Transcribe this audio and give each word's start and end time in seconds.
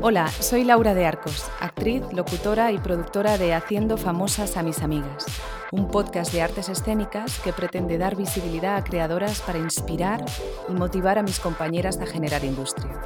Hola, 0.00 0.28
soy 0.28 0.64
Laura 0.64 0.94
de 0.94 1.06
Arcos, 1.06 1.50
actriz, 1.60 2.02
locutora 2.12 2.72
y 2.72 2.78
productora 2.78 3.36
de 3.36 3.52
Haciendo 3.52 3.96
Famosas 3.96 4.56
a 4.56 4.62
mis 4.62 4.80
amigas, 4.80 5.26
un 5.72 5.88
podcast 5.88 6.32
de 6.32 6.40
artes 6.40 6.68
escénicas 6.68 7.40
que 7.40 7.52
pretende 7.52 7.98
dar 7.98 8.16
visibilidad 8.16 8.76
a 8.76 8.84
creadoras 8.84 9.40
para 9.42 9.58
inspirar 9.58 10.24
y 10.68 10.72
motivar 10.72 11.18
a 11.18 11.22
mis 11.22 11.40
compañeras 11.40 11.98
a 12.00 12.06
generar 12.06 12.44
industria. 12.44 13.00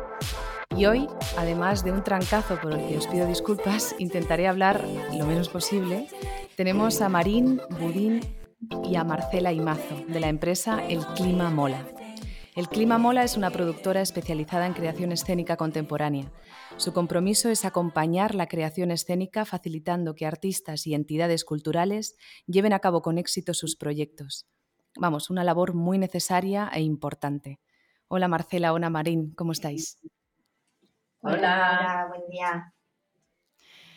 Y 0.77 0.87
hoy, 0.87 1.09
además 1.37 1.83
de 1.83 1.91
un 1.91 2.05
trancazo 2.05 2.61
por 2.61 2.73
el 2.73 2.87
que 2.87 2.99
os 2.99 3.09
pido 3.09 3.27
disculpas, 3.27 3.97
intentaré 3.99 4.47
hablar 4.47 4.85
lo 5.13 5.27
menos 5.27 5.49
posible. 5.49 6.07
Tenemos 6.57 7.01
a 7.01 7.09
Marín 7.09 7.61
Budín 7.81 8.21
y 8.61 8.97
a 8.97 9.05
Marcela 9.05 9.53
Imazo, 9.53 10.05
de 10.09 10.21
la 10.21 10.29
empresa 10.29 10.85
El 10.87 11.05
Clima 11.07 11.51
Mola. 11.51 11.87
El 12.57 12.69
Clima 12.69 12.99
Mola 12.99 13.23
es 13.23 13.37
una 13.37 13.51
productora 13.51 14.01
especializada 14.01 14.67
en 14.67 14.73
creación 14.73 15.13
escénica 15.13 15.57
contemporánea. 15.57 16.33
Su 16.77 16.93
compromiso 16.93 17.51
es 17.51 17.65
acompañar 17.65 18.35
la 18.35 18.49
creación 18.49 18.91
escénica 18.91 19.45
facilitando 19.45 20.15
que 20.15 20.27
artistas 20.27 20.87
y 20.87 20.95
entidades 20.95 21.45
culturales 21.45 22.17
lleven 22.47 22.73
a 22.73 22.81
cabo 22.81 23.01
con 23.01 23.19
éxito 23.19 23.55
sus 23.55 23.77
proyectos. 23.77 24.47
Vamos, 24.97 25.31
una 25.31 25.45
labor 25.45 25.75
muy 25.75 25.99
necesaria 25.99 26.69
e 26.75 26.81
importante. 26.81 27.61
Hola 28.09 28.27
Marcela, 28.27 28.73
hola 28.73 28.91
Marín, 28.91 29.33
¿cómo 29.37 29.53
estáis? 29.53 29.99
Hola, 31.21 32.07
buen 32.09 32.29
día. 32.29 32.73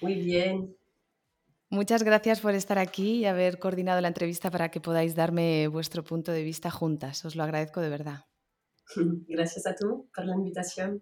Muy 0.02 0.16
bien. 0.16 0.76
Muchas 1.72 2.04
gracias 2.04 2.42
por 2.42 2.54
estar 2.54 2.78
aquí 2.78 3.20
y 3.20 3.26
haber 3.26 3.58
coordinado 3.58 4.02
la 4.02 4.10
entrevista 4.10 4.52
para 4.52 4.70
que 4.70 4.82
podáis 4.82 5.16
darme 5.16 5.70
vuestro 5.70 6.04
punto 6.04 6.34
de 6.34 6.44
vista 6.44 6.70
juntas. 6.70 7.24
Os 7.24 7.38
lo 7.38 7.44
agradezco 7.44 7.80
de 7.80 7.88
verdad. 7.88 8.26
Gracias 9.30 9.66
a 9.66 9.74
tú 9.74 10.10
por 10.14 10.26
la 10.26 10.36
invitación. 10.36 11.02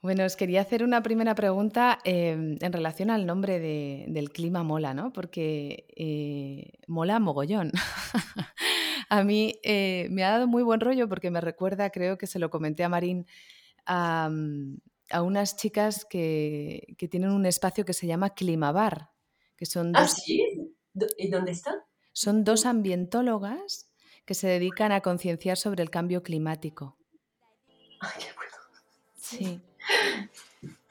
Bueno, 0.00 0.24
os 0.24 0.34
quería 0.34 0.62
hacer 0.62 0.82
una 0.82 1.02
primera 1.02 1.34
pregunta 1.34 1.98
em, 2.04 2.56
en 2.58 2.72
relación 2.72 3.10
al 3.10 3.26
nombre 3.26 3.60
del 3.60 4.30
clima 4.30 4.62
mola, 4.62 4.94
¿no? 4.94 5.12
Porque 5.12 5.86
eh, 5.94 6.72
mola 6.86 7.20
mogollón. 7.20 7.70
a 9.10 9.24
mí 9.24 9.60
eh, 9.62 10.08
me 10.10 10.24
ha 10.24 10.30
dado 10.30 10.46
muy 10.46 10.62
buen 10.62 10.80
rollo 10.80 11.06
porque 11.06 11.30
me 11.30 11.42
recuerda, 11.42 11.90
creo 11.90 12.16
que 12.16 12.26
se 12.26 12.38
lo 12.38 12.48
comenté 12.48 12.82
a 12.82 12.88
Marín, 12.88 13.26
a, 13.84 14.30
unas 15.22 15.56
chicas 15.56 16.04
que, 16.04 16.96
tienen 17.10 17.30
un 17.30 17.46
espacio 17.46 17.84
que 17.84 17.92
se 17.92 18.06
llama 18.06 18.30
Climabar, 18.30 19.10
que 19.56 19.66
son 19.66 19.92
¿Ah, 19.94 20.08
sí? 20.08 20.74
¿Y 21.18 21.28
dónde 21.28 21.52
están? 21.52 21.76
Son 22.12 22.44
dos 22.44 22.66
ambientólogas 22.66 23.90
que 24.24 24.34
se 24.34 24.48
dedican 24.48 24.92
a 24.92 25.00
concienciar 25.00 25.56
sobre 25.56 25.82
el 25.82 25.90
cambio 25.90 26.22
climático. 26.22 26.96
Ay, 28.00 28.10
qué 28.18 28.26
bueno. 28.36 28.56
Sí. 29.16 29.60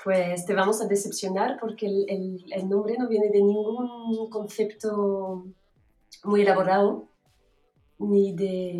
Pues 0.04 0.46
te 0.46 0.54
vamos 0.54 0.82
a 0.82 0.86
decepcionar 0.86 1.58
porque 1.62 1.86
el, 1.86 2.44
el, 2.52 2.68
nombre 2.68 2.98
no 3.00 3.08
viene 3.08 3.30
de 3.30 3.42
ningún 3.42 4.30
concepto 4.30 5.46
muy 6.26 6.42
elaborado 6.42 7.08
ni 8.00 8.36
de 8.36 8.74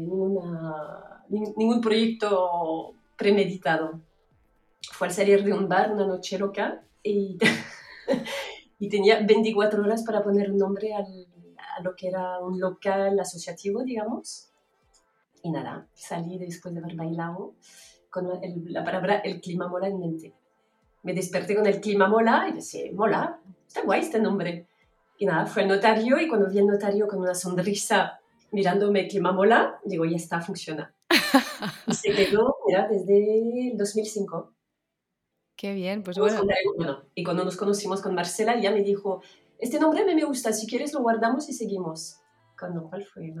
ninguna, 0.00 1.24
ningún 1.28 1.80
proyecto 1.80 2.94
premeditado. 3.16 4.00
Fue 4.98 5.06
al 5.06 5.14
salir 5.14 5.44
de 5.44 5.52
un 5.52 5.68
bar 5.68 5.92
una 5.92 6.04
noche 6.04 6.36
loca 6.40 6.82
y, 7.04 7.38
y 8.80 8.88
tenía 8.88 9.20
24 9.24 9.80
horas 9.80 10.02
para 10.02 10.24
poner 10.24 10.50
un 10.50 10.58
nombre 10.58 10.92
al, 10.92 11.28
lo 11.84 11.94
que 11.94 12.08
era 12.08 12.40
un 12.40 12.58
local 12.58 13.20
asociativo, 13.20 13.84
digamos. 13.84 14.50
Y 15.44 15.52
nada, 15.52 15.86
salí 15.94 16.36
después 16.36 16.74
de 16.74 16.80
haber 16.80 16.96
bailado 16.96 17.54
con 18.10 18.28
la 18.64 18.84
palabra 18.84 19.18
el 19.18 19.40
clima 19.40 19.68
mola 19.68 19.86
en 19.86 20.00
mente. 20.00 20.34
Me 21.04 21.14
desperté 21.14 21.54
con 21.54 21.68
el 21.68 21.80
clima 21.80 22.08
mola 22.08 22.48
y 22.48 22.54
dije, 22.54 22.90
mola, 22.92 23.38
está 23.68 23.82
guay 23.82 24.00
este 24.00 24.18
nombre. 24.18 24.66
Y 25.16 25.26
nada, 25.26 25.46
fue 25.46 25.62
el 25.62 25.68
notario 25.68 26.18
y 26.18 26.26
cuando 26.26 26.50
vi 26.50 26.58
el 26.58 26.66
notario 26.66 27.06
con 27.06 27.20
una 27.20 27.36
sonrisa 27.36 28.18
mirándome 28.50 29.02
el 29.02 29.08
clima 29.08 29.30
mola, 29.30 29.78
digo, 29.84 30.04
ya 30.06 30.16
está, 30.16 30.40
funciona. 30.40 30.92
y 31.86 31.94
se 31.94 32.10
quedó, 32.10 32.56
mira, 32.66 32.88
desde 32.88 33.70
el 33.70 33.78
2005. 33.78 34.57
Qué 35.58 35.74
bien, 35.74 36.04
pues 36.04 36.16
bueno. 36.16 36.44
bueno. 36.76 37.02
Y 37.16 37.24
cuando 37.24 37.44
nos 37.44 37.56
conocimos 37.56 38.00
con 38.00 38.14
Marcela, 38.14 38.60
ya 38.60 38.70
me 38.70 38.84
dijo, 38.84 39.22
este 39.58 39.80
nombre 39.80 40.02
a 40.02 40.06
mí 40.06 40.14
me 40.14 40.22
gusta, 40.22 40.52
si 40.52 40.68
quieres 40.68 40.94
lo 40.94 41.00
guardamos 41.00 41.48
y 41.48 41.52
seguimos. 41.52 42.20
Con 42.56 42.76
lo 42.76 42.88
cual 42.88 43.04
fue... 43.04 43.34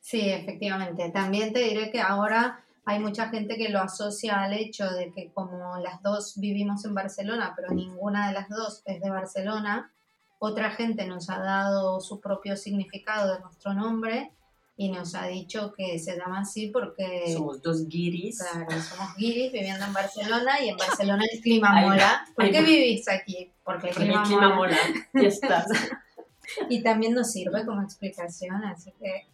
Sí, 0.00 0.28
efectivamente. 0.28 1.08
También 1.10 1.52
te 1.52 1.60
diré 1.60 1.92
que 1.92 2.00
ahora 2.00 2.64
hay 2.84 2.98
mucha 2.98 3.28
gente 3.28 3.56
que 3.56 3.68
lo 3.68 3.78
asocia 3.78 4.42
al 4.42 4.52
hecho 4.52 4.90
de 4.90 5.12
que 5.12 5.30
como 5.32 5.78
las 5.78 6.02
dos 6.02 6.38
vivimos 6.38 6.84
en 6.84 6.94
Barcelona, 6.94 7.52
pero 7.54 7.72
ninguna 7.72 8.26
de 8.26 8.34
las 8.34 8.48
dos 8.48 8.82
es 8.84 9.00
de 9.00 9.10
Barcelona, 9.10 9.92
otra 10.40 10.72
gente 10.72 11.06
nos 11.06 11.30
ha 11.30 11.38
dado 11.38 12.00
su 12.00 12.20
propio 12.20 12.56
significado 12.56 13.32
de 13.32 13.40
nuestro 13.40 13.74
nombre 13.74 14.32
y 14.78 14.90
nos 14.90 15.14
ha 15.14 15.26
dicho 15.26 15.72
que 15.74 15.98
se 15.98 16.16
llama 16.16 16.40
así 16.40 16.68
porque... 16.68 17.32
Somos 17.32 17.62
dos 17.62 17.88
guiris. 17.88 18.38
Claro, 18.38 18.82
somos 18.82 19.16
guiris 19.16 19.50
viviendo 19.50 19.84
en 19.86 19.92
Barcelona 19.92 20.60
y 20.62 20.68
en 20.68 20.76
Barcelona 20.76 21.24
el 21.32 21.40
clima 21.40 21.80
mola. 21.80 22.26
¿Por 22.34 22.50
qué 22.50 22.60
vivís 22.60 23.08
aquí? 23.08 23.50
Porque 23.64 23.88
el 23.88 23.94
clima, 23.94 24.22
el 24.22 24.28
clima 24.28 24.54
mola. 24.54 24.76
Ya 25.14 25.28
estás. 25.28 25.66
y 26.68 26.82
también 26.82 27.14
nos 27.14 27.32
sirve 27.32 27.64
como 27.64 27.82
explicación, 27.82 28.64
así 28.64 28.92
que... 29.00 29.26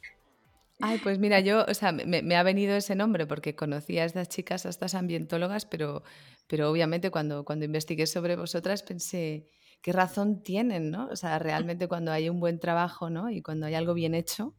Ay, 0.80 0.98
pues 0.98 1.19
mira, 1.19 1.41
yo, 1.41 1.64
o 1.69 1.74
sea, 1.74 1.92
me, 1.92 2.22
me, 2.22 2.36
ha 2.36 2.42
venido 2.42 2.74
ese 2.74 2.97
nombre 2.97 3.26
porque 3.26 3.54
conocía 3.54 4.03
a 4.03 4.06
estas 4.06 4.28
chicas, 4.28 4.66
a 4.66 4.69
estas 4.69 4.94
ambientólogas, 4.94 5.64
pero, 5.64 6.03
pero 6.48 6.70
obviamente 6.70 7.10
cuando, 7.10 7.44
cuando 7.44 7.64
investigué 7.64 8.06
sobre 8.06 8.34
vosotras 8.34 8.82
pensé, 8.82 9.48
¿qué 9.80 9.92
razón 9.92 10.42
tienen, 10.42 10.91
no? 10.91 11.09
O 11.09 11.16
sea, 11.16 11.38
realmente 11.38 11.86
cuando 11.86 12.10
hay 12.10 12.28
un 12.28 12.41
buen 12.41 12.59
trabajo, 12.59 13.10
¿no? 13.10 13.30
Y 13.30 13.42
cuando 13.42 13.66
hay 13.66 13.74
algo 13.74 13.94
bien 13.94 14.14
hecho, 14.14 14.54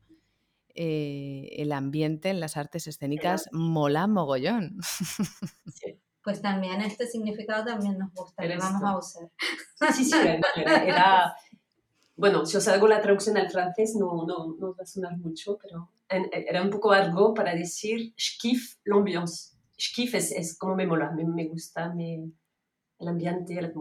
eh, 0.75 1.49
el 1.57 1.71
ambiente 1.71 2.29
en 2.29 2.39
las 2.39 2.57
artes 2.57 2.87
escénicas 2.87 3.47
mola 3.51 4.07
mogollón. 4.07 4.77
Pues 6.23 6.41
también 6.41 6.79
este 6.81 7.05
significado 7.05 7.65
también 7.65 7.97
nos 7.97 8.13
gusta, 8.13 8.45
le 8.45 8.57
vamos 8.57 8.81
a 8.81 8.97
usar. 8.97 9.29
Sí, 9.93 10.05
sí, 10.05 10.15
era, 10.55 11.35
bueno, 12.15 12.45
si 12.45 12.55
os 12.55 12.67
hago 12.69 12.87
la 12.87 13.01
traducción 13.01 13.35
al 13.35 13.49
francés 13.51 13.95
no, 13.95 14.25
no, 14.25 14.55
no 14.57 14.73
va 14.73 14.83
a 14.83 14.85
sonar 14.85 15.17
mucho, 15.17 15.57
pero 15.61 15.89
era 16.07 16.61
un 16.61 16.69
poco 16.69 16.91
algo 16.91 17.33
para 17.33 17.53
decir 17.53 18.13
je 18.15 18.37
kiffe 18.39 18.77
l'ambiance. 18.85 19.57
Je 19.77 19.91
kiffe 19.93 20.17
es, 20.17 20.31
es, 20.31 20.57
como 20.57 20.75
me 20.75 20.87
mola, 20.87 21.11
me, 21.11 21.25
me 21.25 21.45
gusta 21.47 21.93
me, 21.93 22.31
el 22.99 23.07
ambiente, 23.07 23.57
el, 23.59 23.73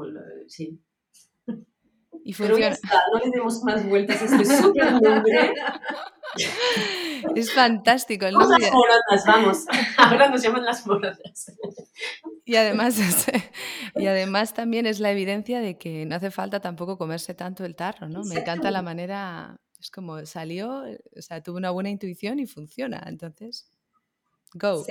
sí. 0.48 0.80
Y 2.24 2.34
Pero 2.34 2.58
ya 2.58 2.68
está, 2.68 3.00
no 3.12 3.18
le 3.18 3.30
demos 3.30 3.62
más 3.64 3.86
vueltas 3.88 4.22
a 4.22 4.24
este 4.26 4.44
súper 4.44 4.92
nombre. 4.92 5.54
Es 7.34 7.52
fantástico 7.52 8.26
el 8.26 8.34
nombre. 8.34 8.58
Las 8.60 8.72
moronas, 8.72 9.26
vamos. 9.26 9.64
Ahora 9.96 10.28
nos 10.28 10.42
llaman 10.42 10.64
las 10.64 10.86
moronas. 10.86 11.52
Y 12.44 12.56
además, 12.56 12.96
y 13.96 14.06
además 14.06 14.54
también 14.54 14.86
es 14.86 15.00
la 15.00 15.10
evidencia 15.10 15.60
de 15.60 15.78
que 15.78 16.06
no 16.06 16.16
hace 16.16 16.30
falta 16.30 16.60
tampoco 16.60 16.98
comerse 16.98 17.34
tanto 17.34 17.64
el 17.64 17.76
tarro, 17.76 18.08
¿no? 18.08 18.22
Me 18.24 18.36
encanta 18.40 18.70
la 18.70 18.82
manera, 18.82 19.60
es 19.80 19.90
como 19.90 20.24
salió, 20.26 20.84
o 21.16 21.22
sea, 21.22 21.42
tuvo 21.42 21.56
una 21.56 21.70
buena 21.70 21.90
intuición 21.90 22.38
y 22.38 22.46
funciona. 22.46 23.02
Entonces, 23.06 23.70
go. 24.54 24.84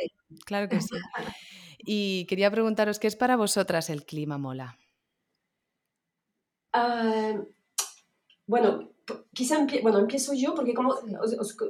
Claro 0.45 0.69
que 0.69 0.81
sí. 0.81 0.89
Y 1.83 2.25
quería 2.25 2.51
preguntaros, 2.51 2.99
¿qué 2.99 3.07
es 3.07 3.15
para 3.15 3.35
vosotras 3.35 3.89
el 3.89 4.05
clima 4.05 4.37
mola? 4.37 4.77
Ah, 6.73 7.41
bueno, 8.47 8.89
quizá 9.33 9.65
bueno, 9.81 9.99
empiezo 9.99 10.33
yo 10.33 10.53
porque 10.55 10.73
como 10.73 10.95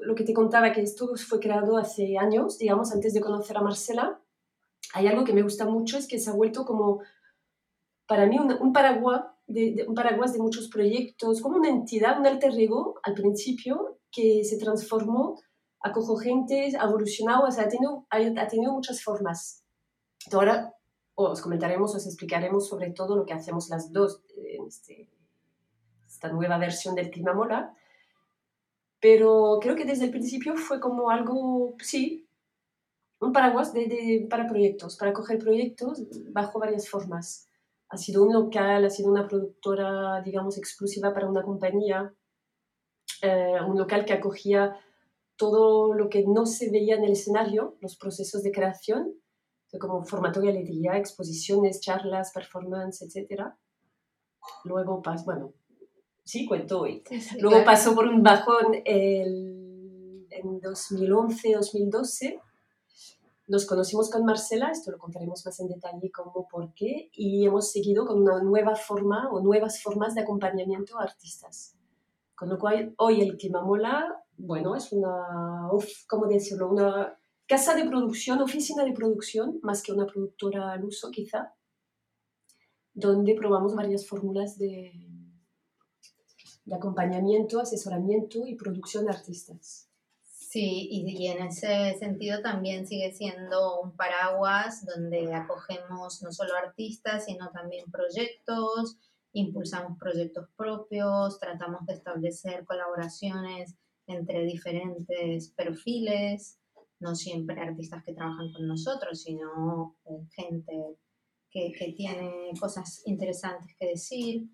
lo 0.02 0.16
que 0.16 0.24
te 0.24 0.34
contaba, 0.34 0.72
que 0.72 0.82
esto 0.82 1.16
fue 1.16 1.40
creado 1.40 1.78
hace 1.78 2.18
años, 2.18 2.58
digamos, 2.58 2.92
antes 2.92 3.14
de 3.14 3.22
conocer 3.22 3.58
a 3.58 3.62
Marcela, 3.62 4.22
hay 4.94 5.08
algo 5.08 5.24
que 5.24 5.34
me 5.34 5.44
gusta 5.44 5.66
mucho, 5.66 5.98
es 5.98 6.08
que 6.08 6.20
se 6.20 6.30
ha 6.30 6.34
vuelto 6.34 6.66
como, 6.66 7.02
para 8.08 8.26
mí, 8.26 8.38
un, 8.40 8.74
paraguas, 8.74 9.26
de, 9.48 9.86
un 9.88 9.96
paraguas 9.96 10.34
de 10.34 10.40
muchos 10.40 10.68
proyectos, 10.68 11.42
como 11.42 11.58
una 11.58 11.70
entidad, 11.70 12.20
un 12.20 12.28
alter 12.28 12.54
ego 12.60 13.00
al 13.04 13.14
principio, 13.14 14.00
que 14.12 14.44
se 14.44 14.58
transformó, 14.58 15.40
acogió 15.82 16.16
gente, 16.18 16.76
ha 16.78 16.86
evolucionado, 16.86 17.46
o 17.46 17.52
sea, 17.52 17.66
ha 17.66 17.70
tenido, 17.70 18.06
ha 18.10 18.48
tenido 18.48 18.74
muchas 18.74 19.02
formas. 19.02 19.64
Ahora 20.32 20.76
os 21.16 21.42
comentaremos, 21.42 21.96
os 21.96 22.06
explicaremos 22.06 22.68
sobre 22.68 22.92
todo 22.92 23.16
lo 23.16 23.26
que 23.26 23.34
hacemos 23.34 23.70
las 23.70 23.92
dos 23.92 24.24
en 24.36 24.51
este, 24.72 25.10
esta 26.08 26.30
nueva 26.30 26.58
versión 26.58 26.96
del 26.96 27.12
Clima 27.12 27.34
Mola. 27.34 27.76
Pero 29.00 29.60
creo 29.62 29.76
que 29.76 29.86
desde 29.86 30.06
el 30.06 30.12
principio 30.12 30.56
fue 30.56 30.80
como 30.80 31.10
algo, 31.10 31.76
sí, 31.80 32.28
un 33.20 33.34
paraguas 33.34 33.74
para 34.30 34.48
proyectos, 34.48 34.98
para 34.98 35.14
coger 35.14 35.38
proyectos 35.40 36.04
bajo 36.32 36.60
varias 36.60 36.90
formas. 36.90 37.48
Ha 37.90 37.98
sido 37.98 38.24
un 38.24 38.34
local, 38.34 38.86
ha 38.86 38.90
sido 38.90 39.12
una 39.12 39.28
productora, 39.28 40.22
digamos, 40.22 40.58
exclusiva 40.58 41.14
para 41.14 41.30
una 41.30 41.44
compañía. 41.44 42.14
eh, 43.24 43.60
un 43.68 43.78
local 43.78 44.04
que 44.06 44.14
acogía 44.14 44.76
todo 45.36 45.94
lo 45.94 46.10
que 46.10 46.24
no 46.26 46.46
se 46.46 46.72
veía 46.72 46.96
en 46.96 47.04
el 47.04 47.12
escenario, 47.12 47.78
los 47.82 47.96
procesos 47.98 48.42
de 48.44 48.52
creación, 48.52 49.22
como 49.80 50.04
formato 50.06 50.42
galería, 50.42 50.98
exposiciones, 50.98 51.82
charlas, 51.82 52.32
performance, 52.34 53.02
etc. 53.04 53.54
Luego, 54.64 55.02
pasó, 55.02 55.26
bueno, 55.26 55.54
sí, 56.24 56.46
cuento 56.46 56.82
hoy. 56.82 57.04
Luego 57.40 57.64
pasó 57.64 57.94
por 57.96 58.08
un 58.08 58.24
bajón 58.24 58.82
el, 58.86 60.28
en 60.30 60.62
2011-2012 60.62 62.40
nos 63.52 63.66
conocimos 63.66 64.10
con 64.10 64.24
Marcela, 64.24 64.72
esto 64.72 64.92
lo 64.92 64.98
contaremos 64.98 65.46
más 65.46 65.60
en 65.60 65.68
detalle 65.68 66.10
cómo, 66.10 66.48
por 66.48 66.74
qué, 66.74 67.10
y 67.12 67.46
hemos 67.46 67.70
seguido 67.70 68.06
con 68.06 68.22
una 68.22 68.42
nueva 68.42 68.78
forma 68.78 69.30
o 69.30 69.42
nuevas 69.42 69.84
formas 69.84 70.16
de 70.16 70.22
acompañamiento 70.22 70.98
a 70.98 71.04
artistas. 71.04 71.76
Con 72.34 72.48
lo 72.48 72.58
cual, 72.58 72.94
hoy 72.98 73.20
el 73.20 73.36
Clima 73.36 73.62
Mola, 73.62 74.24
bueno, 74.38 74.74
es 74.74 74.94
una, 74.94 75.70
¿cómo 76.08 76.28
decirlo? 76.28 76.70
Una 76.70 77.20
casa 77.46 77.76
de 77.76 77.84
producción, 77.84 78.42
oficina 78.42 78.86
de 78.86 78.94
producción, 78.94 79.60
más 79.64 79.84
que 79.84 79.92
una 79.92 80.06
productora 80.06 80.72
al 80.72 80.86
uso 80.86 81.12
quizá, 81.12 81.54
donde 82.94 83.36
probamos 83.36 83.76
varias 83.76 84.08
fórmulas 84.08 84.58
de, 84.58 84.92
acompañamiento, 86.72 87.60
asesoramiento 87.60 88.48
y 88.48 88.56
producción 88.56 89.06
de 89.06 89.12
artistas. 89.12 89.90
Sí, 90.24 90.88
y, 90.92 91.28
en 91.28 91.44
ese 91.44 91.98
sentido 91.98 92.42
también 92.42 92.86
sigue 92.86 93.14
siendo 93.14 93.82
un 93.82 93.96
paraguas 93.96 94.86
donde 94.86 95.34
acogemos 95.34 96.22
no 96.22 96.32
solo 96.32 96.56
artistas, 96.56 97.26
sino 97.26 97.50
también 97.52 97.90
proyectos, 97.90 98.98
impulsamos 99.34 99.98
proyectos 99.98 100.50
propios, 100.58 101.40
tratamos 101.40 101.86
de 101.86 101.94
establecer 101.94 102.66
colaboraciones 102.66 103.76
entre 104.08 104.44
diferentes 104.46 105.50
perfiles, 105.52 106.60
no 107.00 107.16
siempre 107.16 107.60
artistas 107.60 108.04
que 108.04 108.14
trabajan 108.14 108.52
con 108.52 108.68
nosotros, 108.68 109.22
sino 109.22 109.96
eh, 110.06 110.28
gente 110.36 110.98
que, 111.52 111.72
que, 111.72 111.94
tiene 111.94 112.52
cosas 112.60 113.04
interesantes 113.06 113.76
que 113.78 113.88
decir. 113.88 114.48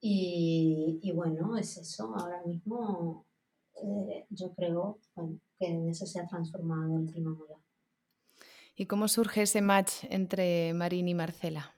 Y, 0.00 0.98
y 1.02 1.12
bueno, 1.12 1.56
es 1.58 1.76
eso, 1.76 2.14
ahora 2.16 2.42
mismo 2.44 3.26
eh, 3.82 4.26
yo 4.30 4.52
creo 4.54 4.98
que 5.58 5.66
en 5.66 5.88
eso 5.88 6.06
se 6.06 6.20
ha 6.20 6.26
transformado 6.26 6.98
el 6.98 7.06
clima 7.06 7.36
¿Y 8.76 8.86
cómo 8.86 9.08
surge 9.08 9.42
ese 9.42 9.60
match 9.60 10.04
entre 10.08 10.72
Marín 10.72 11.08
y 11.08 11.14
Marcela? 11.14 11.74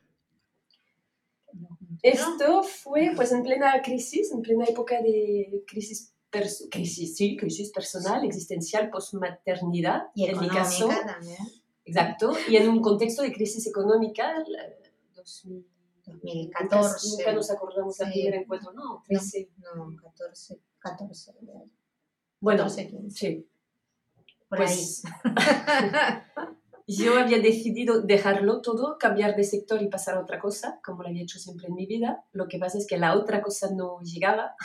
Esto 2.03 2.63
fue 2.63 3.13
pues 3.15 3.33
en 3.33 3.43
plena 3.43 3.83
crisis, 3.83 4.33
en 4.33 4.43
plena 4.43 4.65
época 4.67 5.03
de 5.03 5.65
crisis, 5.67 6.15
crisis, 6.71 7.17
sí, 7.17 7.37
crisis 7.37 7.71
personal, 7.71 8.25
existencial, 8.25 8.91
postmaternidad. 8.91 10.11
Y 10.15 10.27
en 10.27 10.41
mi 10.41 10.49
caso, 10.49 10.89
también. 10.89 11.39
Exacto, 11.93 12.33
y 12.49 12.57
en 12.57 12.69
un 12.69 12.81
contexto 12.81 13.23
de 13.23 13.33
crisis 13.33 13.67
económica, 13.67 14.35
2014. 16.05 17.09
Nunca, 17.11 17.33
nos 17.33 17.51
acordamos 17.51 17.97
del 17.99 18.11
primer 18.11 18.35
encuentro, 18.35 18.73
¿no? 18.73 19.03
13. 19.07 19.51
No, 19.59 19.87
no 19.87 19.97
14, 19.97 20.59
14. 20.79 21.33
Bueno, 22.41 22.69
sí. 22.69 23.47
pues, 24.49 25.03
yo 26.87 27.19
había 27.19 27.39
decidido 27.39 28.01
dejarlo 28.01 28.63
todo, 28.63 28.99
cambiar 28.99 29.37
de 29.37 29.45
sector 29.45 29.81
y 29.83 29.89
pasar 29.89 30.17
a 30.17 30.21
otra 30.21 30.41
cosa, 30.41 30.81
como 30.83 31.03
lo 31.03 31.09
había 31.09 31.23
hecho 31.23 31.39
siempre 31.39 31.69
en 31.69 31.75
mi 31.75 31.87
vida. 31.87 32.25
Lo 32.33 32.49
que 32.49 32.59
pasa 32.59 32.79
es 32.79 32.87
que 32.87 32.99
la 32.99 33.17
otra 33.17 33.43
cosa 33.43 33.71
no 33.71 34.01
llegaba 34.01 34.57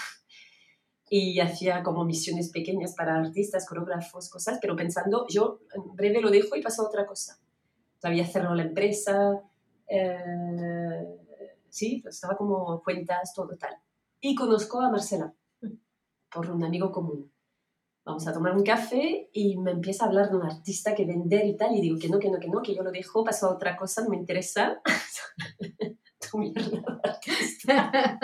y 1.09 1.39
hacía 1.39 1.83
como 1.83 2.05
misiones 2.05 2.49
pequeñas 2.49 2.93
para 2.95 3.17
artistas, 3.17 3.65
coreógrafos, 3.67 4.29
cosas, 4.29 4.59
pero 4.61 4.75
pensando, 4.75 5.25
yo 5.29 5.61
en 5.73 5.95
breve 5.95 6.21
lo 6.21 6.29
dejo 6.29 6.55
y 6.55 6.61
paso 6.61 6.83
a 6.83 6.87
otra 6.87 7.05
cosa. 7.05 7.39
Había 8.03 8.25
cerrado 8.25 8.55
la 8.55 8.63
empresa, 8.63 9.41
eh, 9.87 11.05
sí, 11.69 12.03
estaba 12.07 12.35
como 12.35 12.81
cuentas, 12.83 13.33
todo 13.33 13.57
tal. 13.57 13.75
Y 14.19 14.35
conozco 14.35 14.81
a 14.81 14.89
Marcela 14.89 15.33
por 16.29 16.51
un 16.51 16.63
amigo 16.63 16.91
común 16.91 17.31
vamos 18.07 18.25
a 18.25 18.33
tomar 18.33 18.55
un 18.55 18.63
café 18.63 19.29
y 19.33 19.57
me 19.57 19.71
empieza 19.71 20.05
a 20.05 20.07
hablar 20.07 20.29
de 20.29 20.37
un 20.37 20.43
artista 20.43 20.95
que 20.95 21.05
vender 21.05 21.45
y 21.45 21.57
tal, 21.57 21.75
y 21.75 21.81
digo 21.81 21.99
que 21.99 22.07
no, 22.07 22.17
que 22.17 22.29
no, 22.29 22.39
que 22.39 22.47
no, 22.47 22.61
que 22.61 22.73
yo 22.73 22.81
lo 22.81 22.91
dejo, 22.91 23.25
paso 23.25 23.47
a 23.47 23.51
otra 23.53 23.75
cosa, 23.75 24.01
no 24.01 24.09
me 24.09 24.15
interesa. 24.15 24.81
tu 26.31 26.37
mierda 26.37 27.01
artista. 27.03 28.17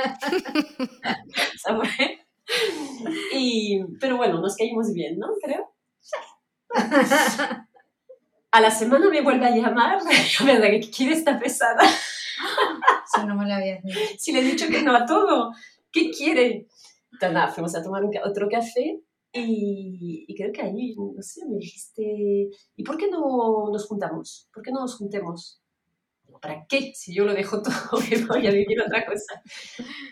y, 3.33 3.83
pero 4.00 4.17
bueno, 4.17 4.39
nos 4.39 4.55
caímos 4.55 4.91
bien, 4.94 5.17
¿no? 5.17 5.27
Creo. 5.41 5.73
A 8.51 8.61
la 8.61 8.71
semana 8.71 9.09
me 9.09 9.21
vuelve 9.21 9.45
a 9.47 9.55
llamar, 9.55 10.00
¿verdad 10.45 10.69
que 10.69 10.91
quiere 10.91 11.13
esta 11.13 11.39
pesada? 11.39 11.81
Eso 11.83 13.25
no 13.25 13.35
me 13.35 13.47
lo 13.47 13.53
habías 13.53 13.83
dicho. 13.83 14.00
Si 14.17 14.31
le 14.31 14.39
he 14.39 14.44
dicho 14.44 14.67
que 14.67 14.83
no 14.83 14.95
a 14.95 15.05
todo, 15.05 15.51
¿qué 15.91 16.11
quiere? 16.11 16.67
Entonces, 17.11 17.33
nada, 17.33 17.51
fuimos 17.51 17.75
a 17.75 17.83
tomar 17.83 18.03
otro 18.23 18.47
café 18.50 19.01
y, 19.31 20.35
creo 20.35 20.51
que 20.51 20.61
ahí, 20.61 20.95
no 20.95 21.21
sé, 21.21 21.47
me 21.47 21.57
dijiste, 21.57 22.50
¿y 22.75 22.83
por 22.83 22.97
qué 22.97 23.09
no 23.09 23.69
nos 23.71 23.88
juntamos? 23.88 24.47
¿Por 24.53 24.61
qué 24.61 24.71
no 24.71 24.81
nos 24.81 24.97
juntemos? 24.97 25.62
¿Para 26.44 26.66
qué? 26.68 26.92
Si 26.94 27.16
yo 27.16 27.24
lo 27.24 27.34
dejo 27.34 27.62
todo 27.63 28.01
y 28.12 28.22
voy 28.25 28.45
a 28.45 28.51
vivir 28.51 28.81
otra 28.81 29.06
cosa. 29.06 29.42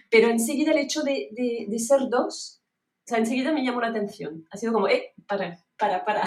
Pero 0.09 0.29
enseguida 0.29 0.71
el 0.71 0.77
hecho 0.77 1.03
de, 1.03 1.27
de, 1.33 1.79
ser 1.79 2.07
dos, 2.09 2.63
o 2.63 3.03
sea, 3.05 3.17
enseguida 3.17 3.51
me 3.51 3.65
llamó 3.65 3.81
la 3.81 3.89
atención. 3.89 4.47
Ha 4.49 4.55
sido 4.55 4.71
como, 4.71 4.87
eh, 4.87 5.13
para, 5.27 5.59
para, 5.77 6.05
para. 6.05 6.23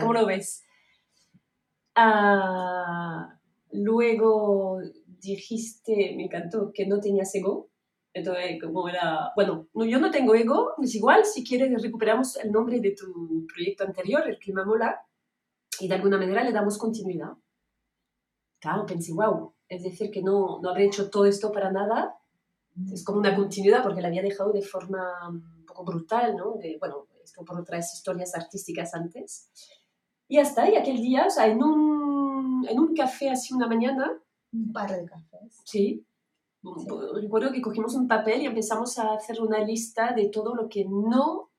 ¿Cómo 0.00 0.14
lo 0.14 0.24
ves? 0.24 0.64
Ah, 1.94 3.38
luego 3.72 4.80
dijiste, 5.04 6.14
me 6.16 6.24
encantó, 6.24 6.72
que 6.72 6.86
no 6.86 6.98
tenías 6.98 7.34
ego. 7.34 7.68
Entonces, 8.14 8.58
como 8.62 8.88
era, 8.88 9.32
bueno, 9.36 9.68
yo 9.74 10.00
no 10.00 10.10
tengo 10.10 10.34
ego, 10.34 10.72
es 10.82 10.94
igual, 10.94 11.26
si 11.26 11.44
quieres 11.44 11.82
recuperamos 11.82 12.36
el 12.36 12.50
nombre 12.50 12.80
de 12.80 12.92
tu 12.92 13.46
proyecto 13.52 13.84
anterior, 13.84 14.22
el 14.26 14.38
Clima 14.38 14.64
Mola, 14.64 15.04
y 15.80 15.88
de 15.88 15.94
alguna 15.96 16.16
manera 16.16 16.44
le 16.44 16.52
damos 16.52 16.78
continuidad. 16.78 17.32
Claro, 18.64 18.86
pensé, 18.86 19.12
wow, 19.12 19.52
es 19.68 19.82
decir, 19.82 20.10
que 20.10 20.22
no, 20.22 20.58
no 20.62 20.70
habré 20.70 20.86
hecho 20.86 21.10
todo 21.10 21.26
esto 21.26 21.52
para 21.52 21.70
nada, 21.70 22.16
es 22.90 23.04
como 23.04 23.18
una 23.18 23.36
continuidad 23.36 23.82
porque 23.82 24.00
la 24.00 24.08
había 24.08 24.22
dejado 24.22 24.52
de 24.52 24.62
forma 24.62 25.28
un 25.28 25.66
poco 25.66 25.84
brutal, 25.84 26.34
¿no? 26.34 26.54
De, 26.54 26.78
bueno, 26.80 27.06
esto 27.22 27.44
por 27.44 27.60
otras 27.60 27.92
historias 27.92 28.34
artísticas 28.34 28.94
antes. 28.94 29.50
Y 30.28 30.38
hasta 30.38 30.62
ahí, 30.62 30.76
aquel 30.76 30.96
día, 30.96 31.26
o 31.26 31.30
sea, 31.30 31.46
en 31.46 31.62
un, 31.62 32.66
en 32.66 32.80
un 32.80 32.94
café 32.94 33.28
así 33.28 33.52
una 33.52 33.66
mañana. 33.66 34.18
Un 34.50 34.72
par 34.72 34.90
de 34.90 35.04
cafés. 35.04 35.60
Sí, 35.66 36.06
Recuerdo 37.14 37.52
que 37.52 37.60
cogimos 37.60 37.94
un 37.94 38.08
papel 38.08 38.40
y 38.40 38.46
empezamos 38.46 38.98
a 38.98 39.12
hacer 39.12 39.42
una 39.42 39.58
lista 39.58 40.14
de 40.14 40.30
todo 40.30 40.54
lo 40.54 40.70
que 40.70 40.86
no 40.86 41.50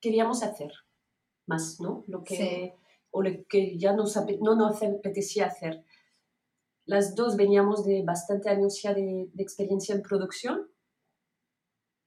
queríamos 0.00 0.42
hacer 0.42 0.72
más, 1.46 1.80
¿no? 1.80 2.02
Lo 2.08 2.24
que, 2.24 2.74
O 3.12 3.22
lo 3.22 3.30
que 3.48 3.78
ya 3.78 3.92
nos, 3.92 4.16
no 4.40 4.56
nos 4.56 4.82
apetecía 4.82 5.46
hacer. 5.46 5.84
Las 6.86 7.14
dos 7.14 7.36
veníamos 7.36 7.84
de 7.84 8.02
bastante 8.02 8.50
años 8.50 8.80
ya 8.82 8.92
de, 8.92 9.28
de 9.32 9.42
experiencia 9.42 9.94
en 9.94 10.02
producción. 10.02 10.68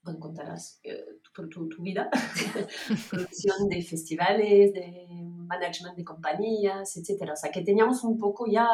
Bueno, 0.03 0.19
contarás 0.19 0.79
eh, 0.83 1.19
tu, 1.21 1.49
tu, 1.49 1.67
tu, 1.67 1.81
vida. 1.81 2.09
producción 3.09 3.67
de 3.69 3.81
festivales, 3.81 4.73
de 4.73 5.07
management 5.47 5.97
de 5.97 6.03
compañías, 6.03 6.95
etc. 6.95 7.31
O 7.33 7.35
sea, 7.35 7.51
que 7.51 7.61
teníamos 7.61 8.03
un 8.03 8.17
poco 8.17 8.45
ya 8.45 8.67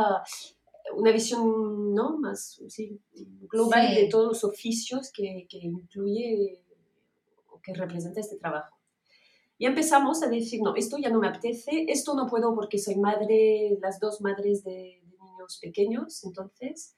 una 0.96 1.12
visión 1.12 1.94
¿no? 1.94 2.18
más 2.18 2.62
sí, 2.68 3.00
global 3.50 3.96
de 3.96 4.08
todos 4.10 4.28
los 4.28 4.44
oficios 4.44 5.12
que, 5.12 5.48
que 5.50 5.60
incluye 5.60 6.62
o 7.50 7.62
que 7.62 7.74
representa 7.74 8.20
este 8.20 8.38
trabajo. 8.38 8.76
Y 9.58 9.66
empezamos 9.66 10.22
a 10.24 10.28
decir, 10.28 10.62
no, 10.62 10.76
esto 10.76 10.98
ya 10.98 11.10
no 11.10 11.20
me 11.20 11.28
apetece, 11.28 11.86
esto 11.88 12.16
no 12.16 12.28
puedo 12.28 12.54
porque 12.54 12.80
soy 12.80 12.96
madre, 12.96 13.78
las 13.82 14.00
dos 14.00 14.20
madres 14.20 14.64
de, 14.64 15.03
niños 15.44 15.60
pequeños, 15.62 16.24
entonces 16.24 16.96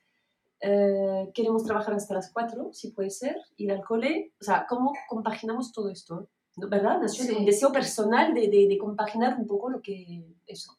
eh, 0.61 1.31
queremos 1.33 1.63
trabajar 1.63 1.93
hasta 1.93 2.13
las 2.13 2.31
cuatro, 2.31 2.71
si 2.73 2.91
puede 2.91 3.09
ser, 3.09 3.35
ir 3.57 3.71
al 3.71 3.83
cole, 3.83 4.33
o 4.39 4.43
sea, 4.43 4.65
¿cómo 4.67 4.93
compaginamos 5.09 5.71
todo 5.71 5.89
esto? 5.89 6.29
¿Verdad? 6.57 7.01
Nació 7.01 7.25
de 7.25 7.35
un 7.35 7.45
deseo 7.45 7.71
personal 7.71 8.33
de, 8.33 8.47
de, 8.47 8.67
de 8.67 8.77
compaginar 8.77 9.37
un 9.37 9.45
poco 9.45 9.69
lo 9.69 9.81
que, 9.81 10.23
eso, 10.47 10.77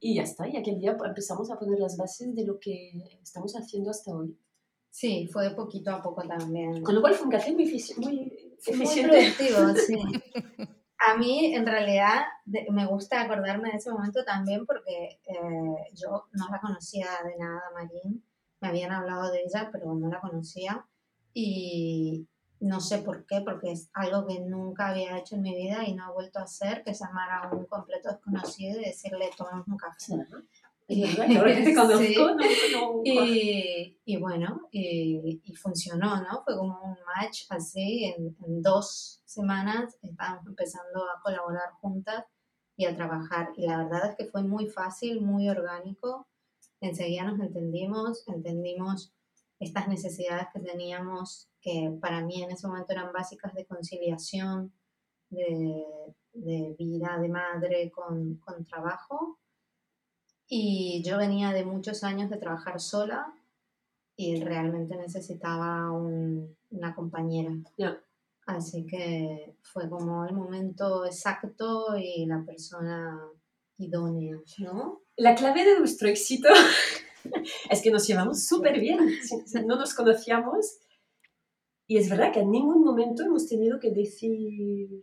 y 0.00 0.16
ya 0.16 0.22
está, 0.22 0.46
y 0.46 0.56
aquel 0.56 0.78
día 0.78 0.96
empezamos 1.02 1.50
a 1.50 1.58
poner 1.58 1.78
las 1.78 1.96
bases 1.96 2.34
de 2.34 2.44
lo 2.44 2.60
que 2.60 2.92
estamos 3.22 3.54
haciendo 3.54 3.90
hasta 3.90 4.14
hoy. 4.14 4.36
Sí, 4.90 5.26
fue 5.32 5.48
de 5.48 5.54
poquito 5.56 5.90
a 5.90 6.02
poco 6.02 6.22
también. 6.28 6.82
Con 6.82 6.94
lo 6.94 7.00
cual 7.00 7.14
fue 7.14 7.24
un 7.24 7.32
café 7.32 7.52
muy, 7.52 7.64
muy 7.64 8.32
eficiente. 8.64 8.76
Muy 8.76 9.00
productivo, 9.02 9.74
sí. 9.74 9.96
A 10.98 11.16
mí, 11.16 11.54
en 11.54 11.66
realidad, 11.66 12.22
me 12.44 12.86
gusta 12.86 13.20
acordarme 13.20 13.70
de 13.70 13.76
ese 13.76 13.90
momento 13.90 14.24
también 14.24 14.64
porque 14.64 15.20
eh, 15.26 15.92
yo 15.94 16.28
no 16.32 16.48
la 16.48 16.60
conocía 16.60 17.08
de 17.24 17.36
nada, 17.36 17.62
Marín. 17.74 18.24
Me 18.60 18.68
habían 18.68 18.92
hablado 18.92 19.30
de 19.30 19.42
ella, 19.42 19.68
pero 19.72 19.94
no 19.94 20.08
la 20.08 20.20
conocía. 20.20 20.86
Y 21.34 22.26
no 22.60 22.80
sé 22.80 22.98
por 22.98 23.26
qué, 23.26 23.42
porque 23.42 23.72
es 23.72 23.90
algo 23.92 24.26
que 24.26 24.40
nunca 24.40 24.88
había 24.88 25.18
hecho 25.18 25.34
en 25.34 25.42
mi 25.42 25.54
vida 25.54 25.84
y 25.84 25.94
no 25.94 26.08
he 26.08 26.14
vuelto 26.14 26.38
a 26.38 26.44
hacer, 26.44 26.82
que 26.82 26.92
es 26.92 27.00
llamar 27.00 27.30
a 27.30 27.50
un 27.54 27.66
completo 27.66 28.08
desconocido 28.10 28.80
y 28.80 28.84
decirle, 28.84 29.30
tomemos 29.36 29.66
un 29.68 29.76
café. 29.76 30.14
Y, 33.06 34.00
y, 34.04 34.16
bueno, 34.18 34.68
y, 34.70 35.40
y, 35.44 35.54
funcionó, 35.54 36.22
¿no? 36.22 36.42
Fue 36.44 36.56
como 36.56 36.80
un 36.82 36.96
match 37.06 37.44
así, 37.50 38.04
en, 38.04 38.36
en, 38.44 38.62
dos 38.62 39.22
semanas 39.24 39.98
estábamos 40.02 40.46
empezando 40.46 41.04
a 41.04 41.20
colaborar 41.22 41.70
juntas 41.80 42.24
y 42.76 42.86
a 42.86 42.94
trabajar. 42.94 43.50
Y 43.56 43.66
la 43.66 43.78
verdad 43.78 44.10
es 44.10 44.16
que 44.16 44.30
fue 44.30 44.42
muy 44.42 44.68
fácil, 44.68 45.20
muy 45.20 45.48
orgánico. 45.48 46.26
Enseguida 46.80 47.24
nos 47.24 47.40
entendimos, 47.40 48.26
entendimos 48.26 49.12
estas 49.58 49.88
necesidades 49.88 50.48
que 50.52 50.60
teníamos, 50.60 51.48
que 51.60 51.96
para 52.00 52.22
mí 52.22 52.42
en 52.42 52.50
ese 52.50 52.66
momento 52.66 52.92
eran 52.92 53.12
básicas 53.12 53.54
de 53.54 53.66
conciliación, 53.66 54.72
de, 55.30 55.84
de 56.32 56.74
vida 56.78 57.18
de 57.18 57.28
madre 57.28 57.90
con, 57.90 58.36
con 58.36 58.64
trabajo 58.64 59.38
y 60.48 61.02
yo 61.04 61.18
venía 61.18 61.52
de 61.52 61.64
muchos 61.64 62.04
años 62.04 62.30
de 62.30 62.36
trabajar 62.36 62.80
sola 62.80 63.32
y 64.16 64.40
realmente 64.42 64.96
necesitaba 64.96 65.90
una 65.90 66.94
compañera. 66.94 67.52
Así 68.46 68.86
que 68.86 69.54
fue 69.62 69.88
como 69.88 70.24
el 70.26 70.34
momento 70.34 71.06
exacto 71.06 71.96
y 71.96 72.26
la 72.26 72.44
persona 72.44 73.18
idónea, 73.78 74.38
¿no? 74.58 75.00
La 75.16 75.34
clave 75.34 75.64
de 75.64 75.78
nuestro 75.78 76.08
éxito 76.08 76.48
es 77.70 77.82
que 77.82 77.90
nos 77.90 78.06
llevamos 78.06 78.46
súper 78.46 78.78
bien, 78.80 78.98
no 79.66 79.76
nos 79.76 79.94
conocíamos 79.94 80.78
y 81.86 81.98
es 81.98 82.08
verdad 82.08 82.32
que 82.32 82.40
en 82.40 82.50
ningún 82.50 82.82
momento 82.82 83.22
hemos 83.22 83.46
tenido 83.46 83.78
que 83.78 83.90
decir, 83.90 85.02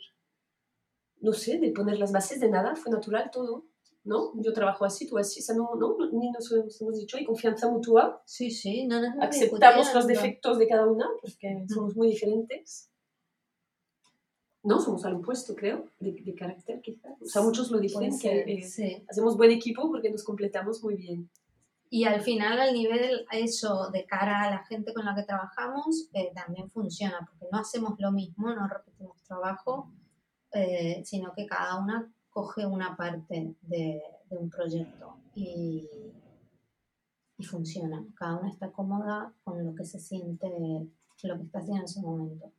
no 1.19 1.33
sé, 1.33 1.59
de 1.59 1.71
poner 1.71 1.99
las 1.99 2.11
bases 2.11 2.39
de 2.39 2.49
nada, 2.49 2.75
fue 2.75 2.91
natural 2.91 3.29
todo. 3.31 3.65
¿No? 4.03 4.31
Yo 4.35 4.53
trabajo 4.53 4.85
así, 4.85 5.07
tú 5.07 5.17
así, 5.17 5.43
no, 5.53 5.75
no, 5.75 5.97
ni 6.11 6.31
nos 6.31 6.51
hemos 6.51 6.97
dicho, 6.97 7.17
hay 7.17 7.25
confianza 7.25 7.69
mutua. 7.69 8.21
Sí, 8.25 8.49
sí, 8.49 8.87
no, 8.87 8.99
no, 9.01 9.21
Aceptamos 9.21 9.93
los 9.93 10.07
defectos 10.07 10.57
de 10.57 10.67
cada 10.67 10.85
una, 10.87 11.07
porque 11.21 11.65
somos 11.67 11.95
muy 11.95 12.09
diferentes. 12.09 12.89
No, 14.63 14.79
somos 14.79 15.03
al 15.05 15.15
opuesto, 15.15 15.55
creo, 15.55 15.85
de, 15.99 16.11
de 16.11 16.35
carácter 16.35 16.81
quizás. 16.81 17.19
O 17.19 17.25
sea, 17.25 17.41
muchos 17.41 17.71
lo 17.71 17.79
dicen, 17.79 18.17
que 18.19 18.41
eh, 18.41 19.05
hacemos 19.09 19.35
buen 19.35 19.51
equipo 19.51 19.89
porque 19.89 20.11
nos 20.11 20.23
completamos 20.23 20.83
muy 20.83 20.95
bien. 20.95 21.29
Y 21.89 22.05
al 22.05 22.21
final, 22.21 22.59
al 22.59 22.73
nivel 22.73 23.25
eso 23.31 23.89
de 23.91 24.05
cara 24.05 24.43
a 24.43 24.51
la 24.51 24.63
gente 24.65 24.93
con 24.93 25.03
la 25.03 25.15
que 25.15 25.23
trabajamos, 25.23 26.09
eh, 26.13 26.31
también 26.33 26.69
funciona, 26.69 27.19
porque 27.27 27.47
no 27.51 27.59
hacemos 27.59 27.99
lo 27.99 28.11
mismo, 28.11 28.53
no 28.53 28.67
repetimos 28.67 29.21
trabajo, 29.23 29.91
eh, 30.53 31.01
sino 31.03 31.33
que 31.33 31.45
cada 31.45 31.79
una 31.79 32.13
coge 32.31 32.65
una 32.65 32.97
parte 32.97 33.55
de, 33.61 34.01
un 34.29 34.49
proyecto 34.49 35.17
y, 35.35 35.87
y, 37.37 37.43
funciona. 37.43 38.03
Cada 38.15 38.37
una 38.37 38.49
está 38.49 38.71
cómoda 38.71 39.33
con 39.43 39.63
lo 39.63 39.75
que 39.75 39.83
se 39.83 39.99
siente, 39.99 40.47
lo 40.47 41.37
que 41.37 41.43
está 41.43 41.59
haciendo 41.59 41.81
en 41.81 41.85
ese 41.85 42.01
momento. 42.01 42.51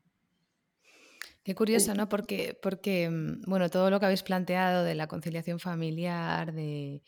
Qué 1.42 1.54
curioso, 1.54 1.94
¿no? 1.94 2.08
Porque, 2.08 2.56
porque, 2.62 3.10
mm, 3.10 3.42
bueno, 3.48 3.68
todo 3.68 3.90
lo 3.90 3.98
que 3.98 4.06
habéis 4.06 4.22
planteado 4.22 4.84
de 4.84 4.94
la 4.94 5.08
conciliación 5.08 5.58
familiar, 5.58 6.52
de, 6.52 7.02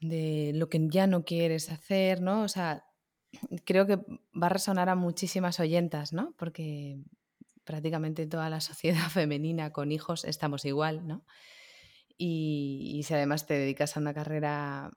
de 0.00 0.52
lo 0.54 0.68
que 0.68 0.86
ya 0.88 1.06
no 1.06 1.24
quieres 1.24 1.70
hacer, 1.70 2.20
¿no? 2.20 2.42
O 2.42 2.48
sea, 2.48 2.84
creo 3.64 3.86
que 3.86 3.96
va 3.96 4.46
a 4.46 4.50
resonar 4.50 4.88
a 4.88 4.94
muchísimas 4.94 5.58
oyentas, 5.58 6.12
¿no? 6.12 6.34
Porque 6.36 6.98
prácticamente 7.64 8.26
toda 8.26 8.50
la 8.50 8.60
sociedad 8.60 9.08
femenina 9.10 9.72
con 9.72 9.92
hijos 9.92 10.24
estamos 10.24 10.64
igual, 10.64 11.06
¿no? 11.06 11.24
Y, 12.16 13.02
si 13.04 13.12
además 13.14 13.46
te 13.46 13.54
dedicas 13.54 13.96
a 13.96 14.00
una 14.00 14.14
carrera 14.14 14.92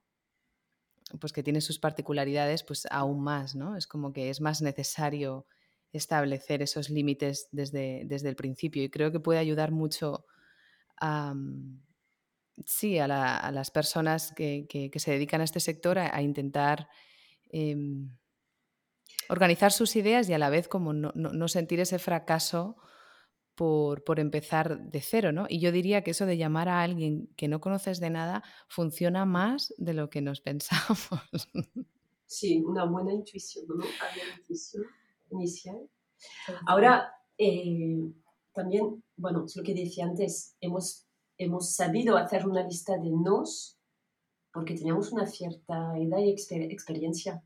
pues 1.19 1.33
que 1.33 1.41
tiene 1.41 1.61
sus 1.61 1.79
particularidades, 1.79 2.63
pues 2.63 2.85
aún 2.91 3.23
más, 3.23 3.55
¿no? 3.55 3.77
Es 3.77 3.87
como 3.87 4.11
que 4.13 4.29
es 4.29 4.41
más 4.41 4.61
necesario 4.61 5.47
establecer 5.93 6.61
esos 6.61 6.89
límites 6.89 7.47
desde, 7.51 8.03
desde 8.05 8.29
el 8.29 8.35
principio 8.35 8.83
y 8.83 8.89
creo 8.89 9.11
que 9.11 9.21
puede 9.21 9.39
ayudar 9.39 9.71
mucho 9.71 10.25
a, 10.97 11.33
mm, 11.33 11.81
sí, 12.65 12.99
a, 12.99 13.07
las 13.07 13.71
personas 13.71 14.33
que, 14.33 14.91
se 14.95 15.11
dedican 15.11 15.41
a 15.41 15.45
este 15.45 15.61
sector 15.61 15.97
a, 15.97 16.21
intentar 16.21 16.89
em, 17.49 18.11
organizar 19.29 19.71
sus 19.71 19.95
ideas 19.95 20.29
y 20.29 20.33
a 20.33 20.37
la 20.37 20.49
vez 20.49 20.67
como 20.67 20.93
no, 20.93 21.47
sentir 21.47 21.79
ese 21.79 21.99
fracaso 21.99 22.77
por, 23.55 24.03
por, 24.03 24.19
empezar 24.19 24.79
de 24.79 25.01
cero, 25.01 25.31
¿no? 25.31 25.45
Y 25.49 25.59
yo 25.59 25.71
diría 25.71 26.03
que 26.03 26.11
eso 26.11 26.25
de 26.25 26.37
llamar 26.37 26.69
a 26.69 26.83
alguien 26.83 27.27
que 27.35 27.47
no 27.47 27.59
conoces 27.59 27.99
de 27.99 28.11
nada 28.11 28.43
funciona 28.67 29.25
más 29.25 29.73
de 29.77 29.93
lo 29.93 30.09
que 30.09 30.21
nos 30.21 30.41
pensamos. 30.47 31.49
Sí, 32.25 32.61
una 32.61 32.85
buena 32.85 33.13
intuición, 33.13 33.65
¿no? 33.67 33.75
Una 33.75 33.85
intuición 34.37 34.83
inicial. 35.31 35.89
Ahora, 36.65 37.11
eh, 37.37 38.11
también, 38.53 39.03
bueno, 39.15 39.45
es 39.45 39.55
lo 39.55 39.63
que 39.63 39.73
decía 39.73 40.05
antes, 40.05 40.55
hemos, 40.61 41.07
hemos 41.37 41.73
sabido 41.73 42.17
hacer 42.17 42.47
una 42.47 42.63
lista 42.63 42.97
de 42.97 43.11
nos 43.11 43.77
porque 44.57 44.73
teníamos 44.73 45.11
una 45.11 45.27
cierta 45.27 45.95
edad 45.99 46.17
y 46.17 46.31
experiencia 46.31 47.43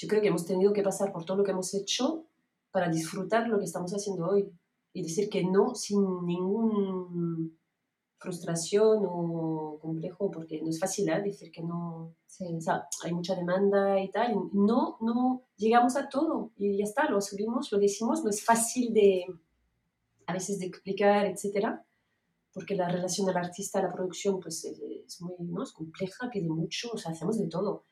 yo 0.00 0.08
creo 0.08 0.22
que 0.22 0.28
hemos 0.28 0.46
tenido 0.46 0.72
que 0.72 0.82
pasar 0.82 1.12
por 1.12 1.26
todo 1.26 1.36
lo 1.36 1.44
que 1.44 1.50
hemos 1.50 1.74
hecho 1.74 2.24
para 2.70 2.88
disfrutar 2.88 3.48
lo 3.48 3.58
que 3.58 3.66
estamos 3.66 3.92
haciendo 3.92 4.28
hoy 4.28 4.50
y 4.94 5.02
decir 5.02 5.28
que 5.28 5.44
no 5.44 5.74
sin 5.74 6.24
ninguna 6.24 7.50
frustración 8.16 9.04
o 9.06 9.78
complejo, 9.80 10.30
porque 10.30 10.60
no 10.62 10.70
es 10.70 10.80
fácil 10.80 11.08
¿eh? 11.10 11.20
decir 11.22 11.52
que 11.52 11.62
no, 11.62 12.14
o 12.14 12.60
sea, 12.60 12.88
hay 13.04 13.12
mucha 13.12 13.34
demanda 13.34 14.00
y 14.00 14.10
tal, 14.10 14.36
no, 14.54 14.96
no 15.00 15.42
llegamos 15.56 15.96
a 15.96 16.08
todo 16.08 16.52
y 16.56 16.78
ya 16.78 16.84
está, 16.84 17.10
lo 17.10 17.20
subimos, 17.20 17.70
lo 17.70 17.78
decimos, 17.78 18.24
no 18.24 18.30
es 18.30 18.42
fácil 18.42 18.94
de, 18.94 19.26
a 20.26 20.32
veces 20.32 20.60
de 20.60 20.66
explicar, 20.66 21.26
etcétera, 21.26 21.84
porque 22.54 22.74
la 22.74 22.88
relación 22.88 23.26
del 23.26 23.36
artista 23.36 23.80
a 23.80 23.82
la 23.82 23.92
producción 23.92 24.40
pues 24.40 24.64
es 24.64 25.20
muy, 25.20 25.34
¿no? 25.40 25.62
es 25.62 25.72
compleja, 25.72 26.30
pide 26.30 26.48
mucho, 26.48 26.90
o 26.92 26.98
sea, 26.98 27.12
hacemos 27.12 27.38
de 27.38 27.48
todo. 27.48 27.84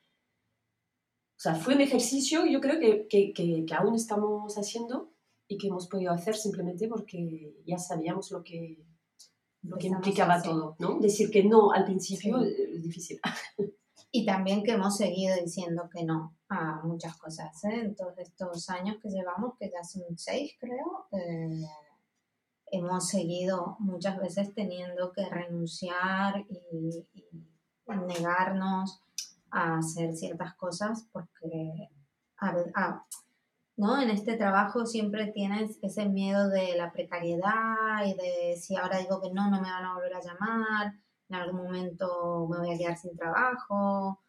O 1.39 1.41
sea, 1.41 1.55
fue 1.55 1.73
un 1.73 1.79
ejercicio, 1.79 2.45
yo 2.45 2.59
creo 2.59 2.81
que, 2.81 3.07
que, 3.07 3.31
que, 3.31 3.73
aún 3.73 3.95
estamos 3.95 4.57
haciendo 4.57 5.13
y 5.47 5.57
que 5.57 5.67
hemos 5.67 5.87
podido 5.87 6.11
hacer 6.11 6.35
simplemente 6.35 6.89
porque 6.89 7.55
ya 7.65 7.77
sabíamos 7.77 8.29
lo 8.31 8.43
que, 8.43 8.85
lo 9.61 9.77
que 9.77 9.87
implicaba 9.87 10.41
todo, 10.41 10.75
¿no? 10.79 10.99
Decir 10.99 11.31
que 11.31 11.45
no 11.45 11.71
al 11.71 11.85
principio 11.85 12.43
es 12.43 12.83
difícil. 12.83 13.21
Y 14.11 14.25
también 14.25 14.63
que 14.63 14.71
hemos 14.71 14.97
seguido 14.97 15.35
diciendo 15.35 15.87
que 15.87 16.03
no 16.03 16.35
a 16.47 16.81
muchas 16.83 17.15
cosas, 17.17 17.63
¿eh? 17.65 17.81
En 17.81 17.95
todos 17.95 18.17
estos 18.17 18.67
años 18.71 18.97
que 18.99 19.09
llevamos, 19.09 19.53
que 19.59 19.69
ya 19.69 19.83
son 19.83 20.17
seis 20.17 20.53
creo, 20.59 21.07
eh, 21.11 21.61
hemos 22.71 23.07
seguido 23.07 23.77
muchas 23.77 24.17
veces 24.17 24.51
teniendo 24.55 25.13
que 25.13 25.29
renunciar 25.29 26.43
y, 26.49 27.05
y 27.13 27.25
negarnos 28.07 29.03
a 29.51 29.77
hacer 29.77 30.15
ciertas 30.15 30.55
cosas 30.55 31.07
porque 31.11 31.89
¿no? 33.75 34.01
en 34.01 34.09
este 34.09 34.37
trabajo 34.37 34.85
siempre 34.85 35.27
tienes 35.27 35.77
ese 35.81 36.07
miedo 36.07 36.49
de 36.49 36.75
la 36.75 36.91
precariedad 36.91 38.05
y 38.05 38.13
de 38.13 38.57
si 38.57 38.75
ahora 38.75 38.99
digo 38.99 39.21
que 39.21 39.31
no, 39.31 39.49
no 39.49 39.61
me 39.61 39.71
van 39.71 39.85
a 39.85 39.93
volver 39.93 40.15
a 40.15 40.21
llamar, 40.21 40.93
en 41.29 41.35
algún 41.35 41.63
momento 41.63 42.47
me 42.49 42.57
voy 42.57 42.73
a 42.73 42.77
quedar 42.77 42.97
sin 42.97 43.15
trabajo, 43.15 44.19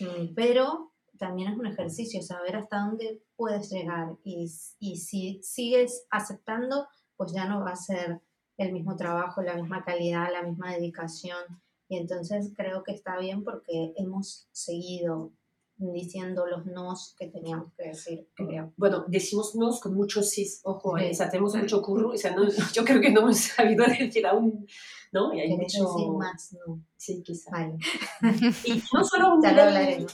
mm, 0.00 0.34
pero 0.34 0.92
también 1.18 1.52
es 1.52 1.58
un 1.58 1.66
ejercicio 1.66 2.22
saber 2.22 2.56
hasta 2.56 2.80
dónde 2.80 3.22
puedes 3.36 3.70
llegar 3.70 4.16
y, 4.24 4.50
y 4.78 4.96
si 4.96 5.42
sigues 5.42 6.06
aceptando, 6.10 6.88
pues 7.16 7.32
ya 7.32 7.44
no 7.44 7.62
va 7.62 7.72
a 7.72 7.76
ser 7.76 8.22
el 8.56 8.72
mismo 8.72 8.96
trabajo, 8.96 9.42
la 9.42 9.54
misma 9.54 9.84
calidad, 9.84 10.32
la 10.32 10.42
misma 10.42 10.72
dedicación 10.72 11.42
y 11.90 11.96
entonces 11.96 12.52
creo 12.56 12.84
que 12.84 12.92
está 12.92 13.18
bien 13.18 13.42
porque 13.42 13.92
hemos 13.96 14.48
seguido 14.52 15.32
diciendo 15.76 16.46
los 16.46 16.64
nos 16.66 17.16
que 17.18 17.26
teníamos 17.26 17.72
que 17.72 17.88
decir, 17.88 18.28
creo. 18.34 18.72
Bueno, 18.76 19.06
decimos 19.08 19.56
nos 19.56 19.80
con 19.80 19.94
muchos 19.94 20.30
sí, 20.30 20.46
ojo, 20.62 20.96
sí. 20.96 21.04
Eh, 21.06 21.28
tenemos 21.28 21.56
mucho 21.56 21.82
curro, 21.82 22.10
o 22.10 22.16
sea, 22.16 22.32
no, 22.36 22.44
yo 22.72 22.84
creo 22.84 23.00
que 23.00 23.10
no 23.10 23.22
hemos 23.22 23.38
sabido 23.38 23.84
decir 23.98 24.24
aún, 24.24 24.68
¿no? 25.10 25.34
Y 25.34 25.40
hay 25.40 25.48
mucho... 25.48 25.84
decir 25.84 26.10
más, 26.16 26.56
no. 26.64 26.80
Sí, 26.96 27.24
quizá. 27.24 27.50
Vale. 27.50 27.76
Y 28.64 28.80
no 28.94 29.02
solo 29.02 29.34
un 29.34 29.40
nivel, 29.40 30.06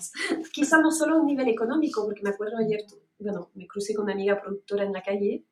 quizá 0.54 0.78
no 0.78 0.90
solo 0.90 1.18
un 1.18 1.26
nivel 1.26 1.48
económico, 1.48 2.06
porque 2.06 2.22
me 2.22 2.30
acuerdo 2.30 2.56
ayer, 2.56 2.86
bueno, 3.18 3.50
me 3.52 3.66
crucé 3.66 3.94
con 3.94 4.04
una 4.04 4.14
amiga 4.14 4.40
productora 4.40 4.84
en 4.84 4.94
la 4.94 5.02
calle 5.02 5.44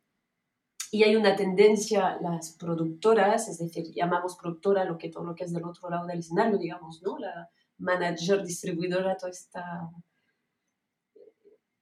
y 0.95 1.03
hay 1.03 1.17
una 1.17 1.35
tendencia, 1.35 2.21
las 2.21 2.53
productoras, 2.53 3.49
es 3.49 3.59
decir, 3.59 3.93
llamamos 3.93 4.37
productora 4.37 4.85
lo 4.85 4.97
que, 4.97 5.09
todo 5.09 5.25
lo 5.25 5.35
que 5.35 5.43
es 5.43 5.53
del 5.53 5.65
otro 5.65 5.91
lado 5.91 6.07
del 6.07 6.21
escenario, 6.21 6.57
digamos, 6.57 7.03
¿no? 7.03 7.19
La 7.19 7.51
manager, 7.79 8.45
distribuidora, 8.45 9.17
toda 9.17 9.33
esta... 9.33 9.91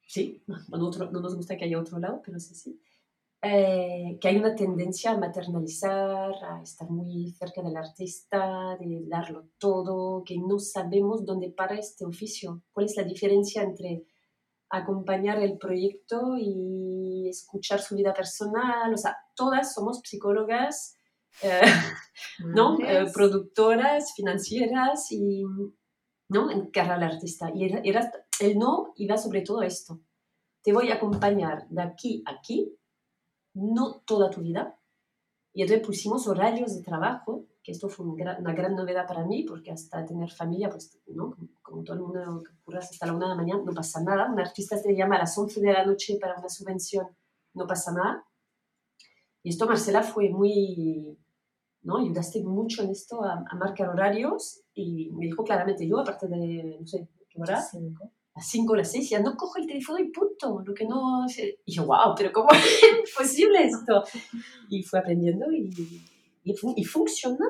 Sí, 0.06 0.42
no, 0.46 0.56
no 0.70 1.20
nos 1.20 1.36
gusta 1.36 1.58
que 1.58 1.66
haya 1.66 1.78
otro 1.78 1.98
lado, 1.98 2.22
pero 2.24 2.40
sí, 2.40 2.54
sí. 2.54 2.80
eh, 3.42 4.16
que 4.18 4.28
hay 4.28 4.38
una 4.38 4.54
tendencia 4.54 5.10
a 5.10 5.18
maternalizar, 5.18 6.32
a 6.42 6.62
estar 6.62 6.88
muy 6.88 7.32
cerca 7.32 7.60
del 7.60 7.76
artista, 7.76 8.78
de 8.80 9.02
darlo 9.08 9.50
todo, 9.58 10.24
que 10.24 10.38
no 10.38 10.58
sabemos 10.58 11.26
dónde 11.26 11.50
para 11.50 11.76
este 11.76 12.06
oficio. 12.06 12.62
¿Cuál 12.72 12.86
es 12.86 12.96
la 12.96 13.02
diferencia 13.02 13.62
entre 13.62 14.06
acompañar 14.72 15.38
el 15.40 15.58
proyecto 15.58 16.36
y 16.38 17.28
escuchar 17.28 17.80
su 17.80 17.94
vida 17.94 18.12
personal? 18.12 18.92
O 18.92 18.96
sea, 18.96 19.16
todas 19.36 19.72
somos 19.74 20.00
psicólogas, 20.02 20.96
eh, 21.42 21.60
¿no? 22.44 22.78
Eh, 22.80 23.06
productoras, 23.12 24.14
financieras 24.14 25.12
y, 25.12 25.44
¿no? 26.28 26.50
En 26.50 26.70
cara 26.70 26.94
al 26.94 27.02
artista. 27.02 27.50
Y 27.54 27.66
era, 27.66 27.80
era, 27.84 28.10
el 28.40 28.58
no 28.58 28.92
iba 28.96 29.16
sobre 29.16 29.42
todo 29.42 29.62
esto. 29.62 30.00
Te 30.62 30.72
voy 30.72 30.90
a 30.90 30.94
acompañar 30.94 31.68
de 31.68 31.82
aquí 31.82 32.22
a 32.26 32.32
aquí 32.32 32.76
no 33.54 34.00
toda 34.06 34.30
tu 34.30 34.40
vida. 34.40 34.78
Y 35.52 35.62
entonces 35.62 35.86
pusimos 35.86 36.26
horarios 36.26 36.74
de 36.74 36.82
trabajo, 36.82 37.44
que 37.62 37.72
esto 37.72 37.88
fue 37.88 38.06
una 38.06 38.54
gran 38.54 38.74
novedad 38.74 39.06
para 39.06 39.24
mí, 39.24 39.44
porque 39.44 39.70
hasta 39.70 40.04
tener 40.04 40.30
familia, 40.30 40.68
pues, 40.68 40.98
¿no? 41.06 41.36
Como, 41.62 41.84
todo 41.84 41.96
el 41.96 42.02
mundo 42.02 42.42
que 42.42 42.52
curras 42.64 42.90
hasta 42.90 43.06
la 43.06 43.14
una 43.14 43.26
de 43.26 43.30
la 43.30 43.36
mañana, 43.36 43.62
no 43.64 43.72
pasa 43.72 44.02
nada. 44.02 44.30
Un 44.30 44.40
artista 44.40 44.80
te 44.82 44.96
llama 44.96 45.16
a 45.16 45.20
las 45.20 45.38
11 45.38 45.60
de 45.60 45.72
la 45.72 45.86
noche 45.86 46.18
para 46.20 46.38
una 46.38 46.48
subvención, 46.48 47.06
no 47.54 47.66
pasa 47.66 47.92
nada. 47.92 48.26
Y 49.44 49.50
esto, 49.50 49.66
Marcela, 49.66 50.02
fue 50.02 50.28
muy, 50.30 51.16
¿no? 51.82 51.98
Ayudaste 51.98 52.42
mucho 52.42 52.82
en 52.82 52.90
esto 52.90 53.22
a, 53.22 53.44
marcar 53.54 53.88
horarios 53.88 54.62
y 54.74 55.10
me 55.12 55.26
dijo 55.26 55.44
claramente, 55.44 55.86
yo, 55.86 56.00
aparte 56.00 56.26
de, 56.26 56.78
no 56.80 56.86
sé, 56.86 57.08
¿qué 57.28 57.40
hora? 57.40 57.60
Cinco 57.60 58.10
a 58.34 58.38
las 58.38 58.48
5 58.48 58.72
o 58.72 58.76
las 58.76 58.90
6 58.92 59.10
ya 59.10 59.20
no 59.20 59.36
cojo 59.36 59.58
el 59.58 59.66
teléfono 59.66 59.98
y 59.98 60.10
punto. 60.10 60.62
Lo 60.64 60.74
que 60.74 60.86
no... 60.86 61.26
Y 61.66 61.72
yo, 61.72 61.84
wow, 61.84 62.14
pero 62.16 62.32
¿cómo 62.32 62.48
es 63.04 63.14
posible 63.14 63.66
esto? 63.66 64.02
Y 64.70 64.82
fue 64.82 65.00
aprendiendo 65.00 65.52
y, 65.52 65.70
y, 66.42 66.84
funciona. 66.84 67.46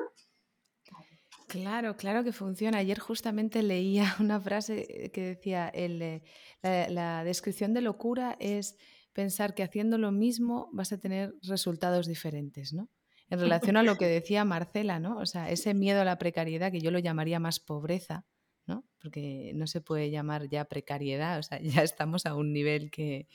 Claro, 1.47 1.95
claro 1.95 2.23
que 2.23 2.31
funciona. 2.31 2.79
Ayer 2.79 2.99
justamente 2.99 3.63
leía 3.63 4.15
una 4.19 4.39
frase 4.39 5.11
que 5.13 5.21
decía, 5.21 5.69
el, 5.69 6.01
eh, 6.01 6.23
la, 6.61 6.89
la, 6.89 7.23
descripción 7.23 7.73
de 7.73 7.81
locura 7.81 8.37
es 8.39 8.77
pensar 9.13 9.53
que 9.53 9.63
haciendo 9.63 9.97
lo 9.97 10.11
mismo 10.11 10.69
vas 10.73 10.91
a 10.91 10.99
tener 10.99 11.35
resultados 11.43 12.07
diferentes, 12.07 12.73
¿no? 12.73 12.89
En 13.29 13.39
relación 13.39 13.77
a 13.77 13.83
lo 13.83 13.95
que 13.97 14.05
decía 14.05 14.45
Marcela, 14.45 14.99
¿no? 14.99 15.17
O 15.17 15.25
sea, 15.25 15.49
ese 15.49 15.73
miedo 15.73 16.01
a 16.01 16.05
la 16.05 16.19
precariedad, 16.19 16.71
que 16.71 16.81
yo 16.81 16.91
lo 16.91 16.99
llamaría 16.99 17.39
más 17.39 17.59
pobreza, 17.59 18.25
¿no? 18.67 18.85
Porque 19.01 19.53
no 19.55 19.65
se 19.65 19.81
puede 19.81 20.11
llamar 20.11 20.49
ya 20.49 20.65
precariedad, 20.65 21.39
o 21.39 21.43
sea, 21.43 21.59
ya 21.81 21.83
estamos 21.83 22.25
a 22.25 22.35
un 22.35 22.53
nivel 22.53 22.91
que... 22.91 23.27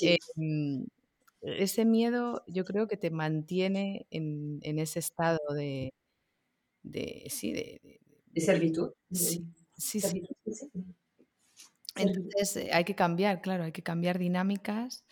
Em, 0.00 0.86
ese 1.42 1.84
miedo 1.84 2.44
yo 2.46 2.64
creo 2.64 2.86
que 2.88 2.96
te 2.96 3.10
mantiene 3.10 4.06
en, 4.10 4.60
ese 4.62 4.98
estado 4.98 5.38
de, 5.54 5.92
de 6.82 7.26
sí, 7.30 7.52
de, 7.52 8.00
servitud. 8.40 8.92
Sí, 9.10 9.46
sí, 9.76 10.00
Entonces 11.94 12.56
eh, 12.56 12.70
hay 12.72 12.84
que 12.84 12.94
cambiar, 12.94 13.40
claro, 13.40 13.64
hay 13.64 13.72
que 13.72 13.82
cambiar 13.82 14.18
dinámicas 14.18 15.04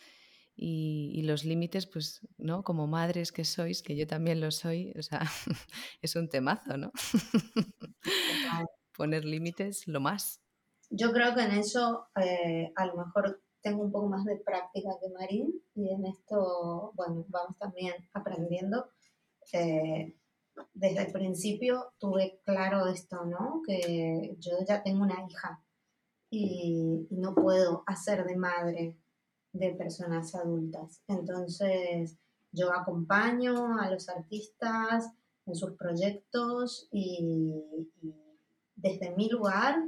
y, 0.56 1.22
los 1.22 1.44
límites, 1.44 1.86
pues, 1.86 2.20
¿no? 2.38 2.62
Como 2.62 2.86
madres 2.86 3.32
que 3.32 3.44
sois, 3.44 3.82
que 3.82 3.96
yo 3.96 4.06
también 4.06 4.40
lo 4.40 4.50
soy, 4.50 4.92
o 4.96 5.02
sea, 5.02 5.20
es 6.02 6.16
un 6.16 6.28
temazo, 6.28 6.76
¿no? 6.76 6.92
poner 8.96 9.24
límites 9.24 9.86
lo 9.88 10.00
más. 10.00 10.40
Yo 10.90 11.12
creo 11.12 11.34
que 11.34 11.42
en 11.42 11.52
eso 11.52 12.08
eh, 12.20 12.72
a 12.76 12.86
lo 12.86 12.96
mejor 12.96 13.42
tengo 13.64 13.82
un 13.82 13.90
poco 13.90 14.08
más 14.08 14.26
de 14.26 14.36
práctica 14.36 14.90
que 15.00 15.08
Marín 15.08 15.62
y 15.74 15.88
en 15.88 16.04
esto, 16.04 16.92
bueno, 16.94 17.24
vamos 17.28 17.56
también 17.58 17.94
aprendiendo. 18.12 18.90
Eh, 19.52 20.14
desde 20.74 21.06
el 21.06 21.12
principio 21.12 21.92
tuve 21.98 22.42
claro 22.44 22.86
esto, 22.86 23.24
¿no? 23.24 23.62
Que 23.66 24.36
yo 24.38 24.58
ya 24.68 24.82
tengo 24.82 25.02
una 25.02 25.26
hija 25.26 25.64
y, 26.28 27.06
y 27.08 27.16
no 27.16 27.34
puedo 27.34 27.82
hacer 27.86 28.26
de 28.26 28.36
madre 28.36 28.98
de 29.52 29.70
personas 29.70 30.34
adultas. 30.34 31.02
Entonces, 31.08 32.18
yo 32.52 32.70
acompaño 32.70 33.78
a 33.78 33.90
los 33.90 34.10
artistas 34.10 35.10
en 35.46 35.54
sus 35.54 35.72
proyectos 35.72 36.86
y, 36.92 37.64
y 38.02 38.14
desde 38.76 39.16
mi 39.16 39.30
lugar 39.30 39.82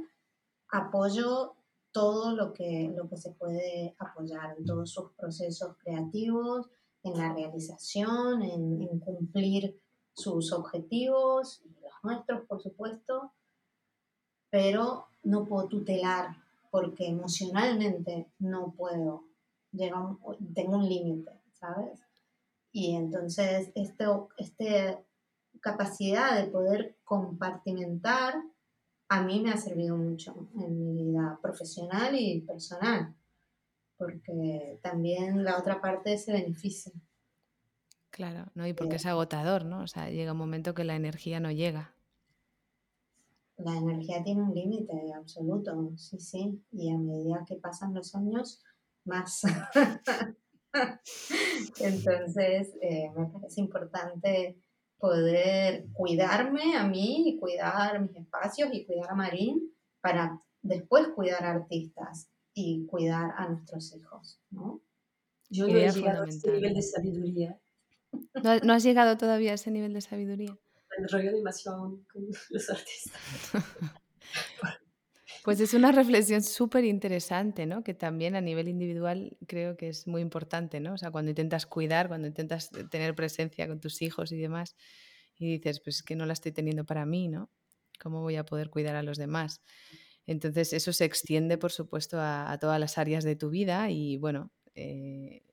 apoyo 0.69 1.56
todo 1.97 2.35
lo 2.35 2.53
que, 2.53 2.93
lo 2.95 3.09
que 3.09 3.17
se 3.17 3.31
puede 3.31 3.95
apoyar 3.97 4.55
en 4.55 4.65
todos 4.65 4.91
sus 4.91 5.13
procesos 5.13 5.75
creativos, 5.83 6.69
en 7.01 7.17
la 7.17 7.33
realización, 7.33 8.43
en, 8.43 8.99
cumplir 8.99 9.81
sus 10.13 10.53
objetivos 10.53 11.59
y 11.65 11.69
los 11.81 11.93
nuestros, 12.03 12.45
por 12.45 12.61
supuesto, 12.61 13.31
pero 14.51 15.07
no 15.23 15.47
puedo 15.47 15.67
tutelar 15.69 16.37
porque 16.69 17.07
emocionalmente 17.07 18.31
no 18.37 18.75
puedo, 18.77 19.23
tengo 20.53 20.75
un 20.75 20.87
límite, 20.87 21.31
¿sabes? 21.53 21.99
Y 22.71 22.95
entonces 22.95 23.71
esta 23.73 24.27
este 24.37 25.03
capacidad 25.61 26.39
de 26.39 26.51
poder 26.51 26.95
compartimentar 27.03 28.35
a 29.09 29.21
mí 29.21 29.41
me 29.41 29.51
ha 29.51 29.57
servido 29.57 29.95
mucho 29.95 30.49
en 30.55 30.95
mi 30.95 31.03
vida 31.03 31.39
profesional 31.41 32.15
y 32.19 32.41
personal, 32.41 33.15
porque 33.97 34.79
también 34.81 35.43
la 35.43 35.57
otra 35.57 35.79
parte 35.79 36.17
se 36.17 36.33
beneficia. 36.33 36.91
Claro, 38.09 38.45
¿no? 38.55 38.67
Y 38.67 38.73
porque 38.73 38.95
es 38.95 39.05
agotador, 39.05 39.65
¿no? 39.65 39.81
O 39.81 39.87
sea, 39.87 40.09
llega 40.09 40.31
un 40.31 40.37
momento 40.37 40.73
que 40.73 40.83
la 40.83 40.95
energía 40.95 41.39
no 41.39 41.51
llega. 41.51 41.93
La 43.57 43.75
energía 43.75 44.23
tiene 44.23 44.43
un 44.43 44.53
límite 44.53 45.13
absoluto, 45.15 45.91
sí, 45.97 46.19
sí. 46.19 46.63
Y 46.71 46.91
a 46.91 46.97
medida 46.97 47.45
que 47.47 47.55
pasan 47.55 47.93
los 47.93 48.13
años, 48.15 48.63
más. 49.05 49.41
Entonces, 51.79 52.75
eh, 52.81 53.09
me 53.15 53.25
parece 53.27 53.61
importante 53.61 54.57
poder 54.99 55.85
cuidarme 55.93 56.75
a 56.75 56.83
mí 56.83 57.29
y 57.29 57.39
cuidar 57.39 58.01
mis 58.01 58.15
espacios 58.15 58.69
y 58.71 58.85
cuidar 58.85 59.11
a 59.11 59.15
Marín 59.15 59.71
para 60.01 60.41
después 60.61 61.07
cuidar 61.09 61.43
a 61.43 61.51
artistas 61.51 62.29
y 62.53 62.85
cuidar 62.87 63.33
a 63.37 63.47
nuestros 63.49 63.95
hijos, 63.95 64.41
¿no? 64.49 64.81
Yo 65.49 65.67
no 65.67 65.77
he 65.77 65.89
llegado 65.91 66.23
a 66.23 66.27
ese 66.27 66.51
nivel 66.51 66.73
de 66.73 66.81
sabiduría. 66.81 67.59
¿No, 68.63 68.73
has 68.73 68.83
llegado 68.83 69.17
todavía 69.17 69.51
a 69.51 69.55
ese 69.55 69.71
nivel 69.71 69.93
de 69.93 70.01
sabiduría? 70.01 70.57
Me 70.89 71.03
enrollo 71.03 71.31
demasiado 71.31 71.99
con 72.11 72.27
los 72.49 72.69
artistas. 72.69 73.13
Pues 75.47 75.61
es 75.61 75.73
una 75.73 75.93
reflexión 75.93 76.43
súper 76.43 76.83
interesante, 76.83 77.65
¿no? 77.65 77.81
Que 77.81 77.93
también 77.93 78.35
a 78.35 78.41
nivel 78.41 78.67
individual 78.67 79.37
creo 79.47 79.77
que 79.77 79.87
es 79.87 80.05
muy 80.05 80.21
importante, 80.21 80.81
¿no? 80.81 80.95
O 80.95 80.97
sea, 80.97 81.09
cuando 81.09 81.31
intentas 81.31 81.65
cuidar, 81.65 82.09
cuando 82.09 82.27
intentas 82.27 82.69
tener 82.91 83.15
presencia 83.15 83.65
con 83.65 83.79
tus 83.79 84.01
hijos 84.01 84.33
y 84.33 84.37
demás, 84.37 84.75
y 85.39 85.53
dices, 85.53 85.79
pues 85.79 85.99
es 85.99 86.03
que 86.03 86.17
no 86.17 86.25
la 86.25 86.33
estoy 86.33 86.51
teniendo 86.51 86.83
para 86.83 87.05
mí, 87.05 87.29
¿no? 87.29 87.49
¿Cómo 87.97 88.19
voy 88.23 88.35
a 88.35 88.43
poder 88.43 88.69
cuidar 88.69 88.97
a 88.97 89.03
los 89.03 89.17
demás? 89.17 89.61
Entonces 90.25 90.73
eso 90.73 90.91
se 90.91 91.05
extiende, 91.05 91.57
por 91.57 91.71
supuesto, 91.71 92.17
a, 92.19 92.57
todas 92.59 92.77
las 92.77 92.97
áreas 92.97 93.23
de 93.23 93.37
tu 93.37 93.49
vida 93.49 93.89
y 93.89 94.17
bueno, 94.17 94.51
eh, 94.75 95.43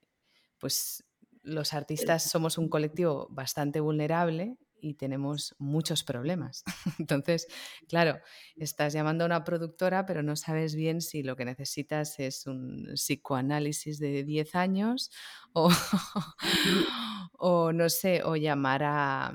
pues 0.59 1.05
los 1.45 1.73
artistas 1.73 2.29
somos 2.29 2.59
un 2.59 2.69
colectivo 2.69 3.29
bastante 3.31 3.79
vulnerable 3.79 4.57
y 4.85 4.95
tenemos 4.95 5.55
muchos 5.59 6.05
problemas. 6.05 6.63
Entonces, 6.99 7.49
claro, 7.89 8.21
estás 8.57 8.93
llamando 8.93 9.25
a 9.25 9.27
una 9.27 9.45
productora, 9.45 10.05
pero 10.05 10.23
no 10.23 10.37
sabes 10.37 10.75
bien 10.75 11.01
si 11.01 11.23
lo 11.23 11.37
que 11.37 11.47
necesitas 11.47 12.21
es 12.21 12.47
un 12.47 12.91
psicoanálisis 12.95 13.99
de 13.99 14.25
10 14.25 14.55
años 14.55 15.11
o, 15.55 15.71
o 17.39 17.73
no 17.73 17.89
sé, 17.89 18.23
o 18.25 18.37
llamar 18.37 18.83
a, 18.85 19.35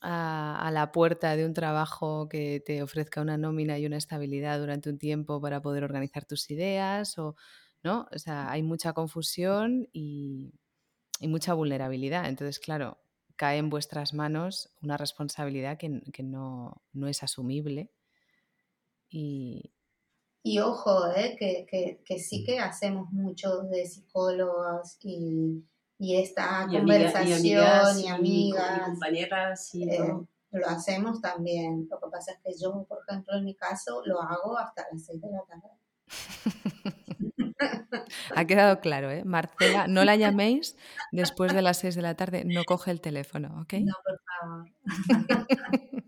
a, 0.00 0.70
la 0.72 0.90
puerta 0.90 1.36
de 1.36 1.46
un 1.46 1.54
trabajo 1.54 2.28
que 2.28 2.62
te 2.66 2.82
ofrezca 2.82 3.20
una 3.20 3.38
nómina 3.38 3.78
y 3.78 3.86
una 3.86 3.96
estabilidad 3.96 4.58
durante 4.58 4.90
un 4.90 4.98
tiempo 4.98 5.40
para 5.40 5.62
poder 5.62 5.84
organizar 5.84 6.24
tus 6.24 6.50
ideas 6.50 7.16
o 7.18 7.36
no, 7.84 8.08
o 8.12 8.18
sea, 8.18 8.50
hay 8.50 8.62
mucha 8.62 8.92
confusión 8.92 9.88
y, 9.92 10.52
y 11.20 11.28
mucha 11.28 11.54
vulnerabilidad. 11.54 12.28
Entonces, 12.28 12.58
claro, 12.58 12.98
cae 13.36 13.58
en 13.58 13.70
vuestras 13.70 14.14
manos 14.14 14.72
una 14.82 14.96
responsabilidad 14.96 15.78
que, 15.78 15.88
no, 16.22 16.82
es 17.06 17.22
asumible. 17.22 17.90
Y, 19.08 19.72
y 20.42 20.58
ojo, 20.58 21.10
eh, 21.14 21.36
que, 22.04 22.18
sí 22.18 22.44
que 22.44 22.58
hacemos 22.58 23.10
mucho 23.12 23.62
de 23.62 23.86
psicólogos 23.86 24.98
y, 25.02 25.64
esta 25.98 26.66
conversación 26.70 27.46
y 27.98 28.08
amigas, 28.08 28.80
compañeras 28.84 29.74
y 29.74 29.88
eh, 29.88 30.02
lo 30.50 30.66
hacemos 30.68 31.20
también. 31.22 31.88
Lo 31.90 31.98
que 31.98 32.10
pasa 32.10 32.32
es 32.32 32.38
que 32.44 32.62
yo, 32.62 32.84
por 32.84 32.98
ejemplo, 33.08 33.36
en 33.38 33.44
mi 33.44 33.54
caso, 33.54 34.02
lo 34.04 34.20
hago 34.20 34.58
hasta 34.58 34.86
las 34.92 35.04
6 35.06 35.22
de 35.22 35.30
la 35.30 35.42
tarde. 35.44 35.70
Ha 38.34 38.46
quedado 38.46 38.80
claro, 38.80 39.10
¿eh? 39.10 39.24
Marcela, 39.24 39.86
no 39.86 40.04
la 40.04 40.16
llaméis 40.16 40.76
después 41.12 41.52
de 41.52 41.62
las 41.62 41.78
6 41.78 41.94
de 41.94 42.02
la 42.02 42.14
tarde, 42.14 42.44
no 42.44 42.64
coge 42.64 42.90
el 42.90 43.00
teléfono, 43.00 43.60
¿ok? 43.62 43.74
No, 43.74 43.94
por 44.04 44.20
favor. 44.40 44.70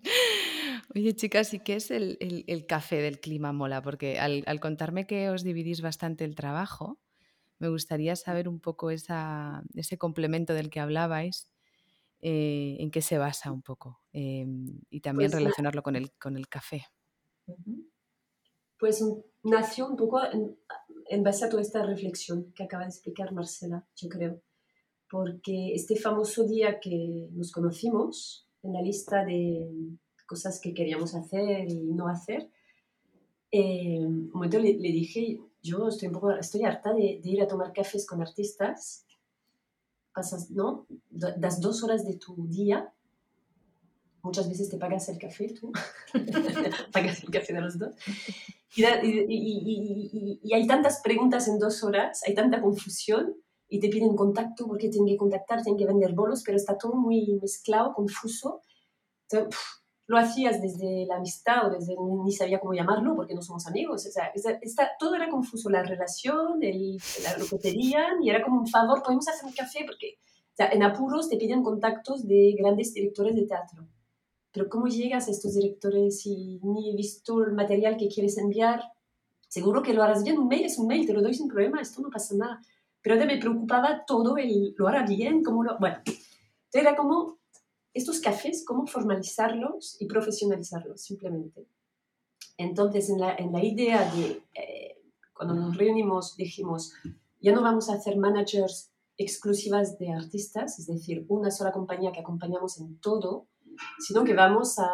Oye, 0.94 1.14
chicas, 1.14 1.52
¿y 1.54 1.60
qué 1.60 1.76
es 1.76 1.90
el, 1.90 2.64
café 2.66 2.96
del 3.02 3.20
clima 3.20 3.52
mola? 3.52 3.82
Porque 3.82 4.18
al, 4.18 4.60
contarme 4.60 5.06
que 5.06 5.30
os 5.30 5.42
dividís 5.42 5.82
bastante 5.82 6.24
el 6.24 6.34
trabajo, 6.34 6.98
me 7.58 7.68
gustaría 7.68 8.16
saber 8.16 8.48
un 8.48 8.60
poco 8.60 8.90
ese 8.90 9.98
complemento 9.98 10.54
del 10.54 10.70
que 10.70 10.80
hablabais, 10.80 11.50
eh, 12.20 12.76
en 12.80 12.90
qué 12.90 13.02
se 13.02 13.18
basa 13.18 13.52
un 13.52 13.62
poco, 13.62 14.00
em, 14.12 14.80
y 14.88 15.00
también 15.00 15.30
pues 15.30 15.42
relacionarlo 15.42 15.82
con 15.82 15.96
el, 15.96 16.12
con 16.12 16.36
el 16.36 16.48
café. 16.48 16.86
Pues 18.78 19.02
nació 19.42 19.88
un 19.88 19.96
poco 19.96 20.20
en, 21.08 21.22
base 21.22 21.44
a 21.44 21.48
toda 21.48 21.62
esta 21.62 21.84
reflexión 21.84 22.52
que 22.52 22.64
acaba 22.64 22.84
de 22.84 22.90
explicar 22.90 23.32
Marcela, 23.32 23.86
yo 23.96 24.08
creo, 24.08 24.42
porque 25.10 25.72
este 25.74 25.96
famoso 25.96 26.44
día 26.44 26.80
que 26.80 27.28
nos 27.32 27.52
conocimos, 27.52 28.48
en 28.62 28.72
la 28.72 28.82
lista 28.82 29.24
de 29.24 29.68
cosas 30.26 30.60
que 30.60 30.74
queríamos 30.74 31.14
hacer 31.14 31.68
y 31.68 31.84
no 31.92 32.08
hacer, 32.08 32.50
eh, 33.52 34.00
un 34.04 34.30
momento 34.32 34.58
le, 34.58 34.72
dije, 34.74 35.40
yo 35.62 35.88
estoy 35.88 36.08
un 36.08 36.14
poco, 36.14 36.32
estoy 36.32 36.64
harta 36.64 36.92
de, 36.92 37.20
ir 37.22 37.40
a 37.40 37.46
tomar 37.46 37.72
cafés 37.72 38.06
con 38.06 38.20
artistas, 38.20 39.06
pasas, 40.12 40.50
¿no? 40.50 40.86
Das 41.10 41.60
dos 41.60 41.84
horas 41.84 42.04
de 42.04 42.16
tu 42.16 42.48
día 42.48 42.92
muchas 44.26 44.48
veces 44.48 44.68
te 44.68 44.76
pagas 44.76 45.08
el 45.08 45.18
café 45.18 45.54
tú, 45.58 45.72
pagas 46.92 47.22
el 47.22 47.30
café 47.30 47.54
de 47.54 47.60
los 47.60 47.78
dos. 47.78 47.94
Y, 48.74 48.84
y, 50.42 50.52
hay 50.52 50.66
tantas 50.66 51.00
preguntas 51.02 51.48
en 51.48 51.58
dos 51.58 51.82
horas, 51.82 52.22
hay 52.26 52.34
tanta 52.34 52.60
confusión 52.60 53.34
y 53.68 53.80
te 53.80 53.88
piden 53.88 54.14
contacto 54.14 54.66
porque 54.66 54.90
tienen 54.90 55.08
que 55.08 55.16
contactar, 55.16 55.62
tienen 55.62 55.78
que 55.78 55.86
vender 55.86 56.12
bolos, 56.12 56.42
pero 56.44 56.56
está 56.56 56.76
todo 56.76 56.94
muy 56.94 57.38
mezclado, 57.40 57.94
confuso. 57.94 58.60
lo 60.08 60.18
hacías 60.18 60.60
desde 60.60 61.06
la 61.06 61.16
amistad 61.16 61.66
o 61.66 61.70
desde 61.70 61.94
ni 62.24 62.32
sabía 62.32 62.60
cómo 62.60 62.74
llamarlo 62.74 63.16
porque 63.16 63.34
no 63.34 63.42
somos 63.42 63.66
amigos. 63.66 64.04
O 64.06 64.10
sea, 64.10 64.30
está, 64.34 64.90
todo 64.98 65.14
era 65.14 65.30
confuso, 65.30 65.70
la 65.70 65.82
relación, 65.82 66.62
el, 66.62 66.98
lo 67.38 67.46
que 67.46 67.56
pedían 67.56 68.22
y 68.22 68.30
era 68.30 68.42
como 68.42 68.60
un 68.60 68.66
favor, 68.66 69.02
podemos 69.02 69.26
hacer 69.28 69.46
un 69.46 69.52
café 69.52 69.84
porque 69.86 70.18
o 70.52 70.56
sea, 70.56 70.70
en 70.70 70.82
apuros 70.82 71.28
te 71.28 71.36
piden 71.36 71.62
contactos 71.62 72.26
de 72.26 72.54
grandes 72.58 72.94
directores 72.94 73.34
de 73.36 73.46
teatro 73.46 73.86
pero 74.56 74.70
¿cómo 74.70 74.86
llegas 74.86 75.28
a 75.28 75.32
estos 75.32 75.52
directores 75.52 76.22
si 76.22 76.58
ni 76.62 76.90
he 76.90 76.96
visto 76.96 77.44
el 77.44 77.52
material 77.52 77.98
que 77.98 78.08
quieres 78.08 78.38
enviar? 78.38 78.80
Seguro 79.48 79.82
que 79.82 79.92
lo 79.92 80.02
harás 80.02 80.24
bien, 80.24 80.38
un 80.38 80.48
mail 80.48 80.64
es 80.64 80.78
un 80.78 80.86
mail, 80.86 81.04
te 81.04 81.12
lo 81.12 81.20
doy 81.20 81.34
sin 81.34 81.46
problema, 81.46 81.78
esto 81.78 82.00
no 82.00 82.08
pasa 82.08 82.34
nada. 82.34 82.62
Pero 83.02 83.16
me 83.26 83.36
preocupaba 83.36 84.06
todo, 84.06 84.38
el, 84.38 84.74
lo 84.78 84.88
hará 84.88 85.04
bien, 85.04 85.42
cómo 85.42 85.62
lo... 85.62 85.78
Bueno, 85.78 85.98
era 86.72 86.96
como 86.96 87.36
estos 87.92 88.18
cafés, 88.18 88.64
cómo 88.66 88.86
formalizarlos 88.86 90.00
y 90.00 90.06
profesionalizarlos, 90.06 91.02
simplemente. 91.02 91.68
Entonces, 92.56 93.10
en 93.10 93.20
la, 93.20 93.34
en 93.34 93.52
la 93.52 93.62
idea 93.62 94.10
de, 94.10 94.42
eh, 94.54 95.02
cuando 95.34 95.54
nos 95.54 95.76
reunimos, 95.76 96.34
dijimos, 96.34 96.94
ya 97.42 97.52
no 97.52 97.60
vamos 97.60 97.90
a 97.90 97.96
hacer 97.96 98.16
managers 98.16 98.90
exclusivas 99.18 99.98
de 99.98 100.12
artistas, 100.12 100.78
es 100.78 100.86
decir, 100.86 101.26
una 101.28 101.50
sola 101.50 101.72
compañía 101.72 102.12
que 102.12 102.20
acompañamos 102.20 102.78
en 102.80 102.98
todo, 103.00 103.48
sino 103.98 104.24
que 104.24 104.34
vamos 104.34 104.78
a 104.78 104.88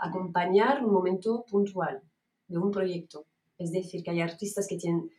acompañar 0.00 0.84
un 0.84 0.92
momento 0.92 1.44
puntual 1.48 2.02
de 2.48 2.58
un 2.58 2.70
proyecto. 2.70 3.26
Es 3.58 3.72
decir, 3.72 4.02
que 4.02 4.10
hay 4.10 4.20
artistas 4.20 4.66
que 4.68 4.76
tienen 4.76 5.10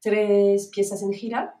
tres 0.00 0.68
piezas 0.68 1.02
en 1.02 1.12
gira 1.12 1.60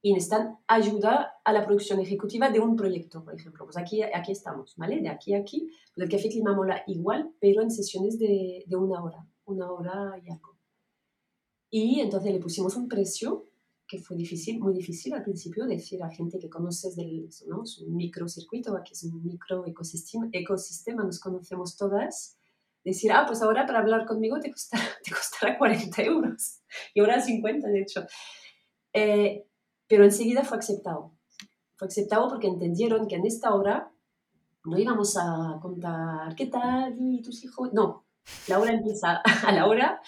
y 0.00 0.12
necesitan 0.12 0.58
ayuda 0.68 1.34
a 1.44 1.52
la 1.52 1.64
producción 1.64 1.98
ejecutiva 1.98 2.48
de 2.50 2.60
un 2.60 2.76
proyecto, 2.76 3.24
por 3.24 3.34
ejemplo. 3.34 3.64
Pues 3.64 3.76
aquí, 3.76 4.02
aquí 4.02 4.30
estamos, 4.30 4.74
¿vale? 4.76 5.00
De 5.00 5.08
aquí 5.08 5.34
a 5.34 5.38
aquí. 5.38 5.68
Pues 5.94 6.04
el 6.04 6.10
Café 6.10 6.28
Clima 6.28 6.54
mola 6.54 6.84
igual, 6.86 7.32
pero 7.40 7.62
en 7.62 7.70
sesiones 7.70 8.18
de, 8.18 8.62
de 8.66 8.76
una 8.76 9.02
hora, 9.02 9.26
una 9.46 9.70
hora 9.72 10.20
y 10.24 10.30
algo. 10.30 10.56
Y 11.70 12.00
entonces 12.00 12.32
le 12.32 12.38
pusimos 12.38 12.76
un 12.76 12.86
precio 12.88 13.46
que 13.86 13.98
fue 13.98 14.16
difícil, 14.16 14.58
muy 14.58 14.74
difícil 14.74 15.14
al 15.14 15.22
principio 15.22 15.66
decir 15.66 16.02
a 16.02 16.10
gente 16.10 16.38
que 16.38 16.50
conoces 16.50 16.96
del 16.96 17.28
¿no? 17.46 17.62
es 17.62 17.78
un 17.78 17.94
microcircuito, 17.96 18.76
aquí 18.76 18.92
es 18.92 19.04
un 19.04 19.24
micro 19.24 19.64
ecosistema, 19.66 20.28
ecosistema, 20.32 21.04
nos 21.04 21.20
conocemos 21.20 21.76
todas, 21.76 22.36
decir, 22.84 23.12
ah, 23.12 23.24
pues 23.26 23.42
ahora 23.42 23.66
para 23.66 23.80
hablar 23.80 24.06
conmigo 24.06 24.40
te 24.40 24.50
costará, 24.50 24.82
te 25.04 25.10
costará 25.12 25.58
40 25.58 26.02
euros 26.02 26.60
y 26.94 27.00
ahora 27.00 27.20
50 27.20 27.68
de 27.68 27.80
hecho. 27.80 28.06
Eh, 28.92 29.46
pero 29.86 30.04
enseguida 30.04 30.44
fue 30.44 30.58
aceptado. 30.58 31.12
Fue 31.76 31.88
aceptado 31.88 32.28
porque 32.28 32.48
entendieron 32.48 33.06
que 33.06 33.16
en 33.16 33.26
esta 33.26 33.54
hora 33.54 33.92
no 34.64 34.78
íbamos 34.78 35.16
a 35.16 35.58
contar 35.60 36.34
qué 36.34 36.46
tal 36.46 36.96
y 36.98 37.22
tus 37.22 37.44
hijos, 37.44 37.72
no, 37.72 38.06
la 38.48 38.58
hora 38.58 38.72
empieza 38.72 39.20
a 39.46 39.52
la 39.52 39.66
hora 39.66 40.00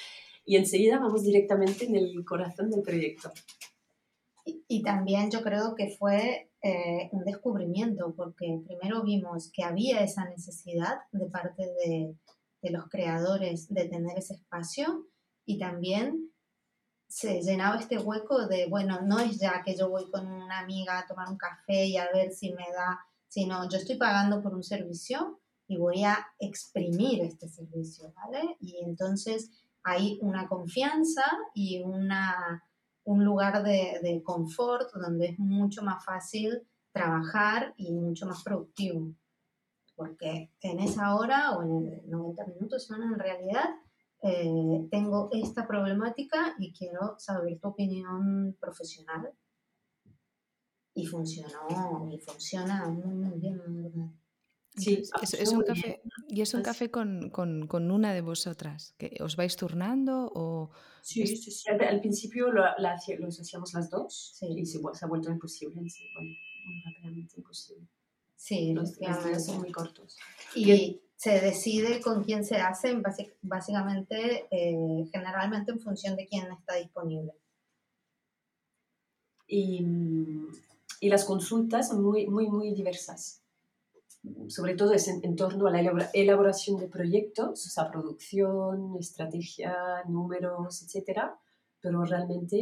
y 0.45 0.57
enseguida 0.57 0.99
vamos 0.99 1.23
directamente 1.23 1.85
en 1.85 1.97
el 1.97 2.25
corazón 2.25 2.71
del 2.71 2.83
proyecto. 2.83 3.31
Y, 4.69 4.83
también 4.83 5.31
yo 5.31 5.43
creo 5.43 5.75
que 5.75 5.97
fue 5.99 6.51
eh, 6.63 7.09
un 7.13 7.25
descubrimiento, 7.25 8.15
porque 8.17 8.61
primero 8.67 9.03
vimos 9.03 9.51
que 9.53 9.65
había 9.65 10.01
esa 10.01 10.25
necesidad 10.25 10.99
de 11.13 11.27
parte 11.27 11.63
de, 11.67 12.15
de 12.63 12.71
los 12.71 12.89
creadores 12.89 13.69
de 13.69 13.85
tener 13.89 14.17
ese 14.19 14.35
espacio 14.35 15.07
y 15.45 15.59
también 15.59 16.31
se 17.09 17.41
llenaba 17.41 17.81
este 17.81 17.99
hueco 17.99 18.47
de, 18.47 18.67
bueno, 18.69 19.01
no 19.03 19.19
es 19.19 19.39
ya 19.41 19.63
que 19.65 19.75
yo 19.75 19.89
voy 19.89 20.11
con 20.11 20.27
una 20.27 20.61
amiga 20.61 20.99
a 20.99 21.07
tomar 21.07 21.29
un 21.31 21.39
café 21.39 21.87
y 21.87 21.97
a 21.97 22.11
ver 22.13 22.33
si 22.33 22.53
me 22.53 22.67
da, 22.71 23.01
sino 23.29 23.69
yo 23.69 23.79
estoy 23.79 23.97
pagando 23.97 24.43
por 24.43 24.55
un 24.55 24.63
servicio 24.63 25.41
y 25.67 25.79
voy 25.79 26.05
a 26.05 26.27
exprimir 26.39 27.23
este 27.23 27.49
servicio, 27.49 28.13
¿vale? 28.15 28.57
Y 28.61 28.79
entonces 28.85 29.51
hay 29.83 30.19
una 30.21 30.49
confianza 30.49 31.25
y 31.55 31.81
una, 31.83 32.63
un 33.09 33.25
lugar 33.25 33.63
de, 33.63 34.01
de 34.03 34.23
confort 34.23 34.93
donde 34.93 35.29
es 35.29 35.39
mucho 35.39 35.83
más 35.83 36.05
fácil 36.05 36.63
trabajar 36.93 37.73
y 37.79 37.91
mucho 37.91 38.27
más 38.27 38.43
productivo. 38.43 39.15
Porque 39.97 40.53
en 40.61 40.81
esa 40.81 41.15
hora 41.17 41.57
o 41.57 41.63
en 41.63 42.11
90 42.11 42.47
minutos 42.47 42.87
son 42.87 43.03
en 43.03 43.19
realidad 43.19 43.65
eh, 44.23 44.87
tengo 44.91 45.31
esta 45.33 45.67
problemática 45.67 46.55
y 46.59 46.73
quiero 46.75 47.19
saber 47.19 47.59
tu 47.59 47.69
opinión 47.69 48.55
profesional. 48.61 49.33
Y 50.93 51.07
funcionó, 51.07 52.11
y 52.13 52.19
funciona 52.19 52.89
muy, 52.89 53.15
muy 53.15 53.39
bien. 53.39 54.21
Sí, 54.79 55.03
es, 55.23 55.53
un 55.53 55.63
café, 55.63 56.01
y 56.29 56.41
es 56.41 56.55
un 56.55 56.63
café 56.63 56.91
con, 56.91 57.31
con, 57.31 57.67
con, 57.67 57.91
una 57.91 58.13
de 58.13 58.21
vosotras, 58.21 58.95
que 58.97 59.17
os 59.21 59.37
vais 59.37 59.57
turnando 59.57 60.31
o... 60.35 60.71
Sí, 61.03 61.27
sí, 61.27 61.51
sí. 61.51 61.69
Al, 61.69 62.01
principio 62.01 62.53
lo, 62.53 62.63
la, 62.79 62.93
hacíamos 62.93 63.75
las 63.75 63.91
dos 63.91 64.35
sí. 64.39 64.47
y 64.57 64.67
se, 64.67 64.79
se, 64.79 65.05
ha 65.05 65.09
vuelto 65.09 65.31
imposible, 65.31 65.89
sí, 65.89 66.05
bueno, 66.15 66.31
muy 66.65 66.81
rápidamente 66.83 67.35
imposible. 67.39 67.87
Sí, 68.37 68.73
los, 68.73 68.99
días 68.99 69.45
son 69.45 69.61
muy 69.61 69.73
cortos. 69.73 70.17
Y 70.55 71.01
se 71.17 71.41
decide 71.41 72.01
con 72.01 72.23
quién 72.23 72.45
se 72.45 72.57
hacen, 72.57 73.03
básicamente, 73.43 74.47
eh, 74.51 75.09
generalmente 75.11 75.73
en 75.73 75.81
función 75.81 76.15
de 76.15 76.27
quién 76.27 76.47
está 76.53 76.77
disponible. 76.77 77.33
Y, 79.49 79.85
y 81.01 81.09
las 81.09 81.25
consultas 81.25 81.89
son 81.89 82.05
muy, 82.05 82.27
muy, 82.29 82.49
muy 82.49 82.75
diversas 82.75 83.43
sobre 84.49 84.75
todo 84.75 84.93
es 84.93 85.09
en, 85.09 85.37
torno 85.37 85.67
a 85.67 85.71
la 85.71 86.09
elaboración 86.13 86.79
de 86.79 86.89
proyectos, 86.89 87.67
o 87.67 87.71
sea, 87.71 87.91
producción, 87.91 88.97
estrategia, 88.99 89.75
números, 90.09 90.83
etcétera, 90.83 91.39
pero 91.81 92.05
realmente 92.05 92.57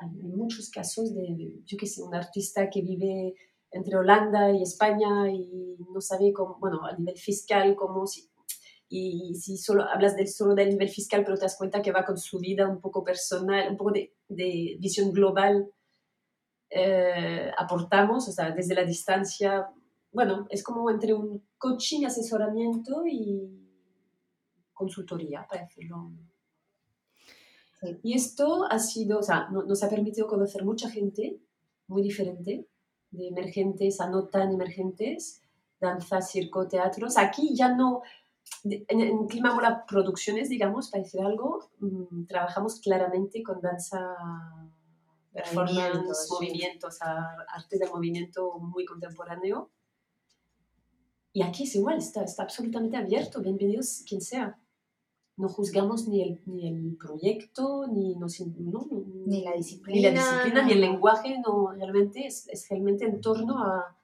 hay 0.00 0.08
muchos 0.22 0.70
casos 0.70 1.14
de, 1.14 1.60
yo 1.64 1.76
qué 1.78 1.86
sé, 1.86 2.02
un 2.02 2.14
artista 2.14 2.68
que 2.70 2.82
vive 2.82 3.34
entre 3.70 3.96
Holanda 3.96 4.50
y 4.52 4.62
España 4.62 5.30
y 5.30 5.76
no 5.92 6.00
sabe 6.00 6.32
cómo, 6.32 6.58
bueno, 6.60 6.84
a 6.84 6.96
nivel 6.96 7.16
fiscal, 7.16 7.74
cómo, 7.74 8.06
si, 8.06 8.28
y 8.88 9.34
si 9.34 9.56
solo 9.56 9.84
hablas 9.84 10.16
del, 10.16 10.28
solo 10.28 10.54
del 10.54 10.70
nivel 10.70 10.88
fiscal, 10.88 11.24
pero 11.24 11.36
te 11.36 11.42
das 11.42 11.56
cuenta 11.56 11.82
que 11.82 11.92
va 11.92 12.04
con 12.04 12.18
su 12.18 12.38
vida 12.38 12.68
un 12.68 12.80
poco 12.80 13.02
personal, 13.02 13.70
un 13.70 13.76
poco 13.76 13.92
de, 13.92 14.14
de 14.28 14.76
visión 14.78 15.12
global, 15.12 15.70
eh, 16.70 17.52
aportamos, 17.56 18.28
o 18.28 18.32
sea, 18.32 18.50
desde 18.50 18.74
la 18.74 18.84
distancia 18.84 19.68
bueno, 20.14 20.46
es 20.48 20.62
como 20.62 20.88
entre 20.90 21.12
un 21.12 21.42
coaching, 21.58 22.04
asesoramiento 22.04 23.06
y 23.06 23.50
consultoría, 24.72 25.46
para 25.48 25.62
decirlo. 25.62 26.12
Y 28.02 28.14
esto 28.14 28.64
ha 28.70 28.78
sido, 28.78 29.18
o 29.18 29.22
sea, 29.22 29.48
nos 29.50 29.82
ha 29.82 29.90
permitido 29.90 30.26
conocer 30.26 30.64
mucha 30.64 30.88
gente 30.88 31.38
muy 31.88 32.02
diferente, 32.02 32.66
de 33.10 33.28
emergentes 33.28 34.00
a 34.00 34.08
no 34.08 34.28
tan 34.28 34.52
emergentes, 34.52 35.42
danza, 35.80 36.22
circo, 36.22 36.66
teatros. 36.66 37.18
Aquí 37.18 37.54
ya 37.54 37.74
no, 37.74 38.02
en, 38.64 39.26
Clima 39.26 39.54
Mola 39.54 39.84
Producciones, 39.86 40.48
digamos, 40.48 40.90
para 40.90 41.02
decir 41.02 41.20
algo, 41.20 41.70
mm, 41.80 42.26
trabajamos 42.26 42.80
claramente 42.80 43.42
con 43.42 43.60
danza, 43.60 44.16
performance, 45.32 46.28
movimientos, 46.30 46.98
arte 47.02 47.78
del 47.78 47.90
movimiento 47.90 48.58
muy 48.58 48.84
contemporáneo. 48.84 49.70
Y 51.36 51.42
aquí 51.42 51.64
es 51.64 51.74
igual, 51.74 51.98
está, 51.98 52.22
está 52.22 52.44
absolutamente 52.44 52.96
abierto, 52.96 53.42
bienvenidos 53.42 54.04
quien 54.08 54.20
sea. 54.20 54.56
No 55.36 55.48
juzgamos 55.48 56.06
ni 56.06 56.22
el, 56.22 56.40
ni 56.46 56.68
el 56.68 56.96
proyecto, 56.96 57.88
ni, 57.88 58.14
no, 58.14 58.28
ni 59.26 59.42
la 59.42 59.52
disciplina. 59.54 60.10
Ni 60.10 60.14
la 60.14 60.22
disciplina, 60.22 60.62
ni 60.62 60.72
el 60.74 60.80
lenguaje, 60.80 61.40
no, 61.44 61.72
realmente 61.72 62.24
es, 62.24 62.46
es 62.46 62.68
realmente 62.68 63.04
en 63.04 63.20
torno 63.20 63.58
a, 63.58 63.98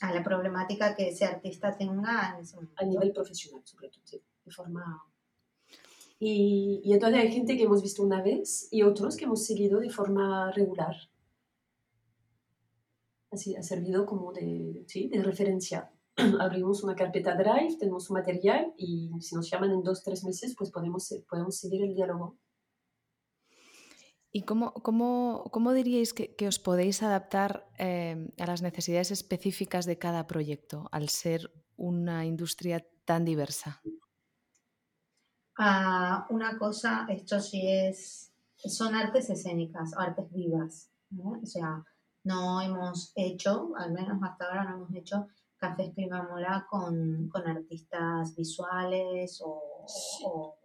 a 0.00 0.12
la 0.12 0.24
problemática 0.24 0.96
que 0.96 1.10
ese 1.10 1.24
artista 1.24 1.76
tenga 1.76 2.36
A 2.74 2.84
nivel 2.84 3.12
profesional, 3.12 3.62
sobre 3.64 3.88
todo, 3.88 4.20
de 4.44 4.50
forma... 4.50 5.04
Y, 6.18 6.80
y, 6.82 6.92
entonces 6.92 7.20
hay 7.20 7.30
gente 7.30 7.56
que 7.56 7.62
hemos 7.62 7.80
visto 7.80 8.02
una 8.02 8.22
vez 8.22 8.66
y 8.72 8.82
otros 8.82 9.16
que 9.16 9.26
hemos 9.26 9.46
seguido 9.46 9.78
de 9.78 9.90
forma 9.90 10.50
regular. 10.50 10.96
Así 13.30 13.54
ha 13.54 13.62
servido 13.62 14.04
como 14.04 14.32
de, 14.32 14.82
¿sí? 14.88 15.06
de 15.06 15.22
referencia. 15.22 15.89
Abrimos 16.40 16.82
una 16.82 16.94
carpeta 16.94 17.34
Drive, 17.34 17.76
tenemos 17.78 18.04
su 18.04 18.12
material 18.12 18.72
y 18.76 19.10
si 19.20 19.34
nos 19.34 19.50
llaman 19.50 19.70
en 19.70 19.82
dos, 19.82 20.02
tres 20.02 20.24
meses, 20.24 20.54
pues 20.56 20.70
podemos, 20.70 21.14
podemos 21.28 21.56
seguir 21.56 21.82
el 21.82 21.94
diálogo. 21.94 22.38
¿Y 24.32 24.42
cómo, 24.42 24.72
cómo, 24.74 25.44
cómo 25.50 25.72
diríais 25.72 26.12
que, 26.12 26.36
que, 26.36 26.46
os 26.46 26.60
podéis 26.60 27.02
adaptar 27.02 27.68
eh, 27.78 28.28
a 28.38 28.46
las 28.46 28.62
necesidades 28.62 29.10
específicas 29.10 29.86
de 29.86 29.98
cada 29.98 30.28
proyecto 30.28 30.88
al 30.92 31.08
ser 31.08 31.50
una 31.76 32.24
industria 32.24 32.86
tan 33.04 33.24
diversa? 33.24 33.80
Ah, 35.58 36.26
una 36.30 36.56
cosa, 36.58 37.06
esto 37.08 37.40
sí 37.40 37.66
es, 37.66 38.32
son 38.56 38.94
artes 38.94 39.30
escénicas, 39.30 39.94
artes 39.96 40.30
vivas. 40.30 40.90
¿no? 41.10 41.40
O 41.42 41.46
sea, 41.46 41.84
no 42.22 42.60
hemos 42.60 43.12
hecho, 43.16 43.72
al 43.76 43.92
menos 43.92 44.22
hasta 44.22 44.44
ahora 44.46 44.64
no 44.64 44.76
hemos 44.76 44.94
hecho 44.94 45.26
cafés 45.60 45.92
clima 45.94 46.26
mola 46.28 46.66
con, 46.68 47.28
con 47.28 47.46
artistas 47.46 48.34
visuales 48.34 49.40
o, 49.44 49.84
o 50.24 50.56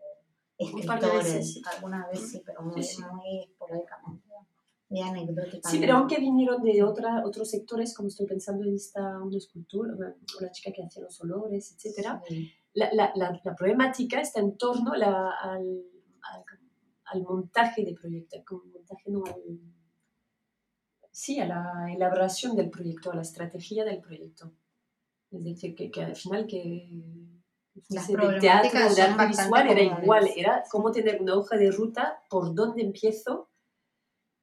escritores, 0.57 1.61
alguna 1.75 2.07
vez 2.07 2.31
sí, 2.31 2.41
pero 2.45 2.61
muy, 2.63 2.81
sí, 2.81 3.03
muy 3.03 3.43
esporádicamente. 3.43 4.25
Muy 4.87 5.01
anecdóticamente. 5.01 5.69
Sí, 5.69 5.79
pero 5.79 5.97
aunque 5.97 6.17
vinieron 6.19 6.63
de 6.63 6.81
otra, 6.81 7.25
otros 7.25 7.49
sectores, 7.49 7.93
como 7.93 8.07
estoy 8.07 8.25
pensando 8.25 8.65
en 8.65 8.75
esta 8.75 9.21
una 9.21 9.37
escultura, 9.37 9.93
o 9.93 10.41
la 10.41 10.51
chica 10.51 10.71
que 10.71 10.83
hacía 10.83 11.03
los 11.03 11.19
olores, 11.21 11.75
etc. 11.75 12.07
La, 12.73 12.89
la, 12.93 13.11
la, 13.15 13.41
la, 13.43 13.55
problemática 13.55 14.21
está 14.21 14.39
en 14.39 14.57
torno 14.57 14.93
al, 14.93 15.03
al, 15.03 15.83
al, 17.05 17.21
montaje 17.23 17.83
de 17.83 17.93
proyecto, 17.93 18.37
al 18.63 18.71
montaje 18.71 19.11
no 19.11 19.23
al, 19.25 19.59
sí, 21.11 21.39
a 21.39 21.47
la 21.47 21.91
elaboración 21.93 22.55
del 22.55 22.69
proyecto, 22.69 23.11
a 23.11 23.15
la 23.15 23.23
estrategia 23.23 23.83
del 23.83 23.99
proyecto. 23.99 24.53
Es 25.31 25.43
decir, 25.43 25.75
que, 25.75 25.91
que 25.91 26.01
al 26.01 26.15
final 26.15 26.47
que 26.47 26.89
las 27.89 28.07
de 28.07 28.15
teatro, 28.39 28.95
de 28.95 29.01
arte 29.01 29.27
visual 29.27 29.67
era 29.69 29.81
igual, 29.81 30.29
era 30.35 30.63
cómo 30.71 30.91
tener 30.91 31.21
una 31.21 31.35
hoja 31.35 31.57
de 31.57 31.71
ruta, 31.71 32.19
por 32.29 32.55
dónde 32.55 32.81
empiezo 32.81 33.49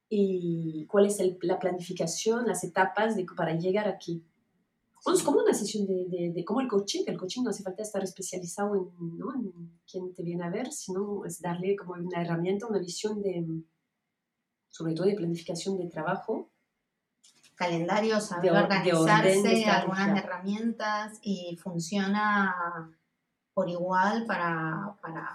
y 0.09 0.85
cuál 0.85 1.07
es 1.07 1.19
la 1.41 1.59
planificación, 1.59 2.45
las 2.45 2.63
etapas 2.63 3.15
de, 3.15 3.25
para 3.35 3.55
llegar 3.55 3.87
aquí. 3.87 4.23
Bueno, 5.03 5.17
es 5.17 5.23
como 5.23 5.41
una 5.41 5.53
sesión 5.53 5.85
de, 5.85 6.05
de, 6.07 6.31
de, 6.31 6.45
como 6.45 6.61
el 6.61 6.67
coaching, 6.67 7.03
el 7.07 7.17
coaching 7.17 7.43
no 7.43 7.49
hace 7.49 7.63
falta 7.63 7.83
estar 7.83 8.03
especializado 8.03 8.75
en, 8.75 9.17
¿no? 9.17 9.33
en 9.33 9.79
quién 9.89 10.13
te 10.13 10.23
viene 10.23 10.45
a 10.45 10.49
ver, 10.49 10.71
sino 10.71 11.25
es 11.25 11.41
darle 11.41 11.75
como 11.75 11.93
una 11.93 12.21
herramienta, 12.21 12.67
una 12.67 12.79
visión 12.79 13.21
de, 13.21 13.43
sobre 14.69 14.93
todo 14.93 15.07
de 15.07 15.15
planificación 15.15 15.77
de 15.77 15.89
trabajo. 15.89 16.52
Calendario, 17.55 18.19
saber 18.19 18.51
organizarse, 18.51 19.65
algunas 19.65 20.17
herramientas 20.17 21.19
y 21.21 21.57
funciona 21.61 22.91
por 23.53 23.69
igual 23.69 24.25
para, 24.25 24.97
para 25.01 25.29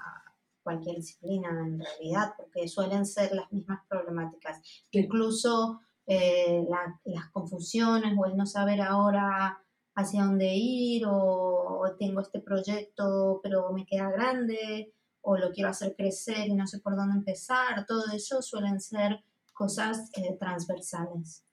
cualquier 0.63 0.97
disciplina 0.97 1.49
en 1.49 1.81
realidad, 1.81 2.35
porque 2.37 2.69
suelen 2.69 3.07
ser 3.07 3.33
las 3.33 3.51
mismas 3.53 3.81
problemáticas. 3.89 4.61
Incluso 4.91 5.81
eh, 6.07 6.67
las 7.05 7.31
confusiones 7.31 8.15
o 8.19 8.27
el 8.27 8.37
no 8.37 8.47
saber 8.47 8.81
ahora 8.81 9.63
hacia 9.95 10.25
dónde 10.25 10.55
ir 10.55 11.05
o, 11.07 11.85
tengo 11.99 12.21
este 12.21 12.41
proyecto 12.41 13.41
pero 13.43 13.73
me 13.73 13.85
queda 13.85 14.11
grande 14.11 14.93
o 15.23 15.37
lo 15.37 15.51
quiero 15.53 15.71
hacer 15.71 15.95
crecer 15.97 16.47
y 16.49 16.55
no 16.55 16.67
sé 16.67 16.79
por 16.81 16.97
dónde 16.97 17.17
empezar, 17.17 17.85
todo 17.87 18.05
eso 18.13 18.41
suelen 18.41 18.81
ser 18.81 19.25
cosas 19.53 20.11
eh, 20.15 20.37
transversales 20.39 21.45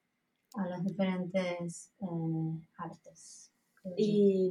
a 0.56 0.66
las 0.68 0.84
diferentes 0.84 1.92
eh, 2.00 2.60
artes. 2.78 3.52
Y 3.96 4.50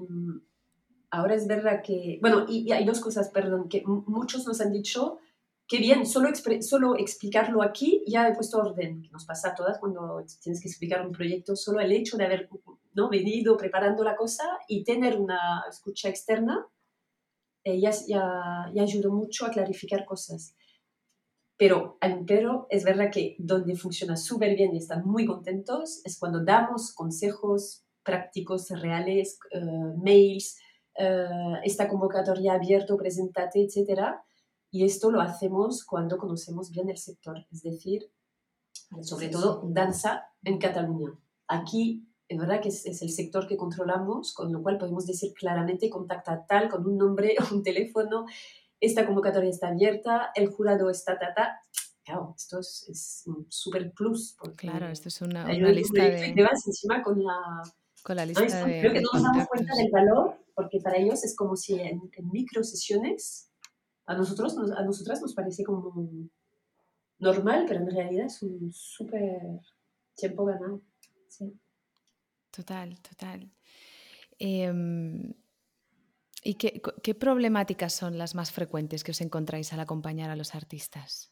Ahora 1.15 1.35
es 1.35 1.47
verdad 1.47 1.81
que, 1.81 2.19
bueno, 2.21 2.45
y, 2.49 2.69
hay 2.73 2.83
dos 2.83 2.99
cosas, 2.99 3.29
perdón, 3.29 3.69
que 3.69 3.83
muchos 3.85 4.45
nos 4.45 4.59
han 4.59 4.73
dicho 4.73 5.19
que 5.67 5.77
bien, 5.77 6.05
solo, 6.05 6.29
solo 6.61 6.97
explicarlo 6.97 7.63
aquí 7.63 8.03
ya 8.05 8.27
he 8.27 8.35
puesto 8.35 8.59
orden, 8.59 9.01
que 9.01 9.09
nos 9.09 9.25
pasa 9.25 9.49
a 9.49 9.55
todas 9.55 9.79
cuando 9.79 10.23
tienes 10.41 10.61
que 10.61 10.67
explicar 10.67 11.05
un 11.05 11.13
proyecto, 11.13 11.55
solo 11.55 11.79
el 11.79 11.91
hecho 11.93 12.17
de 12.17 12.25
haber 12.25 12.49
¿no? 12.93 13.09
venido 13.09 13.55
preparando 13.55 14.03
la 14.03 14.15
cosa 14.15 14.43
y 14.67 14.83
tener 14.83 15.17
una 15.17 15.63
escucha 15.69 16.09
externa 16.09 16.67
eh, 17.63 17.79
ya, 17.79 17.91
ya, 18.07 18.69
ya, 18.73 18.83
ayudó 18.83 19.11
mucho 19.11 19.45
a 19.45 19.49
clarificar 19.49 20.05
cosas. 20.05 20.53
Pero, 21.57 21.97
pero 22.27 22.67
es 22.69 22.83
verdad 22.83 23.09
que 23.11 23.35
donde 23.39 23.75
funciona 23.75 24.17
súper 24.17 24.55
bien 24.55 24.73
y 24.73 24.77
están 24.77 25.05
muy 25.05 25.25
contentos 25.25 26.01
es 26.03 26.19
cuando 26.19 26.43
damos 26.43 26.93
consejos 26.93 27.85
prácticos, 28.03 28.69
reales, 28.69 29.39
eh, 29.51 29.61
mails, 29.97 30.57
eh, 30.97 31.27
esta 31.63 31.87
convocatoria 31.87 32.53
abierto, 32.53 32.97
presentate, 32.97 33.63
etc. 33.63 34.15
Y 34.69 34.85
esto 34.85 35.11
lo 35.11 35.21
hacemos 35.21 35.85
cuando 35.85 36.17
conocemos 36.17 36.71
bien 36.71 36.89
el 36.89 36.97
sector, 36.97 37.45
es 37.51 37.63
decir, 37.63 38.11
sobre 39.01 39.29
todo 39.29 39.63
danza 39.65 40.25
en 40.43 40.57
Cataluña. 40.57 41.17
Aquí 41.47 42.07
es 42.27 42.37
verdad 42.37 42.61
que 42.61 42.69
es, 42.69 43.01
el 43.01 43.09
sector 43.09 43.47
que 43.47 43.57
controlamos, 43.57 44.33
con 44.33 44.51
lo 44.51 44.63
cual 44.63 44.77
podemos 44.77 45.05
decir 45.05 45.33
claramente 45.33 45.89
contacta 45.89 46.45
tal 46.45 46.69
con 46.69 46.85
un 46.85 46.97
nombre 46.97 47.35
o 47.39 47.43
un 47.55 47.63
teléfono, 47.63 48.25
esta 48.85 49.05
convocatoria 49.05 49.49
está 49.49 49.69
abierta, 49.69 50.31
el 50.35 50.49
jurado 50.49 50.89
está 50.89 51.17
tata. 51.17 51.59
Claro, 52.03 52.35
esto 52.37 52.59
es, 52.59 53.23
un 53.25 53.47
super 53.49 53.91
plus. 53.91 54.35
Porque 54.37 54.67
claro, 54.67 54.87
esto 54.87 55.09
es 55.09 55.21
una, 55.21 55.45
una 55.45 55.71
lista 55.71 56.03
de... 56.03 56.33
Te 56.33 56.43
vas 56.43 56.65
encima 56.67 57.01
con 57.01 57.23
la... 57.23 57.63
Con 58.03 58.15
la 58.15 58.25
lista 58.25 58.65
de, 58.65 58.79
Creo 58.81 58.93
que 58.93 59.01
no 59.01 59.09
nos 59.13 59.23
damos 59.23 59.47
cuenta 59.47 59.75
del 59.75 59.89
valor 59.91 60.37
porque 60.55 60.79
para 60.79 60.97
ellos 60.97 61.23
es 61.23 61.35
como 61.35 61.55
si 61.55 61.79
en, 61.79 62.09
micro 62.31 62.63
sesiones, 62.63 63.51
a 64.05 64.15
nosotros, 64.15 64.57
a 64.57 64.83
nosotras 64.83 65.21
nos 65.21 65.33
parece 65.33 65.63
como 65.63 65.93
normal, 67.19 67.65
pero 67.67 67.81
en 67.81 67.91
realidad 67.91 68.27
es 68.27 68.41
un 68.41 68.71
súper 68.71 69.59
tiempo 70.15 70.45
ganado. 70.45 70.81
Sí. 71.27 71.53
Total, 72.51 72.97
total. 73.01 73.51
Em, 74.39 75.33
¿Y 76.47 76.55
qué, 76.55 76.79
qué, 77.01 77.15
problemáticas 77.15 77.91
son 77.91 78.19
las 78.19 78.36
más 78.36 78.51
frecuentes 78.51 79.03
que 79.03 79.10
os 79.10 79.21
encontráis 79.21 79.73
al 79.73 79.79
acompañar 79.79 80.29
a 80.29 80.36
los 80.36 80.53
artistas? 80.53 81.31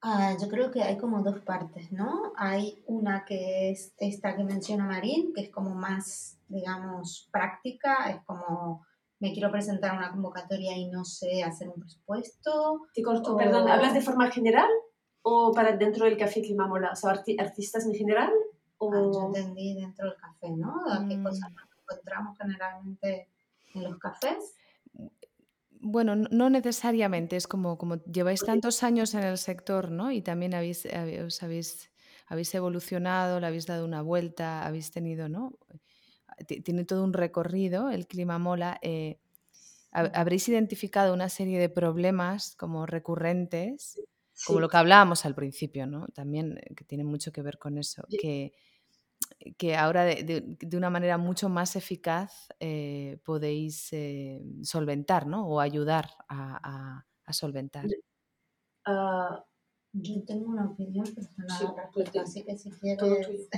Ah, 0.00 0.36
yo 0.40 0.48
creo 0.48 0.72
que 0.72 0.82
hay 0.82 0.98
como 0.98 1.22
dos 1.22 1.38
partes, 1.42 1.92
¿no? 1.92 2.32
Hay 2.36 2.82
una 2.86 3.24
que 3.24 3.70
es 3.70 3.94
esta 3.96 4.34
que 4.34 4.42
menciona 4.42 4.84
Marín, 4.84 5.32
que 5.32 5.42
es 5.42 5.50
como 5.50 5.76
más, 5.76 6.36
digamos, 6.48 7.28
práctica, 7.30 8.10
es 8.10 8.24
como 8.24 8.84
me 9.20 9.32
quiero 9.32 9.52
presentar 9.52 9.96
una 9.96 10.10
convocatoria 10.10 10.76
y 10.76 10.88
no 10.88 11.04
sé 11.04 11.44
hacer 11.44 11.68
un 11.68 11.80
presupuesto. 11.80 12.88
Te 12.92 13.04
corto, 13.04 13.36
perdón, 13.36 13.68
¿hablas 13.68 13.94
de 13.94 14.00
forma 14.00 14.32
general 14.32 14.68
o 15.22 15.52
para 15.52 15.76
dentro 15.76 16.06
del 16.06 16.18
café 16.18 16.42
Climamola? 16.42 16.90
O 16.90 16.96
sea, 16.96 17.10
artistas 17.38 17.86
en 17.86 17.94
general? 17.94 18.32
O... 18.78 18.92
Ah, 18.92 19.10
yo 19.14 19.26
entendí 19.28 19.76
dentro 19.76 20.06
del 20.08 20.16
café, 20.16 20.50
¿no? 20.50 20.82
¿Qué 21.08 21.16
mm. 21.16 21.22
cosas 21.22 21.52
encontramos 22.02 22.36
generalmente 22.38 23.28
en 23.74 23.84
los 23.84 23.98
cafés? 23.98 24.54
Bueno, 25.70 26.14
no 26.14 26.50
necesariamente, 26.50 27.36
es 27.36 27.46
como, 27.46 27.76
como 27.76 27.96
lleváis 28.04 28.44
tantos 28.44 28.82
años 28.82 29.14
en 29.14 29.24
el 29.24 29.38
sector, 29.38 29.90
¿no? 29.90 30.12
Y 30.12 30.22
también 30.22 30.54
habéis, 30.54 30.86
os 31.26 31.42
habéis, 31.42 31.90
habéis 32.28 32.54
evolucionado, 32.54 33.40
le 33.40 33.46
habéis 33.46 33.66
dado 33.66 33.84
una 33.84 34.00
vuelta, 34.00 34.64
habéis 34.64 34.92
tenido, 34.92 35.28
¿no? 35.28 35.58
Tiene 36.46 36.84
todo 36.84 37.02
un 37.02 37.12
recorrido, 37.12 37.90
el 37.90 38.06
clima 38.06 38.38
mola. 38.38 38.78
Eh, 38.82 39.18
habréis 39.90 40.48
identificado 40.48 41.12
una 41.12 41.28
serie 41.28 41.58
de 41.58 41.68
problemas 41.68 42.54
como 42.56 42.86
recurrentes, 42.86 44.00
como 44.46 44.60
lo 44.60 44.68
que 44.68 44.76
hablábamos 44.76 45.26
al 45.26 45.34
principio, 45.34 45.86
¿no? 45.86 46.06
También 46.08 46.58
eh, 46.58 46.74
que 46.74 46.84
tiene 46.84 47.04
mucho 47.04 47.32
que 47.32 47.42
ver 47.42 47.58
con 47.58 47.76
eso, 47.76 48.04
que 48.08 48.52
que 49.56 49.76
ahora 49.76 50.04
de, 50.04 50.56
una 50.76 50.90
manera 50.90 51.18
mucho 51.18 51.48
más 51.48 51.76
eficaz 51.76 52.48
eh, 52.60 53.18
podéis 53.24 53.92
eh, 53.92 54.42
solventar, 54.62 55.26
¿no? 55.26 55.46
O 55.46 55.60
ayudar 55.60 56.10
a, 56.28 57.04
solventar. 57.30 57.86
Ah, 58.84 59.42
yo 59.92 60.22
tengo 60.24 60.50
una 60.50 60.66
opinión 60.66 61.06
personal 61.14 61.74
respecto, 61.76 62.20
así 62.20 62.44
que 62.44 62.58
si 62.58 62.70
quieres... 62.72 63.48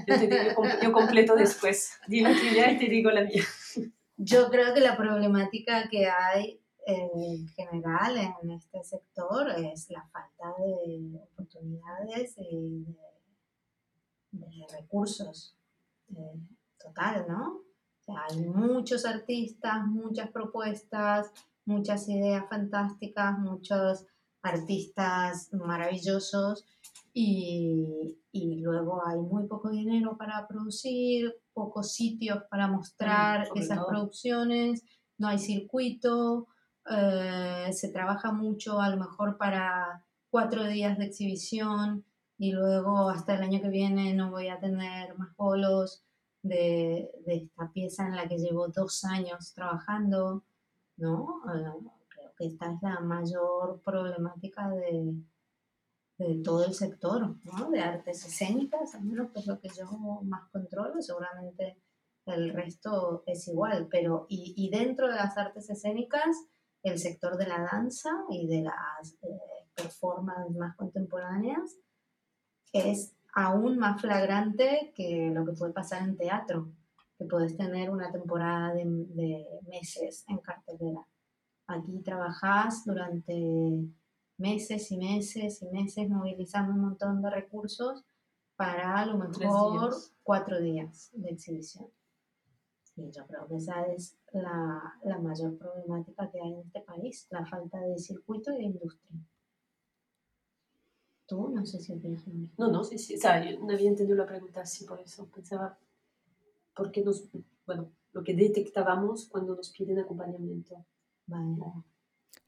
Yo, 0.82 0.92
completo 0.92 1.34
después. 1.36 1.98
Dime 2.06 2.34
tuya 2.34 2.70
y 2.70 2.78
te 2.78 2.86
digo 2.86 3.10
la 3.10 3.24
mía. 3.24 3.42
Yo 4.16 4.48
creo 4.48 4.72
que 4.74 4.80
la 4.80 4.96
problemática 4.96 5.88
que 5.88 6.06
hay 6.06 6.60
en 6.86 7.48
general 7.48 8.16
en 8.18 8.50
este 8.50 8.82
sector 8.84 9.50
es 9.50 9.90
la 9.90 10.04
falta 10.12 10.54
de 10.58 11.18
oportunidades 11.32 12.34
y 12.38 12.84
de, 14.32 14.66
recursos. 14.72 15.56
Eh, 16.08 16.40
total, 16.78 17.26
¿no? 17.28 17.56
O 17.56 18.02
sea, 18.04 18.24
hay 18.28 18.46
muchos 18.46 19.04
artistas, 19.04 19.86
muchas 19.86 20.30
propuestas, 20.30 21.32
muchas 21.64 22.08
ideas 22.08 22.44
fantásticas, 22.48 23.38
muchos 23.38 24.06
artistas 24.42 25.48
maravillosos 25.52 26.64
y, 27.14 28.18
y, 28.32 28.56
luego 28.56 29.06
hay 29.06 29.18
muy 29.18 29.46
poco 29.46 29.70
dinero 29.70 30.18
para 30.18 30.46
producir, 30.46 31.34
pocos 31.54 31.92
sitios 31.92 32.42
para 32.50 32.66
mostrar 32.66 33.48
esas 33.54 33.84
producciones, 33.84 34.82
no 35.16 35.28
hay 35.28 35.38
circuito, 35.38 36.48
eh, 36.90 37.70
se 37.72 37.90
trabaja 37.90 38.32
mucho 38.32 38.80
a 38.80 38.90
lo 38.90 38.98
mejor 38.98 39.38
para 39.38 40.04
cuatro 40.28 40.66
días 40.66 40.98
de 40.98 41.06
exhibición 41.06 42.04
y 42.38 42.52
luego 42.52 43.08
hasta 43.08 43.36
el 43.36 43.42
año 43.42 43.60
que 43.60 43.68
viene 43.68 44.14
no 44.14 44.30
voy 44.30 44.48
a 44.48 44.58
tener 44.58 45.16
más 45.16 45.34
polos 45.36 46.04
de, 46.42 47.10
de 47.24 47.34
esta 47.36 47.72
pieza 47.72 48.06
en 48.06 48.16
la 48.16 48.28
que 48.28 48.38
llevo 48.38 48.68
dos 48.68 49.04
años 49.04 49.54
trabajando, 49.54 50.44
¿no? 50.96 51.42
Eh, 51.54 51.90
que 52.36 52.46
esta 52.46 52.72
es 52.72 52.82
la 52.82 53.00
mayor 53.00 53.80
problemática 53.82 54.68
de, 54.68 55.14
de 56.18 56.42
todo 56.42 56.64
el 56.64 56.74
sector, 56.74 57.36
¿no? 57.44 57.70
De 57.70 57.80
artes 57.80 58.26
escénicas, 58.26 58.94
al 58.94 59.04
menos 59.04 59.30
es 59.34 59.46
lo 59.46 59.60
que 59.60 59.68
yo 59.68 59.86
más 60.24 60.50
controlo, 60.50 61.00
seguramente 61.00 61.78
el 62.26 62.52
resto 62.52 63.22
es 63.26 63.46
igual, 63.48 63.88
pero 63.90 64.26
y, 64.28 64.54
y 64.56 64.70
dentro 64.70 65.08
de 65.08 65.14
las 65.14 65.36
artes 65.36 65.70
escénicas, 65.70 66.36
el 66.82 66.98
sector 66.98 67.36
de 67.36 67.46
la 67.46 67.60
danza 67.60 68.10
y 68.28 68.46
de 68.46 68.62
las 68.62 69.14
eh, 69.22 69.40
performances 69.74 70.56
más 70.56 70.76
contemporáneas 70.76 71.78
es 72.74 73.14
aún 73.34 73.78
más 73.78 74.00
flagrante 74.00 74.92
que 74.94 75.30
lo 75.32 75.44
que 75.44 75.52
puede 75.52 75.72
pasar 75.72 76.02
en 76.02 76.16
teatro, 76.16 76.68
que 77.18 77.24
puedes 77.24 77.56
tener 77.56 77.90
una 77.90 78.10
temporada 78.10 78.74
de, 78.74 78.84
de 78.84 79.46
meses 79.66 80.24
en 80.28 80.38
cartelera. 80.38 81.06
Aquí 81.66 82.00
trabajás 82.02 82.84
durante 82.84 83.88
meses 84.36 84.90
y 84.90 84.98
meses 84.98 85.62
y 85.62 85.66
meses 85.66 86.08
movilizando 86.10 86.74
un 86.74 86.80
montón 86.80 87.22
de 87.22 87.30
recursos 87.30 88.04
para 88.56 88.98
a 88.98 89.06
lo 89.06 89.18
mejor 89.18 89.94
cuatro 90.22 90.60
días 90.60 91.10
de 91.12 91.30
exhibición. 91.30 91.86
Y 92.96 93.10
yo 93.10 93.26
creo 93.26 93.46
que 93.48 93.56
esa 93.56 93.86
es 93.86 94.16
la, 94.32 94.94
la, 95.02 95.18
mayor 95.18 95.58
problemática 95.58 96.30
que 96.30 96.40
hay 96.40 96.52
en 96.52 96.60
este 96.60 96.80
país, 96.80 97.26
la 97.30 97.44
falta 97.44 97.80
de 97.80 97.98
circuito 97.98 98.52
y 98.52 98.58
de 98.58 98.62
industria. 98.64 99.18
Tú 101.34 101.48
no 101.48 101.66
sé 101.66 101.80
si 101.80 101.92
opinas 101.92 102.22
No, 102.56 102.70
no, 102.70 102.84
sí, 102.84 102.96
sí. 102.96 103.16
O 103.16 103.18
sea, 103.18 103.44
yo 103.44 103.58
no 103.58 103.72
había 103.72 103.88
entendido 103.88 104.16
la 104.16 104.26
pregunta 104.26 104.60
así, 104.60 104.84
por 104.84 105.00
eso 105.00 105.28
pensaba, 105.34 105.76
porque 106.76 107.02
nos, 107.02 107.24
bueno, 107.66 107.90
lo 108.12 108.22
que 108.22 108.34
detectábamos 108.34 109.28
cuando 109.28 109.56
nos 109.56 109.70
piden 109.70 109.98
acompañamiento. 109.98 110.86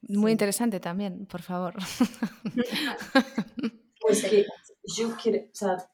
Muy 0.03 0.31
interesante 0.31 0.79
también, 0.79 1.25
por 1.25 1.41
favor. 1.41 1.73
pues 4.01 4.23
que 4.23 4.45
yo 4.95 5.13
quiero, 5.21 5.49
o 5.51 5.55
sea, 5.55 5.89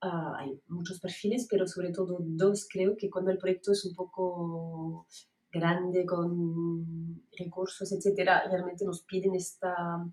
ah, 0.00 0.34
hay 0.38 0.60
muchos 0.66 0.98
perfiles, 0.98 1.46
pero 1.48 1.68
sobre 1.68 1.92
todo 1.92 2.18
dos 2.20 2.66
creo 2.68 2.96
que 2.96 3.10
cuando 3.10 3.30
el 3.30 3.38
proyecto 3.38 3.70
es 3.70 3.84
un 3.84 3.94
poco 3.94 5.06
grande, 5.52 6.04
con 6.04 7.28
recursos, 7.38 7.92
etcétera, 7.92 8.42
realmente 8.50 8.84
nos 8.84 9.04
piden 9.04 9.36
esta, 9.36 10.04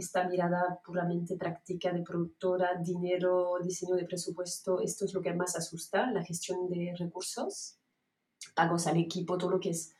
esta 0.00 0.28
mirada 0.28 0.80
puramente 0.84 1.36
práctica 1.36 1.92
de 1.92 2.02
productora, 2.02 2.74
dinero, 2.82 3.54
diseño 3.62 3.94
de 3.96 4.04
presupuesto. 4.04 4.80
Esto 4.80 5.04
es 5.04 5.14
lo 5.14 5.22
que 5.22 5.32
más 5.32 5.56
asusta, 5.56 6.10
la 6.10 6.24
gestión 6.24 6.68
de 6.68 6.94
recursos, 6.98 7.76
pagos 8.54 8.86
al 8.86 8.96
equipo, 8.96 9.38
todo 9.38 9.50
lo 9.50 9.60
que 9.60 9.70
es 9.70 9.94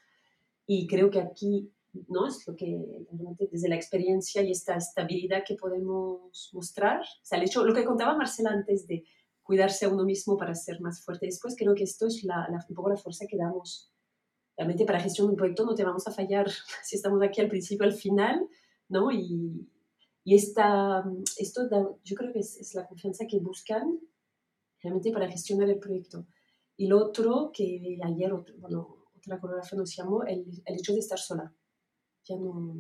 y 0.73 0.87
creo 0.87 1.11
que 1.11 1.21
aquí 1.21 1.69
¿no? 2.07 2.29
es 2.29 2.47
lo 2.47 2.55
que 2.55 2.79
desde 3.51 3.69
la 3.69 3.75
experiencia 3.75 4.41
y 4.41 4.53
esta 4.53 4.77
estabilidad 4.77 5.43
que 5.45 5.57
podemos 5.57 6.49
mostrar, 6.53 7.01
o 7.01 7.25
sea, 7.25 7.39
el 7.39 7.45
hecho, 7.45 7.65
lo 7.65 7.75
que 7.75 7.85
contaba 7.85 8.17
Marcela 8.17 8.51
antes 8.51 8.87
de 8.87 9.03
cuidarse 9.43 9.87
a 9.87 9.89
uno 9.89 10.05
mismo 10.05 10.37
para 10.37 10.55
ser 10.55 10.81
más 10.81 11.03
fuerte 11.03 11.27
después, 11.27 11.57
creo 11.59 11.75
que 11.75 11.83
esto 11.83 12.07
es 12.07 12.23
la, 12.23 12.47
un 12.69 12.77
poco 12.77 12.89
la 12.89 12.97
fuerza 12.97 13.27
que 13.29 13.37
damos. 13.37 13.93
Realmente 14.57 14.85
para 14.85 15.01
gestión 15.01 15.27
de 15.27 15.33
un 15.33 15.39
proyecto 15.39 15.65
no 15.65 15.75
te 15.75 15.83
vamos 15.83 16.07
a 16.07 16.13
fallar 16.13 16.49
si 16.85 16.95
estamos 16.95 17.21
aquí 17.21 17.41
al 17.41 17.49
principio, 17.49 17.85
al 17.85 17.93
final, 17.93 18.47
¿no? 18.89 19.11
Y, 19.11 19.69
y 20.31 20.37
esta, 20.37 21.05
esto 21.39 21.69
yo 22.05 22.15
creo 22.15 22.33
que 22.33 22.39
es, 22.39 22.57
es, 22.57 22.77
la 22.77 22.87
confianza 22.87 23.27
que 23.27 23.41
buscan 23.41 23.99
realmente 24.81 25.11
para 25.11 25.29
gestionar 25.29 25.69
el 25.69 25.81
proyecto. 25.81 26.25
Y 26.77 26.87
lo 26.87 26.99
otro 26.99 27.51
que 27.53 27.99
ayer, 28.01 28.33
bueno, 28.59 29.09
la 29.25 29.41
coreógrafa 29.41 29.75
nos 29.75 29.93
llamó 29.97 30.23
el, 30.23 30.47
el, 30.65 30.75
hecho 30.77 30.93
de 30.93 31.01
estar 31.01 31.19
sola. 31.19 31.53
Ya 32.27 32.37
no, 32.37 32.77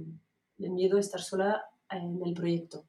el 0.59 0.71
miedo 0.71 0.95
de 0.95 1.01
estar 1.01 1.21
sola 1.21 1.65
en 1.91 2.25
el 2.25 2.35
proyecto. 2.35 2.87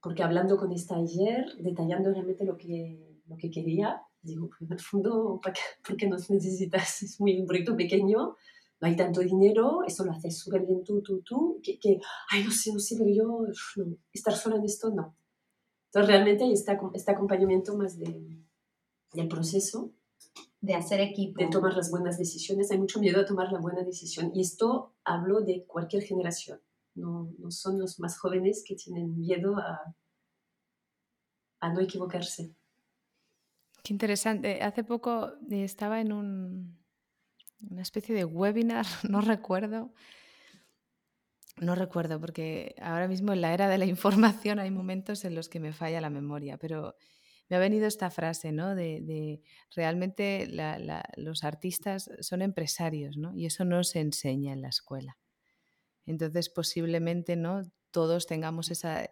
Porque 0.00 0.24
hablando 0.24 0.56
con 0.56 0.72
esta 0.72 0.96
ayer, 0.96 1.46
detallando 1.60 2.10
realmente 2.10 2.44
lo 2.44 2.56
que, 2.56 3.20
lo 3.26 3.36
que 3.36 3.52
quería, 3.52 4.02
digo, 4.20 4.48
pues 4.48 4.62
en 4.62 4.72
el 4.72 4.80
fondo, 4.80 5.40
¿por 5.86 5.96
qué 5.96 6.08
nos 6.08 6.28
necesitas? 6.28 7.04
Es 7.04 7.20
muy 7.20 7.38
un 7.38 7.46
proyecto 7.46 7.76
pequeño, 7.76 8.34
no 8.82 8.88
hay 8.88 8.96
tanto 8.96 9.20
dinero, 9.20 9.84
esto 9.86 10.04
lo 10.04 10.10
haces 10.10 10.36
súper 10.36 10.66
bien 10.66 10.82
tú, 10.82 11.00
tú, 11.02 11.22
tú, 11.22 11.60
que, 11.62 11.78
que, 11.78 12.00
ay, 12.30 12.42
no 12.42 12.50
sé, 12.50 12.72
no 12.72 12.80
sé, 12.80 12.96
pero 12.98 13.10
yo, 13.10 13.46
no, 13.76 13.96
estar 14.12 14.34
sola 14.34 14.56
en 14.56 14.64
esto, 14.64 14.90
no. 14.90 15.16
Entonces 15.86 16.08
realmente 16.08 16.42
hay 16.42 16.52
este, 16.52 16.76
este 16.94 17.12
acompañamiento 17.12 17.76
más 17.76 17.96
de, 17.96 18.42
del 19.12 19.28
proceso 19.28 19.92
de 20.60 20.74
hacer 20.74 21.00
equipo. 21.00 21.40
De 21.40 21.48
tomar 21.48 21.74
las 21.74 21.92
buenas 21.92 22.18
decisiones. 22.18 22.72
Hay 22.72 22.78
mucho 22.78 22.98
miedo 22.98 23.20
a 23.20 23.24
tomar 23.24 23.52
la 23.52 23.60
buena 23.60 23.84
decisión. 23.84 24.32
Y 24.34 24.40
esto 24.40 24.94
hablo 25.04 25.42
de 25.42 25.64
cualquier 25.64 26.02
generación. 26.02 26.60
No, 26.94 27.32
no 27.38 27.50
son 27.52 27.78
los 27.78 28.00
más 28.00 28.18
jóvenes 28.18 28.64
que 28.66 28.74
tienen 28.74 29.16
miedo 29.16 29.58
a, 29.58 29.94
a 31.60 31.72
no 31.72 31.80
equivocarse. 31.80 32.52
Qué 33.84 33.92
interesante. 33.92 34.60
Hace 34.62 34.82
poco 34.82 35.32
estaba 35.50 36.00
en 36.00 36.12
un, 36.12 36.81
una 37.70 37.82
especie 37.82 38.14
de 38.14 38.24
webinar, 38.24 38.86
no 39.08 39.20
recuerdo. 39.20 39.92
No 41.58 41.74
recuerdo, 41.74 42.18
porque 42.18 42.74
ahora 42.80 43.08
mismo 43.08 43.32
en 43.32 43.42
la 43.42 43.52
era 43.52 43.68
de 43.68 43.78
la 43.78 43.84
información 43.84 44.58
hay 44.58 44.70
momentos 44.70 45.24
en 45.24 45.34
los 45.34 45.48
que 45.48 45.60
me 45.60 45.72
falla 45.72 46.00
la 46.00 46.10
memoria, 46.10 46.56
pero 46.56 46.96
me 47.48 47.56
ha 47.56 47.58
venido 47.58 47.86
esta 47.86 48.10
frase, 48.10 48.50
¿no? 48.50 48.74
De, 48.74 49.42
realmente 49.74 50.48
los 51.16 51.44
artistas 51.44 52.10
son 52.20 52.40
empresarios, 52.40 53.18
¿no? 53.18 53.34
Y 53.34 53.44
eso 53.44 53.66
no 53.66 53.84
se 53.84 54.00
enseña 54.00 54.54
en 54.54 54.62
la 54.62 54.68
escuela. 54.68 55.18
Entonces, 56.06 56.48
posiblemente, 56.48 57.36
¿no? 57.36 57.62
Todos 57.90 58.26
tengamos 58.26 58.70
esa, 58.70 59.06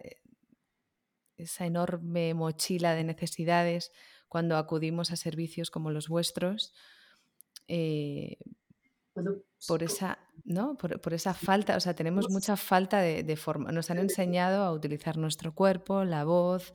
esa 1.36 1.66
enorme 1.66 2.32
mochila 2.32 2.94
de 2.94 3.04
necesidades 3.04 3.92
cuando 4.28 4.56
acudimos 4.56 5.10
a 5.10 5.16
servicios 5.16 5.70
como 5.70 5.90
los 5.90 6.08
vuestros. 6.08 6.72
Eh, 7.72 8.36
por 9.68 9.82
esa, 9.82 10.18
¿no? 10.44 10.76
Por, 10.76 11.14
esa 11.14 11.34
falta, 11.34 11.76
o 11.76 11.80
sea, 11.80 11.94
tenemos 11.94 12.28
mucha 12.30 12.56
falta 12.56 13.00
de, 13.00 13.22
de 13.22 13.36
forma. 13.36 13.70
Nos 13.70 13.90
han 13.90 13.98
enseñado 13.98 14.64
a 14.64 14.72
utilizar 14.72 15.16
nuestro 15.16 15.54
cuerpo, 15.54 16.04
la 16.04 16.24
voz, 16.24 16.72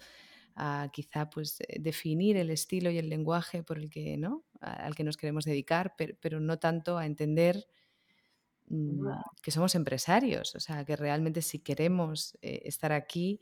a 0.55 0.89
quizá 0.93 1.29
pues 1.29 1.59
eh, 1.61 1.79
definir 1.79 2.37
el 2.37 2.49
estilo 2.49 2.89
y 2.89 2.97
el 2.97 3.09
lenguaje 3.09 3.61
por 3.61 3.77
el 3.77 3.89
que, 3.89 4.17
¿no? 4.17 4.45
al 4.61 4.95
que 4.95 5.03
nos 5.03 5.17
queremos 5.17 5.43
dedicar, 5.43 5.95
pero, 5.97 6.39
no 6.39 6.57
tanto 6.59 6.97
a 6.97 7.05
entender 7.05 7.67
mm, 8.67 9.07
que 9.41 9.51
somos 9.51 9.75
empresarios, 9.75 10.55
o 10.55 10.59
sea, 10.59 10.85
que 10.85 10.95
realmente 10.95 11.41
si 11.41 11.59
queremos 11.59 12.37
eh, 12.41 12.61
estar 12.63 12.93
aquí, 12.93 13.41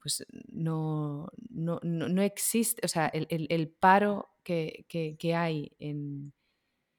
pues 0.00 0.26
no, 0.48 1.28
no, 1.48 1.80
no, 1.82 2.22
existe, 2.22 2.80
o 2.84 2.88
sea, 2.88 3.06
el, 3.06 3.68
paro 3.68 4.30
que, 4.42 4.86
que, 4.88 5.34
hay 5.34 5.72
en, 5.78 6.32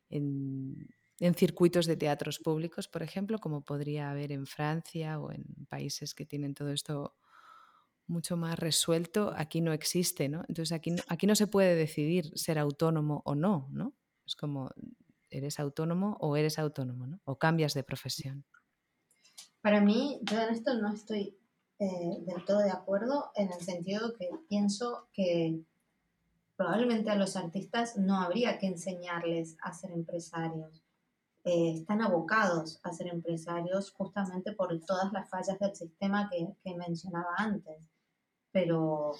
en, 0.09 0.87
circuitos 1.35 1.85
de 1.85 1.97
teatros 1.97 2.39
públicos, 2.39 2.87
por 2.87 3.03
ejemplo, 3.03 3.39
como 3.39 3.61
podría 3.61 4.09
haber 4.09 4.31
en 4.31 4.45
Francia 4.45 5.19
o 5.19 5.31
en 5.31 5.43
países 5.67 6.13
que 6.15 6.25
tienen 6.25 6.53
todo 6.53 6.71
esto 6.71 7.15
mucho 8.07 8.37
más 8.37 8.57
resuelto, 8.57 9.33
aquí 9.35 9.61
no 9.61 9.73
existe, 9.73 10.29
¿no? 10.29 10.43
Entonces 10.47 10.71
aquí 10.71 10.91
no, 10.91 11.03
aquí 11.07 11.27
no 11.27 11.35
se 11.35 11.47
puede 11.47 11.75
decidir 11.75 12.31
ser 12.35 12.57
autónomo 12.57 13.21
o 13.25 13.35
no, 13.35 13.67
¿no? 13.71 13.93
Es 14.25 14.35
como, 14.35 14.71
eres 15.29 15.59
autónomo 15.59 16.17
o 16.19 16.35
eres 16.35 16.57
autónomo, 16.57 17.05
¿no? 17.05 17.21
O 17.25 17.37
cambias 17.37 17.73
de 17.73 17.83
profesión. 17.83 18.45
Para 19.61 19.81
mí, 19.81 20.19
yo 20.23 20.39
en 20.41 20.49
esto 20.53 20.73
no 20.75 20.93
estoy 20.93 21.37
eh, 21.79 22.23
del 22.25 22.43
todo 22.45 22.59
de 22.59 22.71
acuerdo 22.71 23.31
en 23.35 23.51
el 23.51 23.61
sentido 23.61 24.13
que 24.17 24.29
pienso 24.47 25.09
que 25.13 25.61
probablemente 26.59 27.09
a 27.09 27.15
los 27.15 27.37
artistas 27.37 27.95
no 27.95 28.19
habría 28.19 28.59
que 28.59 28.67
enseñarles 28.67 29.55
a 29.61 29.71
ser 29.71 29.91
empresarios. 29.91 30.83
Eh, 31.45 31.71
están 31.75 32.01
abocados 32.01 32.81
a 32.83 32.91
ser 32.91 33.07
empresarios 33.07 33.91
justamente 33.91 34.51
por 34.51 34.77
todas 34.81 35.13
las 35.13 35.29
fallas 35.29 35.57
del 35.57 35.73
sistema 35.73 36.29
que, 36.29 36.49
que 36.61 36.75
mencionaba 36.75 37.29
antes. 37.37 37.77
Pero 38.51 39.13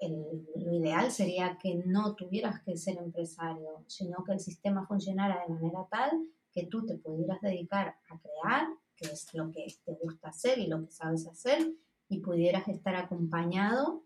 lo 0.00 0.72
ideal 0.72 1.10
sería 1.10 1.58
que 1.60 1.82
no 1.84 2.14
tuvieras 2.14 2.62
que 2.62 2.76
ser 2.76 2.98
empresario, 2.98 3.82
sino 3.88 4.22
que 4.22 4.34
el 4.34 4.40
sistema 4.40 4.86
funcionara 4.86 5.42
de 5.48 5.54
manera 5.54 5.84
tal 5.90 6.12
que 6.52 6.66
tú 6.66 6.86
te 6.86 6.94
pudieras 6.94 7.40
dedicar 7.40 7.96
a 8.08 8.20
crear, 8.20 8.68
que 8.94 9.08
es 9.08 9.34
lo 9.34 9.50
que 9.50 9.66
te 9.84 9.94
gusta 9.94 10.28
hacer 10.28 10.60
y 10.60 10.68
lo 10.68 10.80
que 10.84 10.92
sabes 10.92 11.26
hacer, 11.26 11.74
y 12.08 12.20
pudieras 12.20 12.68
estar 12.68 12.94
acompañado 12.94 14.04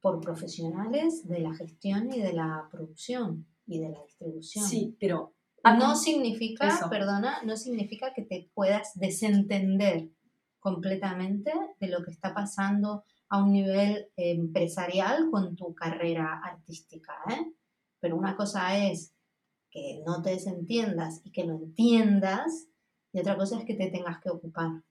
por 0.00 0.20
profesionales 0.20 1.26
de 1.26 1.40
la 1.40 1.54
gestión 1.54 2.12
y 2.12 2.20
de 2.20 2.32
la 2.32 2.68
producción 2.70 3.46
y 3.66 3.80
de 3.80 3.90
la 3.90 4.02
distribución. 4.02 4.64
Sí, 4.64 4.96
pero 5.00 5.34
no 5.64 5.96
significa, 5.96 6.78
perdona, 6.88 7.42
no 7.44 7.56
significa 7.56 8.12
que 8.14 8.22
te 8.22 8.50
puedas 8.54 8.92
desentender 8.94 10.10
completamente 10.60 11.52
de 11.80 11.88
lo 11.88 12.02
que 12.02 12.10
está 12.10 12.34
pasando 12.34 13.04
a 13.28 13.42
un 13.42 13.52
nivel 13.52 14.08
empresarial 14.16 15.30
con 15.30 15.54
tu 15.56 15.74
carrera 15.74 16.40
artística, 16.42 17.14
¿eh? 17.30 17.52
Pero 18.00 18.16
una 18.16 18.36
cosa 18.36 18.78
es 18.86 19.12
que 19.70 20.02
no 20.06 20.22
te 20.22 20.30
desentiendas 20.30 21.20
y 21.24 21.30
que 21.30 21.44
lo 21.44 21.54
entiendas, 21.54 22.68
y 23.12 23.20
otra 23.20 23.36
cosa 23.36 23.58
es 23.58 23.64
que 23.64 23.74
te 23.74 23.90
tengas 23.90 24.20
que 24.20 24.30
ocupar. 24.30 24.82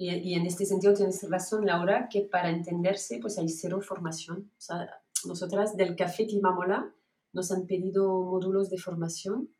Y, 0.00 0.10
y, 0.14 0.34
en 0.34 0.46
este 0.46 0.64
sentido 0.64 0.94
tienes 0.94 1.28
razón, 1.28 1.66
Laura, 1.66 2.08
que 2.08 2.22
para 2.22 2.50
entenderse 2.50 3.18
pues 3.20 3.36
hay 3.36 3.48
cero 3.48 3.80
formación. 3.82 4.50
O 4.56 4.60
sea, 4.60 4.88
nosotras 5.26 5.76
del 5.76 5.96
Café 5.96 6.26
Climamola 6.26 6.94
nos 7.32 7.50
han 7.50 7.66
pedido 7.66 8.22
módulos 8.22 8.70
de 8.70 8.78
formación 8.78 9.50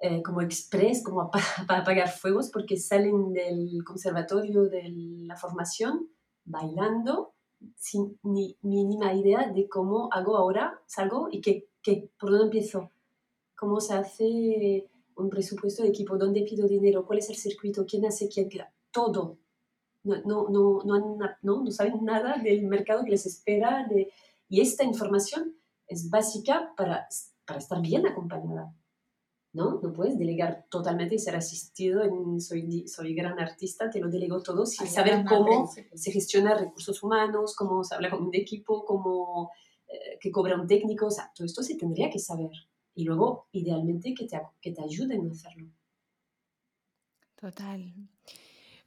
eh, 0.00 0.20
como 0.22 0.42
express, 0.42 1.02
como 1.04 1.30
para, 1.30 1.44
para, 1.66 1.80
apagar 1.80 2.10
fuegos, 2.10 2.50
porque 2.50 2.76
salen 2.76 3.32
del 3.32 3.84
conservatorio 3.84 4.64
de 4.64 4.88
la 5.26 5.36
formación 5.36 6.08
bailando 6.44 7.34
sin 7.76 8.18
ni 8.24 8.56
mínima 8.62 9.14
idea 9.14 9.48
de 9.52 9.68
cómo 9.68 10.08
hago 10.12 10.36
ahora, 10.36 10.80
salgo 10.86 11.28
y 11.30 11.40
que, 11.40 11.68
que, 11.82 12.10
por 12.18 12.30
dónde 12.30 12.46
empiezo, 12.46 12.90
cómo 13.56 13.80
se 13.80 13.94
hace 13.94 14.90
un 15.14 15.30
presupuesto 15.30 15.84
de 15.84 15.90
equipo, 15.90 16.18
dónde 16.18 16.42
pido 16.42 16.66
dinero, 16.66 17.06
cuál 17.06 17.20
es 17.20 17.30
el 17.30 17.36
circuito, 17.36 17.86
quién 17.86 18.04
hace 18.04 18.28
quién, 18.28 18.48
todo. 18.92 19.38
No, 20.04 20.16
no, 20.24 20.48
no, 20.48 20.82
no, 20.84 21.16
no, 21.42 21.62
no 21.62 21.70
saben 21.70 22.04
nada 22.04 22.36
del 22.38 22.66
mercado 22.66 23.04
que 23.04 23.10
les 23.10 23.26
espera 23.26 23.86
de, 23.88 24.12
y 24.48 24.60
esta 24.60 24.84
información 24.84 25.56
es 25.86 26.10
básica 26.10 26.72
para, 26.76 27.06
para 27.46 27.58
estar 27.58 27.80
bien 27.80 28.06
acompañada. 28.06 28.74
¿no? 29.52 29.80
No 29.82 29.92
puedes 29.92 30.18
delegar 30.18 30.66
totalmente 30.70 31.14
y 31.14 31.18
ser 31.18 31.36
asistido 31.36 32.02
en 32.02 32.40
soy, 32.40 32.88
soy 32.88 33.14
gran 33.14 33.38
artista, 33.38 33.90
te 33.90 34.00
lo 34.00 34.08
delego 34.08 34.42
todo 34.42 34.64
sin 34.64 34.86
saber 34.86 35.24
cómo 35.28 35.70
se 35.94 36.10
gestiona 36.10 36.54
recursos 36.54 37.02
humanos, 37.02 37.54
cómo 37.54 37.84
se 37.84 37.94
habla 37.94 38.10
con 38.10 38.22
un 38.22 38.34
equipo, 38.34 38.84
cómo 38.84 39.50
eh, 39.86 40.18
que 40.20 40.30
cobra 40.30 40.58
un 40.58 40.66
técnico, 40.66 41.06
o 41.06 41.10
sea, 41.10 41.30
todo 41.34 41.46
esto 41.46 41.62
se 41.62 41.76
tendría 41.76 42.08
que 42.08 42.18
saber. 42.18 42.50
Y 42.94 43.04
luego, 43.04 43.48
idealmente, 43.52 44.14
que 44.14 44.26
te, 44.26 44.40
que 44.60 44.72
te 44.72 44.82
ayuden 44.82 45.28
a 45.28 45.32
hacerlo. 45.32 45.68
Total. 47.36 47.92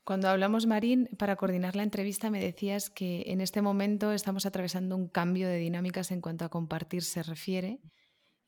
Cuando 0.06 0.30
hablamos, 0.30 0.68
Marín, 0.68 1.10
para 1.18 1.36
coordinar 1.36 1.76
la 1.76 1.82
entrevista 1.82 2.30
me 2.30 2.40
decías 2.40 2.92
que 2.92 3.24
en 3.26 3.42
este 3.42 3.64
momento 3.64 4.12
estamos 4.12 4.46
atravesando 4.46 4.96
un 4.96 5.08
cambio 5.08 5.48
de 5.48 5.58
dinámicas 5.58 6.12
en 6.12 6.22
cuanto 6.22 6.46
a 6.46 6.50
compartir 6.50 7.02
se 7.02 7.24
refiere 7.24 7.80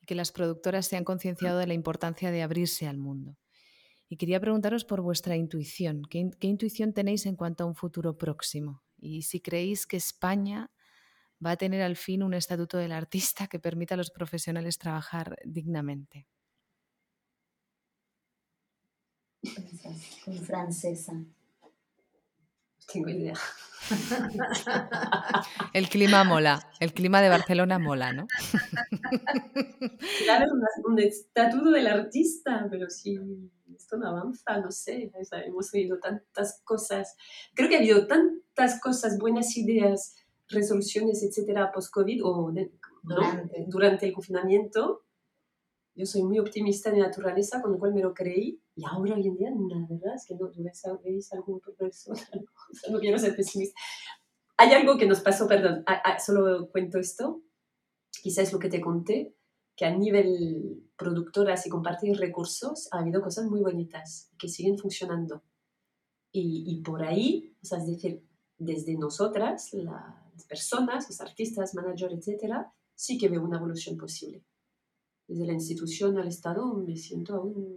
y 0.00 0.06
que 0.06 0.14
las 0.14 0.30
productoras 0.30 0.86
se 0.86 0.96
han 0.96 1.02
concienciado 1.02 1.58
de 1.58 1.66
la 1.66 1.74
importancia 1.74 2.30
de 2.30 2.42
abrirse 2.42 2.86
al 2.86 2.96
mundo. 2.96 3.36
Y 4.08 4.18
quería 4.18 4.38
preguntaros 4.38 4.84
por 4.84 5.00
vuestra 5.00 5.34
intuición. 5.34 6.02
¿Qué, 6.08 6.30
¿Qué, 6.38 6.46
intuición 6.46 6.92
tenéis 6.92 7.26
en 7.26 7.34
cuanto 7.34 7.64
a 7.64 7.66
un 7.66 7.74
futuro 7.74 8.16
próximo? 8.16 8.84
Y 8.96 9.22
si 9.22 9.40
creéis 9.40 9.84
que 9.84 9.96
España 9.96 10.70
va 11.44 11.50
a 11.50 11.56
tener 11.56 11.82
al 11.82 11.96
fin 11.96 12.22
un 12.22 12.34
estatuto 12.34 12.78
del 12.78 12.92
artista 12.92 13.48
que 13.48 13.58
permita 13.58 13.94
a 13.94 13.98
los 13.98 14.12
profesionales 14.12 14.78
trabajar 14.78 15.36
dignamente. 15.44 16.28
Con 20.24 20.34
francesa 20.36 21.24
tengo 22.92 23.08
idea. 23.10 23.34
El 25.72 25.88
clima 25.88 26.24
mola, 26.24 26.68
el 26.80 26.92
clima 26.92 27.22
de 27.22 27.28
Barcelona 27.28 27.78
mola, 27.78 28.12
¿no? 28.12 28.26
Claro, 30.24 30.46
un 30.84 30.98
estatuto 30.98 31.70
del 31.70 31.86
artista, 31.86 32.66
pero 32.70 32.90
si 32.90 33.18
esto 33.74 33.96
no 33.96 34.08
avanza, 34.08 34.58
no 34.58 34.70
sé, 34.70 35.10
hemos 35.46 35.72
oído 35.72 35.98
tantas 35.98 36.60
cosas. 36.64 37.16
Creo 37.54 37.68
que 37.68 37.76
ha 37.76 37.78
habido 37.78 38.06
tantas 38.06 38.80
cosas, 38.80 39.18
buenas 39.18 39.56
ideas, 39.56 40.16
resoluciones, 40.48 41.22
etcétera, 41.22 41.72
post-COVID 41.72 42.24
o 42.24 42.52
durante. 43.02 43.64
durante 43.68 44.06
el 44.06 44.12
confinamiento. 44.12 45.04
Yo 45.94 46.04
soy 46.06 46.22
muy 46.22 46.38
optimista 46.38 46.90
de 46.90 46.98
naturaleza, 46.98 47.62
con 47.62 47.72
lo 47.72 47.78
cual 47.78 47.94
me 47.94 48.02
lo 48.02 48.12
creí 48.12 48.60
y 48.78 48.84
ahora 48.84 49.16
hoy 49.16 49.26
en 49.26 49.36
día, 49.36 49.50
la 49.50 49.86
verdad 49.90 50.14
es 50.14 50.24
que 50.24 50.36
no, 50.36 50.52
veis 51.02 51.32
algún 51.32 51.58
progreso, 51.58 52.12
no, 52.92 53.00
quiero 53.00 53.18
ser 53.18 53.34
pesimista. 53.34 53.74
Hay 54.56 54.72
algo 54.72 54.96
que 54.96 55.06
nos 55.06 55.20
pasó, 55.20 55.48
perdón, 55.48 55.84
solo 56.24 56.70
cuento 56.70 57.00
esto, 57.00 57.42
quizás 58.22 58.52
lo 58.52 58.60
que 58.60 58.68
te 58.68 58.80
conté, 58.80 59.34
que 59.74 59.84
a 59.84 59.90
nivel 59.90 60.92
productoras 60.96 61.66
y 61.66 61.70
compartir 61.70 62.16
recursos 62.18 62.88
ha 62.92 63.00
habido 63.00 63.20
cosas 63.20 63.46
muy 63.46 63.62
bonitas 63.62 64.30
que 64.38 64.48
siguen 64.48 64.78
funcionando. 64.78 65.42
Y, 66.30 66.62
y 66.68 66.80
por 66.82 67.02
ahí, 67.02 67.56
o 67.60 67.66
sea, 67.66 67.78
es 67.78 67.86
decir, 67.88 68.24
desde 68.58 68.96
nosotras, 68.96 69.72
las 69.72 70.46
personas, 70.48 71.08
los 71.08 71.20
artistas, 71.20 71.74
managers, 71.74 72.14
etcétera, 72.14 72.72
sí 72.94 73.18
que 73.18 73.28
veo 73.28 73.42
una 73.42 73.56
evolución 73.58 73.96
posible. 73.96 74.44
Desde 75.26 75.46
la 75.46 75.52
institución 75.54 76.16
al 76.16 76.28
Estado 76.28 76.64
me 76.74 76.96
siento 76.96 77.34
aún 77.34 77.76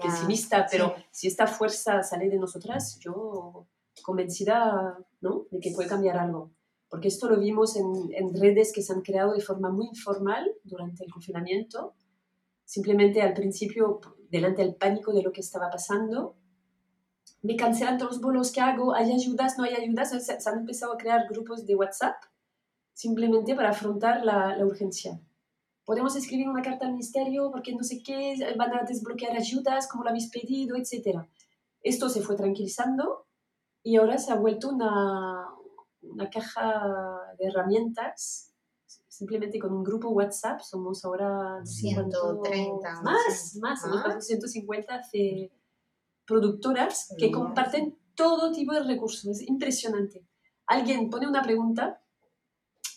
pesimista, 0.00 0.66
pero 0.70 0.94
si 1.10 1.28
esta 1.28 1.46
fuerza 1.46 2.02
sale 2.02 2.28
de 2.28 2.38
nosotras, 2.38 2.98
yo 3.00 3.66
convencida 4.02 4.98
¿no? 5.20 5.46
de 5.50 5.60
que 5.60 5.72
puede 5.72 5.88
cambiar 5.88 6.18
algo. 6.18 6.50
Porque 6.88 7.08
esto 7.08 7.28
lo 7.28 7.38
vimos 7.38 7.76
en, 7.76 7.86
en, 8.12 8.34
redes 8.34 8.72
que 8.72 8.82
se 8.82 8.92
han 8.92 9.02
creado 9.02 9.32
de 9.32 9.40
forma 9.40 9.70
muy 9.70 9.86
informal 9.86 10.50
durante 10.64 11.04
el 11.04 11.12
confinamiento. 11.12 11.94
Simplemente 12.64 13.22
al 13.22 13.34
principio, 13.34 14.00
delante 14.28 14.62
del 14.62 14.74
pánico 14.74 15.12
de 15.12 15.22
lo 15.22 15.30
que 15.30 15.40
estaba 15.40 15.70
pasando, 15.70 16.36
me 17.42 17.56
cancelan 17.56 17.96
todos 17.96 18.12
los 18.12 18.20
bolos 18.20 18.50
que 18.50 18.60
hago, 18.60 18.94
hay 18.94 19.12
ayudas, 19.12 19.56
no 19.56 19.64
hay 19.64 19.74
ayudas. 19.74 20.10
Se, 20.10 20.40
se 20.40 20.48
han 20.48 20.58
empezado 20.58 20.94
a 20.94 20.98
crear 20.98 21.28
grupos 21.28 21.64
de 21.64 21.76
WhatsApp 21.76 22.16
simplemente 22.92 23.54
para 23.54 23.70
afrontar 23.70 24.24
la, 24.24 24.56
la 24.56 24.66
urgencia 24.66 25.20
podemos 25.84 26.16
escribir 26.16 26.48
una 26.48 26.62
carta 26.62 26.86
al 26.86 26.92
ministerio 26.92 27.50
porque 27.50 27.74
no 27.74 27.82
sé 27.82 28.02
qué, 28.02 28.34
van 28.56 28.72
a 28.74 28.84
desbloquear 28.84 29.36
ayudas, 29.36 29.88
como 29.88 30.04
lo 30.04 30.10
habéis 30.10 30.30
pedido, 30.30 30.76
etc. 30.76 31.20
Esto 31.82 32.08
se 32.08 32.22
fue 32.22 32.36
tranquilizando 32.36 33.26
y 33.82 33.96
ahora 33.96 34.18
se 34.18 34.32
ha 34.32 34.36
vuelto 34.36 34.68
una, 34.68 35.46
una 36.02 36.30
caja 36.30 36.82
de 37.38 37.46
herramientas. 37.46 38.52
Simplemente 39.08 39.58
con 39.58 39.72
un 39.72 39.84
grupo 39.84 40.08
WhatsApp 40.10 40.60
somos 40.60 41.04
ahora 41.04 41.60
130. 41.64 43.02
Más, 43.02 43.56
más, 43.60 43.84
más, 43.84 44.26
150 44.26 45.02
productoras 46.26 47.14
que 47.18 47.30
comparten 47.30 47.98
todo 48.14 48.52
tipo 48.52 48.72
de 48.72 48.82
recursos. 48.82 49.26
Es 49.26 49.46
impresionante. 49.46 50.26
Alguien 50.66 51.10
pone 51.10 51.26
una 51.26 51.42
pregunta 51.42 51.99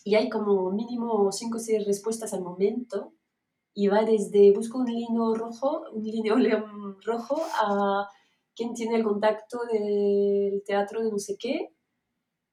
y 0.04 0.14
hay 0.14 0.28
como 0.28 0.70
mínimo 0.70 1.32
5 1.32 1.56
o 1.56 1.60
6 1.60 1.86
respuestas 1.86 2.34
al 2.34 2.42
momento 2.42 3.14
y 3.72 3.88
va 3.88 4.04
desde 4.04 4.52
busco 4.52 4.78
un 4.78 4.86
lino 4.86 5.34
rojo, 5.34 5.84
un 5.92 6.04
lino 6.04 6.36
león 6.38 7.00
rojo 7.02 7.42
a 7.54 8.08
quién 8.54 8.74
tiene 8.74 8.96
el 8.96 9.02
contacto 9.02 9.64
del 9.64 10.62
teatro 10.64 11.02
de 11.02 11.10
no 11.10 11.18
sé 11.18 11.36
qué. 11.38 11.70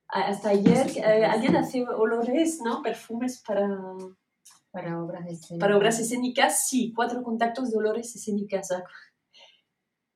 Hasta 0.08 0.50
ayer 0.50 1.06
alguien 1.26 1.56
hace 1.56 1.88
olores, 1.88 2.60
¿no? 2.62 2.82
Perfumes 2.82 3.42
para, 3.48 3.70
para 4.72 5.02
obras 5.02 5.26
escénicas. 5.26 5.60
Para 5.60 5.78
obras 5.78 6.00
escénicas, 6.00 6.68
sí, 6.68 6.92
cuatro 6.94 7.24
contactos 7.24 7.72
de 7.72 7.78
olores 7.78 8.14
escénicas. 8.14 8.70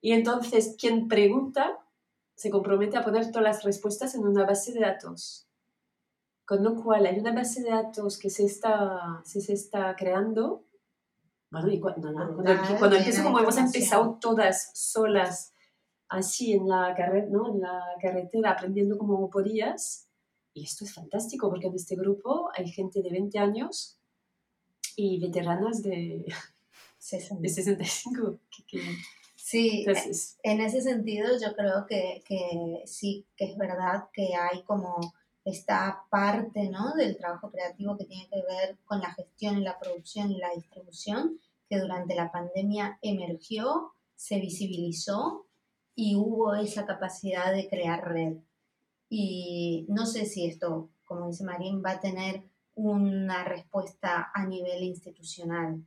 Y 0.01 0.11
entonces, 0.11 0.75
quien 0.77 1.07
pregunta 1.07 1.79
se 2.35 2.49
compromete 2.49 2.97
a 2.97 3.05
poner 3.05 3.31
todas 3.31 3.43
las 3.43 3.63
respuestas 3.63 4.15
en 4.15 4.27
una 4.27 4.45
base 4.45 4.73
de 4.73 4.81
datos. 4.81 5.47
Con 6.45 6.63
lo 6.63 6.75
cual 6.75 7.05
hay 7.05 7.19
una 7.19 7.33
base 7.33 7.63
de 7.63 7.71
datos 7.71 8.19
que 8.19 8.29
se 8.29 8.45
está, 8.45 9.21
se, 9.23 9.41
se 9.41 9.53
está 9.53 9.95
creando. 9.95 10.63
Bueno, 11.49 11.71
y 11.71 11.79
cuando, 11.79 12.13
cuando, 12.77 12.95
empiezo 12.95 13.23
como 13.23 13.39
hemos 13.39 13.57
empezado 13.57 14.17
todas 14.19 14.71
solas, 14.73 15.53
así 16.09 16.53
en 16.53 16.67
la, 16.67 16.93
carre 16.95 17.27
¿no? 17.29 17.53
en 17.53 17.61
la 17.61 17.81
carretera, 18.01 18.51
aprendiendo 18.51 18.97
como 18.97 19.29
podías, 19.29 20.09
y 20.53 20.63
esto 20.63 20.85
es 20.85 20.93
fantástico 20.93 21.49
porque 21.49 21.67
en 21.67 21.75
este 21.75 21.95
grupo 21.95 22.49
hay 22.55 22.69
gente 22.69 23.01
de 23.01 23.09
20 23.09 23.39
años 23.39 23.99
y 24.95 25.19
veteranas 25.19 25.81
de, 25.81 26.25
65. 26.97 28.39
sí, 29.35 29.85
en 30.43 30.61
ese 30.61 30.81
sentido 30.81 31.27
yo 31.39 31.55
creo 31.55 31.85
que, 31.87 32.23
que, 32.25 32.81
sí, 32.85 33.27
que 33.35 33.45
es 33.45 33.57
verdad 33.57 34.05
que 34.13 34.35
hay 34.35 34.63
como 34.63 35.13
esta 35.45 36.03
parte 36.09 36.69
¿no? 36.69 36.93
del 36.95 37.17
trabajo 37.17 37.51
creativo 37.51 37.95
que 37.95 38.05
tiene 38.05 38.27
que 38.27 38.41
ver 38.41 38.79
con 38.83 38.99
la 38.99 39.13
gestión 39.13 39.59
y 39.59 39.61
la 39.61 39.79
producción 39.79 40.31
y 40.31 40.39
la 40.39 40.49
distribución, 40.49 41.39
que 41.69 41.79
durante 41.79 42.15
la 42.15 42.31
pandemia 42.31 42.97
emergió, 43.01 43.93
se 44.15 44.39
visibilizó 44.39 45.45
y 45.93 46.15
hubo 46.15 46.55
esa 46.55 46.85
capacidad 46.85 47.53
de 47.53 47.69
crear 47.69 48.07
red. 48.07 48.37
Y 49.07 49.85
no 49.87 50.07
sé 50.07 50.25
si 50.25 50.47
esto, 50.47 50.89
como 51.05 51.27
dice 51.27 51.43
Marín, 51.43 51.83
va 51.85 51.91
a 51.91 51.99
tener 51.99 52.43
una 52.73 53.43
respuesta 53.43 54.31
a 54.33 54.45
nivel 54.45 54.83
institucional 54.83 55.85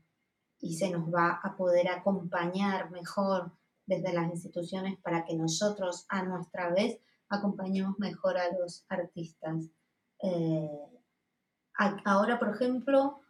y 0.60 0.76
se 0.76 0.90
nos 0.90 1.12
va 1.12 1.40
a 1.42 1.56
poder 1.56 1.88
acompañar 1.88 2.90
mejor 2.90 3.52
desde 3.86 4.12
las 4.12 4.30
instituciones 4.30 4.98
para 4.98 5.24
que 5.24 5.34
nosotros 5.34 6.06
a 6.08 6.22
nuestra 6.22 6.70
vez 6.70 7.00
acompañemos 7.28 7.98
mejor 7.98 8.38
a 8.38 8.52
los 8.58 8.84
artistas. 8.88 9.70
Eh, 10.22 10.68
ahora, 12.04 12.38
por 12.38 12.54
ejemplo, 12.54 13.20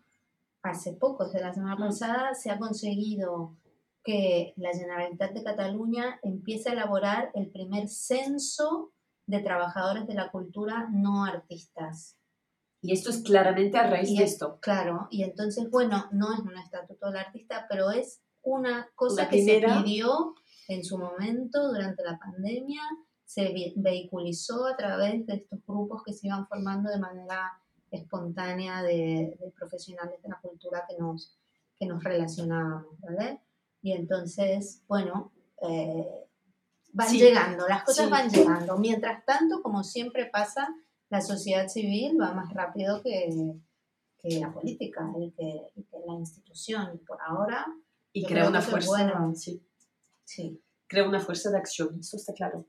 hace 0.62 0.94
poco, 0.94 1.24
desde 1.24 1.40
la 1.40 1.54
semana 1.54 1.76
mm. 1.76 1.88
pasada, 1.88 2.34
se 2.34 2.50
ha 2.50 2.58
conseguido 2.58 3.56
que 4.02 4.54
la 4.56 4.70
Generalitat 4.70 5.32
de 5.32 5.44
Cataluña 5.44 6.18
empiece 6.22 6.70
a 6.70 6.72
elaborar 6.72 7.30
el 7.34 7.50
primer 7.50 7.88
censo 7.88 8.92
de 9.26 9.40
trabajadores 9.40 10.06
de 10.06 10.14
la 10.14 10.30
cultura 10.30 10.88
no 10.90 11.24
artistas. 11.24 12.16
Y 12.80 12.92
esto 12.92 13.10
es 13.10 13.22
claramente 13.22 13.76
a 13.76 13.90
raíz 13.90 14.16
de 14.16 14.24
esto. 14.24 14.58
Claro, 14.60 15.08
y 15.10 15.24
entonces, 15.24 15.68
bueno, 15.68 16.06
no 16.12 16.32
es 16.32 16.38
un 16.40 16.56
estatuto 16.56 17.06
del 17.06 17.16
artista, 17.16 17.66
pero 17.68 17.90
es 17.90 18.22
una 18.42 18.88
cosa 18.94 19.28
que 19.28 19.44
se 19.44 19.60
pidió 19.60 20.34
en 20.68 20.84
su 20.84 20.96
momento 20.96 21.68
durante 21.68 22.04
la 22.04 22.18
pandemia, 22.18 22.82
se 23.28 23.74
vehiculizó 23.76 24.66
a 24.66 24.74
través 24.74 25.26
de 25.26 25.34
estos 25.34 25.60
grupos 25.66 26.02
que 26.02 26.14
se 26.14 26.28
iban 26.28 26.48
formando 26.48 26.88
de 26.88 26.98
manera 26.98 27.60
espontánea 27.90 28.82
de, 28.82 29.36
profesionales 29.54 30.22
de 30.22 30.30
la 30.30 30.40
cultura 30.40 30.86
que 30.88 30.96
nos, 30.96 31.38
que 31.78 31.84
nos 31.84 32.02
relacionábamos, 32.02 32.98
¿vale? 33.00 33.42
Y 33.82 33.92
entonces, 33.92 34.82
bueno, 34.88 35.30
eh, 35.60 36.08
van 36.94 37.12
llegando, 37.12 37.68
las 37.68 37.84
cosas 37.84 38.08
van 38.08 38.30
llegando. 38.30 38.78
Mientras 38.78 39.22
tanto, 39.26 39.62
como 39.62 39.84
siempre 39.84 40.24
pasa, 40.24 40.66
la 41.10 41.20
sociedad 41.20 41.68
civil 41.68 42.18
va 42.18 42.32
más 42.32 42.50
rápido 42.54 43.02
que, 43.02 43.28
que 44.20 44.40
la 44.40 44.50
política 44.50 45.06
y 45.20 45.32
que, 45.32 45.70
la 46.06 46.14
institución. 46.14 46.92
Y 46.94 47.04
por 47.04 47.18
ahora... 47.20 47.66
Y 48.10 48.24
crea 48.24 48.48
una 48.48 48.62
fuerza, 48.62 49.12
sí. 49.34 49.62
sí. 50.24 50.62
Crea 50.86 51.06
una 51.06 51.20
fuerza 51.20 51.50
de 51.50 51.58
acción, 51.58 51.98
eso 52.00 52.16
está 52.16 52.32
claro. 52.32 52.66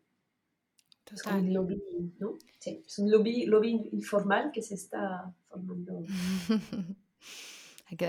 Es 1.14 1.26
un 1.26 1.53
lobby, 1.53 1.82
¿no? 2.20 2.38
Sí. 2.60 2.84
Es 2.86 2.99
un 2.99 3.12
lobby, 3.12 3.45
lobby 3.45 3.89
informal 3.91 4.51
que 4.51 4.62
se 4.62 4.76
está 4.76 5.34
formando. 5.47 6.03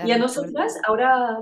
y 0.05 0.11
a 0.11 0.17
nosotras, 0.17 0.77
ahora, 0.85 1.39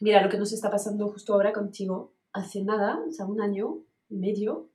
mira 0.00 0.22
lo 0.22 0.28
que 0.28 0.38
nos 0.38 0.52
está 0.52 0.70
pasando 0.70 1.08
justo 1.08 1.34
ahora 1.34 1.52
contigo 1.52 2.14
hace 2.32 2.62
nada, 2.62 3.00
o 3.06 3.10
sea, 3.10 3.26
un 3.26 3.40
año 3.40 3.78
y 4.08 4.16
medio, 4.16 4.68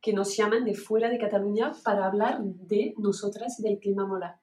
que 0.00 0.12
nos 0.12 0.36
llaman 0.36 0.64
de 0.64 0.74
fuera 0.74 1.08
de 1.08 1.18
Cataluña 1.18 1.72
para 1.84 2.06
hablar 2.06 2.42
de 2.42 2.94
nosotras 2.98 3.58
y 3.60 3.62
del 3.62 3.78
clima 3.78 4.04
mola. 4.04 4.40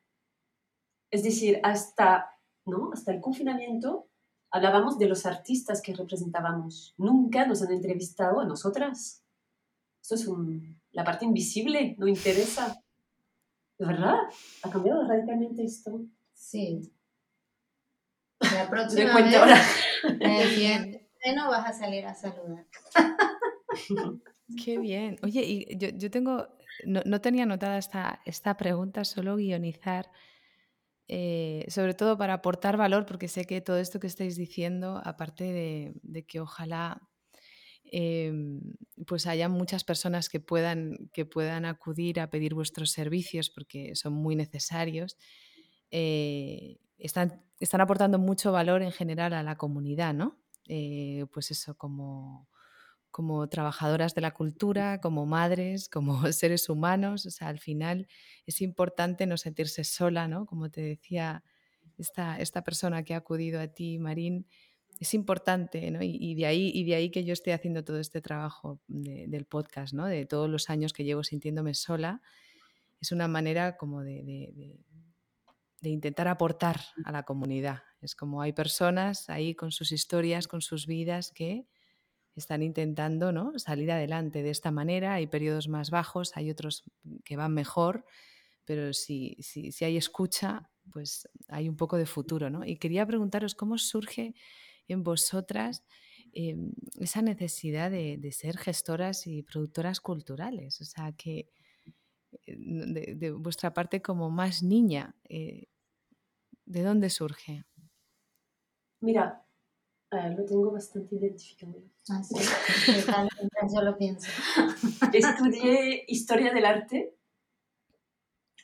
Es 1.11 1.23
decir, 1.23 1.59
hasta, 1.63 2.37
¿no? 2.65 2.91
hasta 2.93 3.11
el 3.11 3.19
confinamiento 3.19 4.07
hablábamos 4.51 4.97
de 4.97 5.07
los 5.07 5.25
artistas 5.25 5.81
que 5.81 5.93
representábamos. 5.93 6.95
Nunca 6.97 7.45
nos 7.45 7.61
han 7.61 7.71
entrevistado 7.71 8.39
a 8.39 8.45
nosotras. 8.45 9.23
Esto 10.01 10.15
es 10.15 10.27
la 10.91 11.03
parte 11.03 11.25
invisible, 11.25 11.95
no 11.97 12.07
interesa. 12.07 12.81
¿De 13.77 13.85
verdad? 13.85 14.15
¿Ha 14.63 14.69
cambiado 14.69 15.07
radicalmente 15.07 15.63
esto? 15.63 16.01
Sí. 16.33 16.91
La 18.39 18.67
próxima 18.69 19.15
vez, 19.15 19.35
ahora. 19.35 19.61
bien 20.55 20.99
no 21.35 21.49
vas 21.49 21.69
a 21.69 21.73
salir 21.73 22.05
a 22.05 22.13
saludar. 22.13 22.65
Qué 24.63 24.77
bien. 24.79 25.17
Oye, 25.23 25.41
y 25.43 25.77
yo, 25.77 25.89
yo 25.89 26.09
tengo, 26.09 26.47
no, 26.85 27.21
tenía 27.21 27.43
anotada 27.43 27.77
esta, 27.77 28.21
esta 28.25 28.57
pregunta, 28.57 29.03
solo 29.03 29.35
guionizar, 29.35 30.09
eh, 31.07 31.65
sobre 31.69 31.93
todo 31.93 32.17
para 32.17 32.35
aportar 32.35 32.77
valor, 32.77 33.05
porque 33.05 33.27
sé 33.27 33.45
que 33.45 33.61
todo 33.61 33.77
esto 33.77 33.99
que 33.99 34.07
estáis 34.07 34.35
diciendo, 34.35 35.01
aparte 35.03 35.43
de, 36.03 36.25
que 36.25 36.39
ojalá 36.39 37.08
em, 37.91 38.61
pues 39.07 39.27
haya 39.27 39.49
muchas 39.49 39.83
personas 39.83 40.29
que 40.29 40.39
puedan, 40.39 41.09
que 41.13 41.25
puedan 41.25 41.65
acudir 41.65 42.19
a 42.19 42.29
pedir 42.29 42.53
vuestros 42.53 42.91
servicios, 42.91 43.49
porque 43.49 43.95
son 43.95 44.13
muy 44.13 44.35
necesarios, 44.35 45.17
eh, 45.91 46.77
están, 46.97 47.43
están 47.59 47.81
aportando 47.81 48.19
mucho 48.19 48.51
valor 48.51 48.81
en 48.81 48.91
general 48.91 49.33
a 49.33 49.43
la 49.43 49.57
comunidad, 49.57 50.13
¿no? 50.13 50.37
Eh, 50.67 51.25
pues 51.33 51.51
eso, 51.51 51.75
como, 51.75 52.47
como 53.11 53.47
trabajadoras 53.49 54.13
de 54.15 54.21
la 54.21 54.31
cultura, 54.31 55.01
como 55.01 55.25
madres, 55.25 55.89
como 55.89 56.21
seres 56.33 56.69
humanos. 56.69 57.25
O 57.25 57.31
sea, 57.31 57.47
al 57.47 57.59
final 57.59 58.07
es 58.45 58.61
importante 58.61 59.25
no 59.25 59.37
sentirse 59.37 59.83
sola, 59.83 60.27
¿no? 60.27 60.45
Como 60.45 60.69
te 60.69 60.81
decía 60.81 61.43
esta, 61.97 62.39
esta 62.39 62.63
persona 62.63 63.03
que 63.03 63.13
ha 63.13 63.17
acudido 63.17 63.59
a 63.59 63.67
ti, 63.67 63.99
Marín, 63.99 64.47
es 64.99 65.13
importante, 65.13 65.89
¿no? 65.91 65.99
Y, 66.01 66.35
de 66.35 66.45
ahí, 66.45 66.71
y 66.73 66.83
de 66.83 66.95
ahí 66.95 67.09
que 67.09 67.23
yo 67.23 67.31
esté 67.31 67.53
haciendo 67.53 67.85
todo 67.85 67.99
este 67.99 68.21
trabajo 68.21 68.81
del 68.87 69.45
podcast, 69.45 69.93
¿no? 69.93 70.05
De 70.05 70.25
todos 70.25 70.49
los 70.49 70.69
años 70.69 70.91
que 70.91 71.05
llevo 71.05 71.23
sintiéndome 71.23 71.73
sola. 71.73 72.21
Es 72.99 73.13
una 73.13 73.29
manera 73.29 73.77
como 73.77 74.03
de, 74.03 74.77
de 75.81 75.89
intentar 75.89 76.27
aportar 76.27 76.81
a 77.05 77.13
la 77.13 77.23
comunidad. 77.23 77.83
Es 78.01 78.13
como 78.13 78.41
hay 78.41 78.51
personas 78.51 79.29
ahí 79.29 79.55
con 79.55 79.71
sus 79.71 79.93
historias, 79.93 80.49
con 80.49 80.61
sus 80.61 80.85
vidas 80.85 81.31
que 81.31 81.65
están 82.35 82.61
intentando 82.61 83.31
¿no? 83.31 83.57
salir 83.57 83.91
adelante 83.91 84.43
de 84.43 84.49
esta 84.49 84.71
manera. 84.71 85.13
Hay 85.13 85.27
periodos 85.27 85.69
más 85.69 85.91
bajos, 85.91 86.35
hay 86.35 86.51
otros 86.51 86.83
que 87.23 87.37
van 87.37 87.53
mejor, 87.53 88.05
pero 88.65 88.93
si, 88.93 89.37
si, 89.39 89.71
si 89.71 89.85
hay 89.85 89.95
escucha, 89.95 90.69
pues 90.91 91.29
hay 91.47 91.69
un 91.69 91.77
poco 91.77 91.97
de 91.97 92.05
futuro. 92.05 92.49
¿no? 92.49 92.65
Y 92.65 92.77
quería 92.77 93.05
preguntaros 93.05 93.55
cómo 93.55 93.77
surge 93.77 94.35
en 94.89 95.03
vosotras 95.03 95.83
em, 96.33 96.71
esa 96.99 97.21
necesidad 97.21 97.89
de, 97.89 98.17
de, 98.17 98.31
ser 98.31 98.57
gestoras 98.57 99.27
y 99.27 99.43
productoras 99.43 99.99
culturales. 100.01 100.81
O 100.81 100.85
sea, 100.85 101.13
que 101.13 101.49
eh, 102.45 102.55
de, 103.15 103.31
vuestra 103.31 103.73
parte 103.73 104.01
como 104.01 104.29
más 104.29 104.63
niña, 104.63 105.15
eh, 105.27 105.67
¿de 106.65 106.83
dónde 106.83 107.09
surge? 107.09 107.65
Mira, 109.01 109.45
lo 110.11 110.45
tengo 110.45 110.71
bastante 110.71 111.15
identificado. 111.15 111.81
Ah, 112.09 112.23
sí. 112.23 112.35
Yo 113.73 113.81
lo 113.81 113.97
pienso. 113.97 114.29
Estudié 115.13 116.05
historia 116.07 116.53
del 116.53 116.65
arte. 116.65 117.15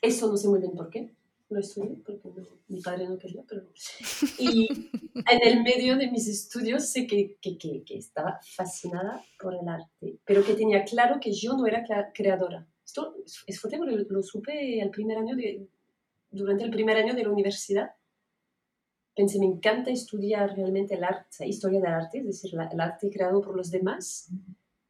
Eso 0.02 0.28
no 0.28 0.36
sé 0.36 0.48
muy 0.48 0.60
bien 0.60 0.74
por 0.74 0.90
qué. 0.90 1.15
Lo 1.48 1.60
estudié 1.60 1.96
porque 2.04 2.28
mi 2.68 2.80
padre 2.80 3.08
no 3.08 3.18
quería, 3.18 3.44
pero... 3.48 3.62
Y 4.38 4.68
en 5.14 5.42
el 5.42 5.62
medio 5.62 5.96
de 5.96 6.10
mis 6.10 6.26
estudios 6.28 6.88
sé 6.88 7.06
que, 7.06 7.36
que, 7.40 7.56
que, 7.56 7.84
que, 7.84 7.96
estaba 7.96 8.40
fascinada 8.42 9.24
por 9.40 9.54
el 9.54 9.68
arte, 9.68 10.18
pero 10.24 10.44
que 10.44 10.54
tenía 10.54 10.84
claro 10.84 11.20
que 11.20 11.32
yo 11.32 11.56
no 11.56 11.66
era 11.66 11.84
creadora. 12.12 12.66
Esto 12.84 13.16
es 13.46 13.60
fuerte 13.60 13.78
porque 13.78 14.06
lo 14.08 14.22
supe 14.22 14.80
el 14.80 14.90
primer 14.90 15.18
año 15.18 15.36
de, 15.36 15.68
durante 16.30 16.64
el 16.64 16.70
primer 16.70 16.96
año 16.96 17.14
de 17.14 17.22
la 17.22 17.30
universidad 17.30 17.90
pensé, 19.16 19.38
me 19.38 19.46
encanta 19.46 19.90
estudiar 19.90 20.54
realmente 20.54 20.94
el 20.94 21.02
arte, 21.02 21.46
historia 21.46 21.80
del 21.80 21.92
arte, 21.92 22.18
es 22.18 22.26
decir, 22.26 22.52
el 22.54 22.80
arte 22.80 23.10
creado 23.10 23.40
por 23.40 23.56
los 23.56 23.70
demás, 23.70 24.30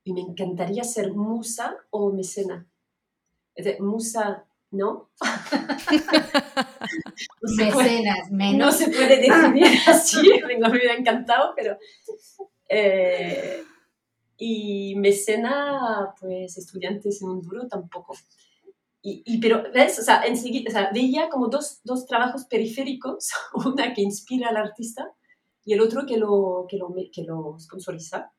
y 0.03 0.13
me 0.13 0.21
encantaría 0.21 0.83
ser 0.83 1.15
musa 1.15 1.77
o 1.91 2.13
mecena. 2.13 2.67
musa, 3.79 4.45
¿no? 4.77 5.11
Mecenas, 7.57 8.31
menos. 8.31 8.59
No 8.59 8.70
se 8.72 8.91
puede 8.91 9.20
definir 9.20 9.66
así, 9.87 10.29
me 10.47 10.57
hubiera 10.68 10.95
encantado, 10.95 11.55
pero... 11.57 11.79
Eh, 12.68 13.62
Y 14.39 14.95
mecena, 14.97 16.14
pues 16.20 16.59
estudiantes 16.59 17.22
en 17.22 17.29
un 17.31 17.43
duro 17.43 17.66
tampoco. 17.68 18.14
Y, 19.09 19.39
pero, 19.41 19.62
¿ves? 19.72 20.01
O 20.01 20.03
sea, 20.03 20.24
enseguida, 20.24 20.68
o 20.68 20.72
sea, 20.72 20.91
veía 20.93 21.29
como 21.29 21.47
dos, 21.47 21.81
dos, 21.85 22.07
trabajos 22.07 22.45
periféricos, 22.47 23.31
una 23.55 23.95
que 23.95 24.03
inspira 24.03 24.49
al 24.49 24.57
artista 24.57 25.12
y 25.64 25.74
el 25.74 25.81
otro 25.81 26.07
que 26.07 26.16
lo, 26.16 26.66
que 26.68 26.77
lo, 26.77 26.93
que 27.12 27.22
lo 27.22 27.57
sponsoriza. 27.59 28.33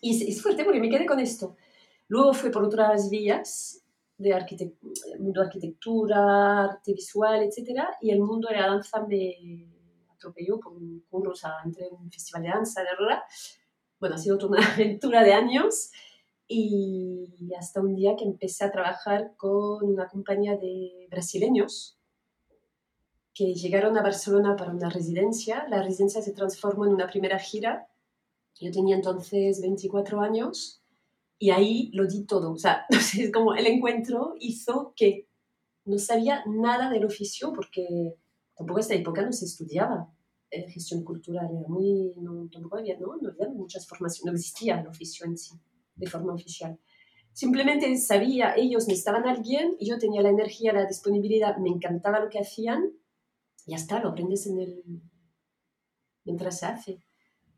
Y 0.00 0.28
es, 0.28 0.42
fuerte 0.42 0.64
porque 0.64 0.80
me 0.80 0.90
quedé 0.90 1.06
con 1.06 1.20
esto. 1.20 1.56
Luego 2.08 2.34
fue 2.34 2.50
por 2.50 2.64
otras 2.64 3.08
vías 3.08 3.81
de 4.18 4.74
mundo 5.18 5.40
de 5.40 5.46
arquitectura, 5.46 6.64
arte 6.64 6.92
visual, 6.92 7.42
etc. 7.42 7.82
Y 8.00 8.10
el 8.10 8.20
mundo 8.20 8.48
de 8.48 8.56
la 8.56 8.66
danza 8.66 9.04
me 9.06 9.68
atropelló 10.10 10.60
por 10.60 10.74
un 10.74 11.04
curso, 11.10 11.30
o 11.30 11.34
sea, 11.34 11.56
un 11.64 12.10
festival 12.10 12.42
de 12.42 12.48
danza, 12.48 12.82
de 12.82 12.88
verdad. 12.98 13.22
Bueno, 13.98 14.14
ha 14.16 14.18
sido 14.18 14.38
toda 14.38 14.58
una 14.58 14.66
aventura 14.74 15.22
de 15.22 15.32
años 15.32 15.90
y 16.46 17.52
hasta 17.58 17.80
un 17.80 17.94
día 17.94 18.14
que 18.16 18.24
empecé 18.24 18.64
a 18.64 18.70
trabajar 18.70 19.34
con 19.36 19.84
una 19.84 20.08
compañía 20.08 20.56
de 20.56 21.06
brasileños 21.10 21.98
que 23.34 23.54
llegaron 23.54 23.96
a 23.96 24.02
Barcelona 24.02 24.56
para 24.56 24.72
una 24.72 24.90
residencia. 24.90 25.66
La 25.68 25.82
residencia 25.82 26.20
se 26.20 26.32
transformó 26.32 26.84
en 26.84 26.92
una 26.92 27.06
primera 27.06 27.38
gira. 27.38 27.88
Yo 28.60 28.70
tenía 28.70 28.96
entonces 28.96 29.60
24 29.62 30.20
años 30.20 30.81
y 31.42 31.50
ahí 31.50 31.90
lo 31.92 32.06
di 32.06 32.24
todo. 32.24 32.52
O 32.52 32.56
sea, 32.56 32.86
es 33.18 33.32
como 33.32 33.52
el 33.54 33.66
encuentro 33.66 34.36
hizo 34.38 34.94
que 34.94 35.28
no 35.84 35.98
sabía 35.98 36.44
nada 36.46 36.88
del 36.88 37.04
oficio 37.04 37.52
porque 37.52 38.14
tampoco 38.56 38.78
en 38.78 38.82
esta 38.82 38.94
época 38.94 39.22
no 39.22 39.32
se 39.32 39.46
estudiaba 39.46 40.08
gestión 40.68 41.02
cultural, 41.02 41.48
era 41.50 41.66
muy, 41.66 42.14
no, 42.20 42.48
tampoco 42.48 42.76
había, 42.76 42.96
¿no? 42.98 43.16
no 43.20 43.30
había 43.30 43.48
muchas 43.48 43.88
formaciones, 43.88 44.26
no 44.26 44.38
existía 44.38 44.80
el 44.80 44.86
oficio 44.86 45.26
en 45.26 45.36
sí 45.36 45.54
de 45.96 46.06
forma 46.06 46.34
oficial. 46.34 46.78
Simplemente 47.32 47.96
sabía, 47.96 48.54
ellos 48.54 48.86
necesitaban 48.86 49.26
a 49.26 49.32
alguien 49.32 49.74
y 49.80 49.88
yo 49.88 49.98
tenía 49.98 50.22
la 50.22 50.28
energía, 50.28 50.72
la 50.72 50.84
disponibilidad, 50.84 51.56
me 51.56 51.70
encantaba 51.70 52.20
lo 52.20 52.28
que 52.28 52.38
hacían 52.38 52.92
y 53.66 53.72
ya 53.72 53.78
está, 53.78 54.00
lo 54.00 54.10
aprendes 54.10 54.46
en 54.46 54.60
el... 54.60 54.82
mientras 56.24 56.60
se 56.60 56.66
hace. 56.66 57.04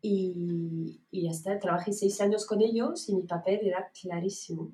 Y, 0.06 1.00
y 1.10 1.22
ya 1.22 1.30
está, 1.30 1.58
trabajé 1.58 1.94
seis 1.94 2.20
años 2.20 2.44
con 2.44 2.60
ellos 2.60 3.08
y 3.08 3.14
mi 3.14 3.22
papel 3.22 3.60
era 3.62 3.90
clarísimo. 3.98 4.70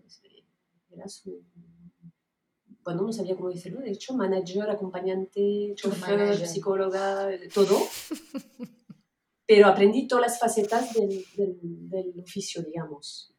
Era 0.91 1.07
su... 1.07 1.45
Bueno, 2.83 3.03
no 3.03 3.13
sabía 3.13 3.37
cómo 3.37 3.49
decirlo, 3.51 3.81
de 3.81 3.93
hecho, 3.93 4.17
manager, 4.17 4.69
acompañante, 4.69 5.73
chofer, 5.77 6.45
psicóloga, 6.49 7.29
todo. 7.55 7.79
Pero 9.47 9.69
aprendí 9.69 10.09
todas 10.09 10.23
las 10.23 10.41
facetas 10.41 10.95
del, 10.95 11.25
del, 11.37 11.89
del 11.89 12.21
oficio, 12.21 12.65
digamos. 12.65 13.33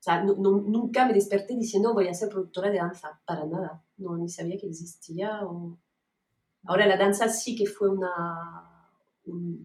O 0.00 0.02
sea, 0.02 0.24
nunca 0.24 1.06
me 1.06 1.12
desperté 1.12 1.54
diciendo 1.54 1.94
voy 1.94 2.08
a 2.08 2.14
ser 2.14 2.28
productora 2.28 2.70
de 2.70 2.78
danza, 2.78 3.20
para 3.24 3.46
nada. 3.46 3.84
No, 3.98 4.16
ni 4.16 4.28
sabía 4.28 4.58
que 4.58 4.66
existía. 4.66 5.42
Ahora 6.64 6.86
la 6.88 6.96
danza 6.96 7.28
sí 7.28 7.54
que 7.54 7.66
fue 7.66 7.88
una, 7.88 8.67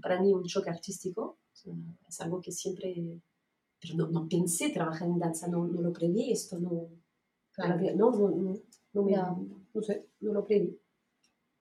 para 0.01 0.21
mí 0.21 0.33
un 0.33 0.43
choque 0.43 0.69
artístico. 0.69 1.39
es 2.07 2.21
algo 2.21 2.41
que 2.41 2.51
siempre... 2.51 3.21
Pero 3.79 3.95
no, 3.95 4.07
no, 4.07 4.29
pensé 4.29 4.69
trabajar 4.69 5.09
en 5.09 5.19
danza, 5.19 5.47
no, 5.47 5.67
no 5.67 5.81
lo 5.81 5.91
preví 5.91 6.31
esto, 6.31 6.57
no, 6.57 6.87
no, 7.57 8.11
no, 8.11 8.61
no, 8.93 9.03
me, 9.03 9.15
no 9.73 9.81
sé, 9.81 10.07
no 10.21 10.31
lo 10.31 10.45
preví. 10.45 10.79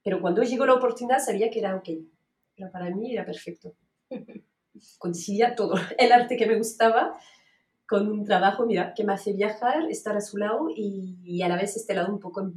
Pero 0.04 0.20
cuando 0.20 0.42
llegó 0.42 0.66
la 0.66 0.74
oportunidad 0.74 1.18
sabía 1.18 1.50
que 1.50 1.58
era 1.58 1.76
ok. 1.76 1.88
Era 2.56 2.70
para 2.70 2.94
mí 2.94 3.12
era 3.12 3.24
perfecto. 3.24 3.74
Coincidía 4.98 5.54
todo. 5.54 5.74
El 5.98 6.12
arte 6.12 6.36
que 6.36 6.46
me 6.46 6.56
gustaba 6.56 7.18
con 7.86 8.08
un 8.08 8.24
trabajo, 8.24 8.66
mira, 8.66 8.94
que 8.94 9.04
me 9.04 9.12
hace 9.12 9.32
viajar, 9.32 9.90
estar 9.90 10.16
a 10.16 10.20
su 10.20 10.38
lado 10.38 10.68
y, 10.74 11.42
a 11.42 11.48
la 11.48 11.56
vez 11.56 11.76
este 11.76 11.94
lado 11.94 12.12
un 12.12 12.20
poco 12.20 12.50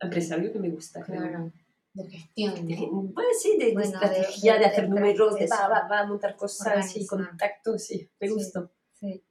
empresario 0.00 0.52
que 0.52 0.58
me 0.58 0.70
gusta. 0.70 1.02
Claro. 1.02 1.52
De 1.96 2.10
gestión. 2.10 2.68
De, 2.68 2.76
pues 3.14 3.42
sí, 3.42 3.56
de, 3.56 3.70
estrategia, 3.72 4.58
de, 4.58 4.66
hacer 4.66 4.88
números, 4.88 5.34
de 5.34 5.46
va, 5.46 5.68
va, 5.68 5.88
va, 5.88 6.06
montar 6.06 6.36
cosas 6.36 6.94
y 6.94 7.06
contactos, 7.06 7.84
sí, 7.84 8.10
me 8.20 8.28
gustó. 8.28 8.70
Sí. 8.92 9.24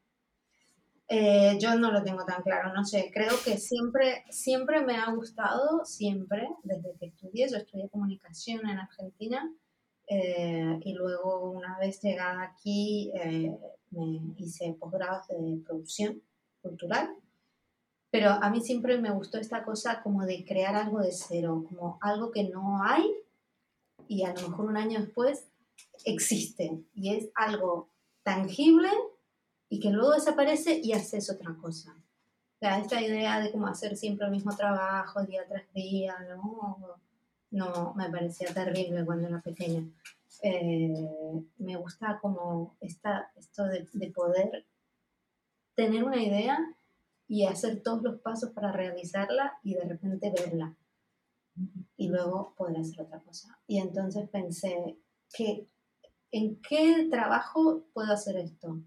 Eh, 1.07 1.57
yo 1.59 1.75
no 1.75 1.91
lo 1.91 2.01
tengo 2.01 2.25
tan 2.25 2.41
claro, 2.41 2.73
no 2.73 2.83
sé, 2.83 3.11
creo 3.13 3.33
que 3.43 3.59
siempre, 3.59 4.23
siempre 4.31 4.81
me 4.81 4.97
ha 4.97 5.11
gustado, 5.11 5.85
siempre, 5.85 6.49
desde 6.63 6.95
que 6.97 7.05
estudié, 7.05 7.47
yo 7.47 7.57
estudié 7.57 7.87
comunicación 7.89 8.67
en 8.67 8.79
Argentina 8.79 9.53
eh, 10.07 10.79
y 10.81 10.93
luego 10.93 11.51
una 11.51 11.77
vez 11.77 12.01
llegada 12.01 12.41
aquí 12.41 13.11
eh, 13.13 13.55
me 13.91 14.33
hice 14.39 14.75
posgrados 14.79 15.27
de 15.27 15.61
producción 15.63 16.23
cultural, 16.63 17.15
pero 18.15 18.29
a 18.29 18.49
mí 18.49 18.61
siempre 18.61 18.97
me 18.97 19.11
gustó 19.11 19.37
esta 19.37 19.65
cosa 19.65 20.01
como 20.01 20.25
de 20.25 20.45
crear 20.45 20.73
algo 20.73 21.01
de 21.01 21.11
cero, 21.11 21.65
como 21.67 21.97
algo 21.99 22.31
que 22.31 22.45
no 22.45 22.81
hay 22.81 23.13
y 24.07 24.23
a 24.23 24.33
lo 24.33 24.47
mejor 24.47 24.67
un 24.67 24.77
año 24.77 25.01
después 25.01 25.49
existe 26.05 26.81
y 26.93 27.13
es 27.13 27.27
algo 27.35 27.89
tangible 28.23 28.87
y 29.67 29.81
que 29.81 29.89
luego 29.89 30.13
desaparece 30.13 30.79
y 30.81 30.93
haces 30.93 31.29
otra 31.29 31.57
cosa. 31.61 31.93
O 32.61 32.65
esta 32.65 33.01
idea 33.01 33.41
de 33.41 33.51
cómo 33.51 33.67
hacer 33.67 33.97
siempre 33.97 34.27
el 34.27 34.31
mismo 34.31 34.55
trabajo 34.55 35.21
día 35.25 35.45
tras 35.45 35.69
día, 35.73 36.15
¿no? 36.29 36.77
No, 37.51 37.93
me 37.95 38.09
parecía 38.09 38.47
terrible 38.53 39.03
cuando 39.03 39.27
era 39.27 39.41
pequeña. 39.41 39.83
Eh, 40.41 41.43
me 41.57 41.75
gusta 41.75 42.17
como 42.21 42.77
esta, 42.79 43.29
esto 43.35 43.65
de, 43.65 43.85
poder 44.15 44.65
tener 45.75 46.05
una 46.05 46.23
idea 46.23 46.57
y 47.27 47.45
hacer 47.45 47.81
todos 47.81 48.03
los 48.03 48.19
pasos 48.21 48.51
para 48.51 48.71
realizarla 48.71 49.57
y 49.63 49.73
de 49.73 49.85
repente 49.85 50.31
verla 50.31 50.75
y 51.97 52.09
luego 52.09 52.53
poder 52.57 52.77
hacer 52.77 53.01
otra 53.01 53.19
cosa. 53.21 53.57
Y 53.67 53.79
entonces 53.79 54.29
pensé, 54.29 54.97
que, 55.33 55.67
¿en 56.31 56.61
qué 56.61 57.07
trabajo 57.09 57.83
puedo 57.93 58.11
hacer 58.11 58.37
esto? 58.37 58.79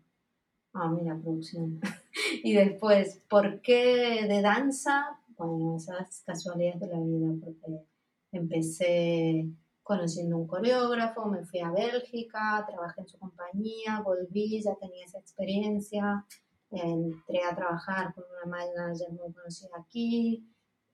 Ah, 0.73 0.91
mira, 0.91 1.19
producción. 1.19 1.81
y 2.45 2.55
después, 2.55 3.23
¿por 3.29 3.61
qué 3.61 4.27
de 4.29 4.43
danza? 4.43 5.21
Bueno, 5.37 5.77
esas 5.77 6.23
casualidades 6.25 6.81
de 6.81 6.87
la 6.89 7.01
vida, 7.01 7.33
porque 7.43 7.85
empecé 8.33 9.49
conociendo 9.83 10.37
un 10.37 10.47
coreógrafo, 10.47 11.27
me 11.27 11.45
fui 11.45 11.61
a 11.61 11.71
Bélgica, 11.71 12.65
trabajé 12.69 13.01
en 13.01 13.09
su 13.09 13.19
compañía, 13.19 14.03
volví, 14.05 14.61
ya 14.63 14.75
tenía 14.75 15.07
esa 15.07 15.19
experiencia, 15.19 16.27
entré 16.71 17.43
a 17.45 17.55
trabajar 17.55 18.15
con 18.15 18.25
una 18.25 18.57
manager 18.57 19.11
muy 19.13 19.33
conocida 19.33 19.71
aquí 19.79 20.47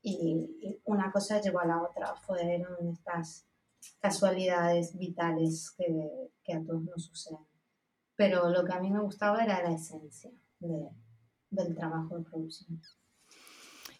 y, 0.02 0.80
una 0.84 1.10
cosa 1.10 1.40
llevó 1.40 1.60
a 1.60 1.66
la 1.66 1.82
otra, 1.82 2.14
fueron 2.14 2.88
estas 2.88 3.46
casualidades 4.00 4.96
vitales 4.96 5.72
que, 5.76 6.30
que, 6.42 6.52
a 6.52 6.62
todos 6.62 6.82
nos 6.82 7.04
suceden. 7.04 7.40
Pero 8.14 8.50
lo 8.50 8.64
que 8.64 8.72
a 8.72 8.80
mí 8.80 8.90
me 8.90 9.00
gustaba 9.00 9.42
era 9.42 9.62
la 9.62 9.74
esencia 9.74 10.30
de, 10.60 10.88
del 11.50 11.74
trabajo 11.74 12.18
de 12.18 12.24
producción. 12.24 12.80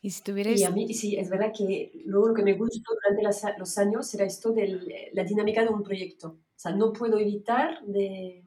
Y 0.03 0.11
si 0.11 0.22
tuvieras... 0.22 0.61
Y 0.61 0.64
a 0.64 0.70
mí, 0.70 0.93
sí, 0.93 1.16
es 1.16 1.31
verdad 1.31 1.53
que 1.57 2.03
luego 2.05 2.29
lo 2.29 2.35
que 2.35 2.43
me 2.43 2.53
gustó 2.53 2.93
durante 2.95 3.59
los 3.59 3.79
años 3.79 4.14
era 4.14 4.27
esto 4.27 4.53
de 4.53 5.11
la 5.14 5.25
dinámica 5.25 5.62
de 5.62 5.70
un 5.70 5.83
proyecto. 5.83 6.29
O 6.29 6.59
sea, 6.59 6.72
no 6.72 6.93
puedo 6.93 7.18
evitar 7.18 7.83
de, 7.87 8.45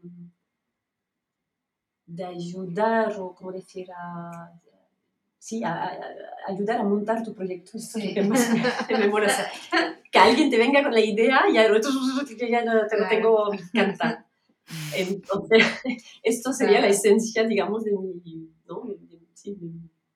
de 2.08 2.24
ayudar 2.24 3.14
o, 3.20 3.36
como 3.36 3.52
decir, 3.52 3.88
a, 3.92 4.52
sí, 5.38 5.64
a, 5.64 6.00
ayudar 6.48 6.80
a 6.80 6.84
montar 6.84 7.22
tu 7.22 7.36
proyecto. 7.36 7.78
Eso 7.78 8.00
es 8.00 8.06
lo 8.06 8.14
que 8.14 8.22
más 8.24 8.50
me, 8.90 9.08
mola. 9.08 9.32
que 10.12 10.18
alguien 10.18 10.50
te 10.50 10.58
venga 10.58 10.82
con 10.82 10.94
la 10.94 11.02
idea 11.02 11.42
y 11.52 11.58
el 11.58 11.76
otro 11.76 11.92
que 12.38 12.50
ya 12.50 12.64
no 12.64 12.88
te 12.88 12.98
lo 12.98 13.08
tengo, 13.08 13.52
me 13.52 13.58
encanta. 13.58 14.26
Entonces, 14.96 15.64
esto 16.24 16.54
sería 16.54 16.82
la 16.82 16.88
esencia, 16.88 17.46
digamos, 17.46 17.84
de 17.84 17.92
mi... 17.92 18.50
¿no? 18.68 18.84
sí, 19.34 19.58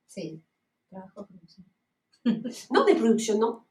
sí. 0.07 0.41
Trabajo 0.89 1.25
producción. 1.25 1.67
No, 2.69 2.85
de 2.85 2.95
producción 2.95 3.39
no. 3.39 3.65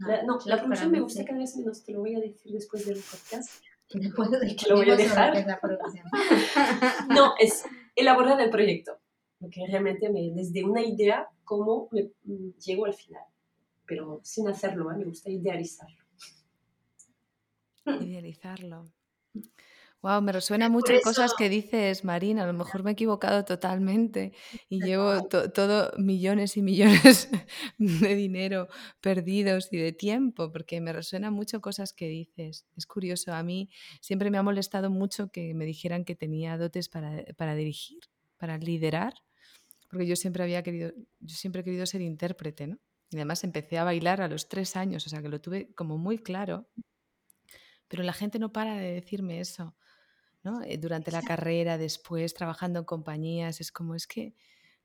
Ah, 0.00 0.08
la, 0.08 0.22
no, 0.22 0.38
la 0.46 0.58
producción 0.58 0.90
me 0.90 1.00
gusta 1.00 1.24
cada 1.24 1.38
vez 1.38 1.56
menos, 1.56 1.84
te 1.84 1.92
lo 1.92 2.00
voy 2.00 2.14
a 2.14 2.20
decir 2.20 2.52
después 2.52 2.86
del 2.86 2.96
podcast. 2.96 3.50
Después 3.92 4.30
de 4.30 4.56
que 4.56 4.68
lo 4.68 4.76
voy 4.76 4.90
a 4.90 4.96
dejar. 4.96 5.36
Es 5.36 5.46
la 5.46 5.60
producción. 5.60 6.06
no, 7.08 7.34
es 7.38 7.64
elaborar 7.94 8.40
el 8.40 8.50
proyecto. 8.50 8.98
Porque 9.38 9.60
realmente 9.68 10.08
me, 10.10 10.30
desde 10.32 10.64
una 10.64 10.82
idea, 10.82 11.28
cómo 11.44 11.88
me, 11.92 12.10
mm, 12.24 12.56
llego 12.58 12.86
al 12.86 12.94
final. 12.94 13.22
Pero 13.86 14.20
sin 14.22 14.48
hacerlo, 14.48 14.90
¿eh? 14.90 14.96
me 14.96 15.04
gusta 15.04 15.30
idealizarlo. 15.30 16.02
Idealizarlo. 18.00 18.86
Wow, 20.04 20.20
me 20.20 20.32
resuena 20.32 20.68
mucho 20.68 20.92
cosas 21.02 21.32
que 21.32 21.48
dices, 21.48 22.04
Marina. 22.04 22.42
A 22.42 22.46
lo 22.46 22.52
mejor 22.52 22.82
me 22.82 22.90
he 22.90 22.92
equivocado 22.92 23.42
totalmente 23.46 24.34
y 24.68 24.84
llevo 24.84 25.22
todo 25.24 25.92
millones 25.96 26.58
y 26.58 26.62
millones 26.62 27.30
de 27.78 28.14
dinero 28.14 28.68
perdidos 29.00 29.72
y 29.72 29.78
de 29.78 29.92
tiempo, 29.92 30.52
porque 30.52 30.82
me 30.82 30.92
resuena 30.92 31.30
mucho 31.30 31.62
cosas 31.62 31.94
que 31.94 32.06
dices. 32.06 32.66
Es 32.76 32.84
curioso, 32.84 33.32
a 33.32 33.42
mí 33.42 33.70
siempre 34.02 34.30
me 34.30 34.36
ha 34.36 34.42
molestado 34.42 34.90
mucho 34.90 35.30
que 35.30 35.54
me 35.54 35.64
dijeran 35.64 36.04
que 36.04 36.14
tenía 36.14 36.58
dotes 36.58 36.90
para, 36.90 37.24
para 37.38 37.54
dirigir, 37.54 38.00
para 38.36 38.58
liderar, 38.58 39.14
porque 39.88 40.06
yo 40.06 40.16
siempre 40.16 40.42
había 40.42 40.62
querido, 40.62 40.92
yo 41.20 41.34
siempre 41.34 41.62
he 41.62 41.64
querido 41.64 41.86
ser 41.86 42.02
intérprete, 42.02 42.66
¿no? 42.66 42.78
Y 43.08 43.16
además 43.16 43.42
empecé 43.42 43.78
a 43.78 43.84
bailar 43.84 44.20
a 44.20 44.28
los 44.28 44.50
tres 44.50 44.76
años, 44.76 45.06
o 45.06 45.08
sea 45.08 45.22
que 45.22 45.30
lo 45.30 45.40
tuve 45.40 45.72
como 45.72 45.96
muy 45.96 46.18
claro, 46.18 46.68
pero 47.88 48.02
la 48.02 48.12
gente 48.12 48.38
no 48.38 48.52
para 48.52 48.74
de 48.76 48.92
decirme 48.92 49.40
eso. 49.40 49.74
Eh, 50.66 50.78
durante 50.78 51.10
la 51.10 51.22
carrera, 51.22 51.78
después, 51.78 52.34
trabajando 52.34 52.80
en 52.80 52.84
compañías, 52.84 53.60
es 53.60 53.72
como 53.72 53.94
es 53.94 54.06
que 54.06 54.34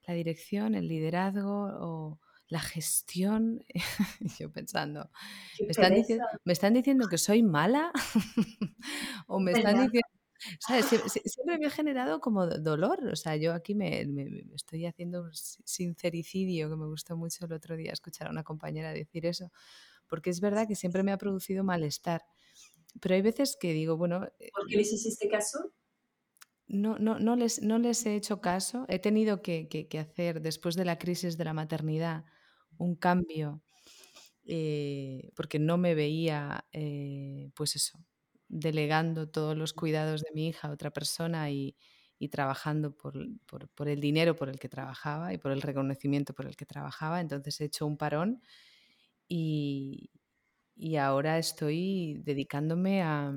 la 0.07 0.13
dirección, 0.13 0.75
el 0.75 0.87
liderazgo 0.87 1.69
o 1.79 2.19
la 2.47 2.59
gestión, 2.59 3.63
yo 4.39 4.51
pensando, 4.51 5.09
¿me 5.59 5.67
están, 5.67 6.73
diciendo, 6.73 7.07
que 7.07 7.17
soy 7.17 7.43
mala? 7.43 7.91
¿O 9.27 9.39
me 9.39 9.51
están 9.51 9.75
diciendo... 9.75 10.07
siempre 11.25 11.59
me 11.59 11.67
ha 11.67 11.69
generado 11.69 12.21
como 12.21 12.47
dolor. 12.47 13.05
O 13.11 13.15
sea, 13.15 13.35
yo 13.35 13.53
aquí 13.53 13.75
me, 13.75 14.07
estoy 14.55 14.85
haciendo 14.85 15.23
un 15.23 15.33
sincericidio, 15.33 16.69
que 16.69 16.75
me 16.75 16.87
gustó 16.87 17.17
mucho 17.17 17.45
el 17.45 17.53
otro 17.53 17.75
día 17.75 17.91
escuchar 17.91 18.27
a 18.27 18.31
una 18.31 18.43
compañera 18.43 18.93
decir 18.93 19.25
eso, 19.25 19.51
porque 20.07 20.31
es 20.31 20.39
verdad 20.39 20.67
que 20.67 20.75
siempre 20.75 21.03
me 21.03 21.11
ha 21.11 21.17
producido 21.17 21.63
malestar. 21.63 22.23
Pero 22.99 23.15
hay 23.15 23.21
veces 23.21 23.57
que 23.59 23.73
digo, 23.73 23.97
bueno... 23.97 24.25
Eh, 24.39 24.49
¿Por 24.53 24.67
qué 24.67 24.77
les 24.77 24.91
hiciste 24.91 25.27
caso? 25.27 25.73
No, 26.67 26.99
no, 26.99 27.19
no, 27.19 27.35
les, 27.35 27.61
no 27.61 27.79
les 27.79 28.05
he 28.05 28.15
hecho 28.15 28.41
caso. 28.41 28.85
He 28.89 28.99
tenido 28.99 29.41
que, 29.41 29.87
hacer, 29.99 30.41
después 30.41 30.75
de 30.75 30.85
la 30.85 30.99
crisis 30.99 31.37
de 31.37 31.45
la 31.45 31.53
maternidad, 31.53 32.25
un 32.77 32.95
cambio 32.95 33.63
eh, 34.45 35.31
porque 35.35 35.59
no 35.59 35.77
me 35.77 35.95
veía, 35.95 36.65
eh, 36.71 37.49
pues 37.55 37.75
eso, 37.75 37.99
delegando 38.47 39.29
todos 39.29 39.57
los 39.57 39.73
cuidados 39.73 40.21
de 40.21 40.31
mi 40.33 40.47
hija 40.47 40.67
a 40.67 40.71
otra 40.71 40.91
persona 40.91 41.49
y, 41.51 41.75
trabajando 42.31 42.95
por, 42.95 43.13
por, 43.45 43.87
el 43.87 44.01
dinero 44.01 44.35
por 44.35 44.49
el 44.49 44.59
que 44.59 44.69
trabajaba 44.69 45.33
y 45.33 45.37
por 45.37 45.51
el 45.51 45.61
reconocimiento 45.61 46.33
por 46.33 46.47
el 46.47 46.55
que 46.55 46.65
trabajaba. 46.65 47.21
Entonces 47.21 47.59
he 47.61 47.65
hecho 47.65 47.87
un 47.87 47.97
parón 47.97 48.41
y, 49.27 50.11
y 50.79 50.95
ahora 50.95 51.37
estoy 51.37 52.21
dedicándome 52.23 53.01
a, 53.01 53.33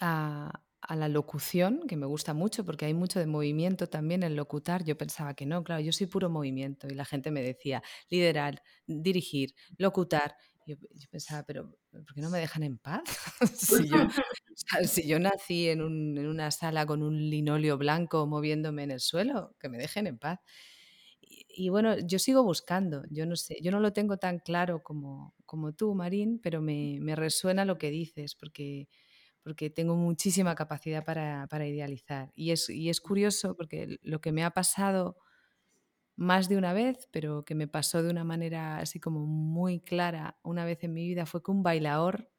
a, 0.00 0.96
la 0.96 1.08
locución, 1.08 1.86
que 1.86 1.96
me 1.96 2.06
gusta 2.06 2.34
mucho 2.34 2.64
porque 2.64 2.86
hay 2.86 2.94
mucho 2.94 3.20
de 3.20 3.26
movimiento 3.26 3.88
también 3.88 4.24
en 4.24 4.34
locutar. 4.34 4.84
Yo 4.84 4.98
pensaba 4.98 5.34
que 5.34 5.46
no, 5.46 5.62
claro, 5.62 5.80
yo 5.80 5.92
soy 5.92 6.08
puro 6.08 6.28
movimiento 6.30 6.88
y 6.88 6.94
la 6.94 7.04
gente 7.04 7.30
me 7.30 7.42
decía 7.42 7.82
liderar, 8.10 8.60
dirigir, 8.86 9.54
locutar. 9.76 10.34
Yo, 10.66 10.76
pensaba, 11.10 11.44
pero 11.44 11.70
¿por 11.90 12.14
qué 12.14 12.20
no 12.20 12.30
me 12.30 12.40
dejan 12.40 12.64
en 12.64 12.78
paz? 12.78 13.02
si, 13.54 15.06
yo, 15.06 15.18
nací 15.18 15.68
en, 15.68 15.80
en, 15.80 16.26
una 16.26 16.50
sala 16.50 16.84
con 16.86 17.02
un 17.02 17.30
linoleo 17.30 17.78
blanco 17.78 18.26
moviéndome 18.26 18.82
en 18.82 18.90
el 18.90 19.00
suelo, 19.00 19.54
que 19.60 19.68
me 19.68 19.78
dejen 19.78 20.08
en 20.08 20.18
paz 20.18 20.40
y 21.58 21.70
bueno, 21.70 21.98
yo 21.98 22.20
sigo 22.20 22.44
buscando, 22.44 23.02
yo 23.10 23.26
no 23.26 23.34
sé, 23.34 23.58
yo 23.60 23.72
no 23.72 23.80
lo 23.80 23.92
tengo 23.92 24.16
tan 24.16 24.38
claro 24.38 24.80
como, 24.84 25.34
como 25.44 25.72
tú, 25.72 25.92
Marín, 25.92 26.38
pero 26.40 26.62
me, 26.62 26.98
me, 27.00 27.16
resuena 27.16 27.64
lo 27.64 27.78
que 27.78 27.90
dices, 27.90 28.36
porque, 28.36 28.88
porque 29.42 29.68
tengo 29.68 29.96
muchísima 29.96 30.54
capacidad 30.54 31.04
para, 31.04 31.48
para 31.48 31.66
idealizar. 31.66 32.30
Y 32.36 32.52
es, 32.52 32.70
y 32.70 32.90
es 32.90 33.00
curioso 33.00 33.56
porque 33.56 33.98
lo 34.02 34.20
que 34.20 34.30
me 34.30 34.44
ha 34.44 34.50
pasado 34.50 35.16
más 36.14 36.48
de 36.48 36.56
una 36.56 36.72
vez, 36.72 37.08
pero 37.10 37.44
que 37.44 37.56
me 37.56 37.66
pasó 37.66 38.04
de 38.04 38.10
una 38.10 38.22
manera 38.22 38.78
así 38.78 39.00
como 39.00 39.26
muy 39.26 39.80
clara 39.80 40.38
una 40.44 40.64
vez 40.64 40.84
en 40.84 40.94
mi 40.94 41.08
vida, 41.08 41.26
fue 41.26 41.42
que 41.42 41.50
un 41.50 41.64
bailador 41.64 42.30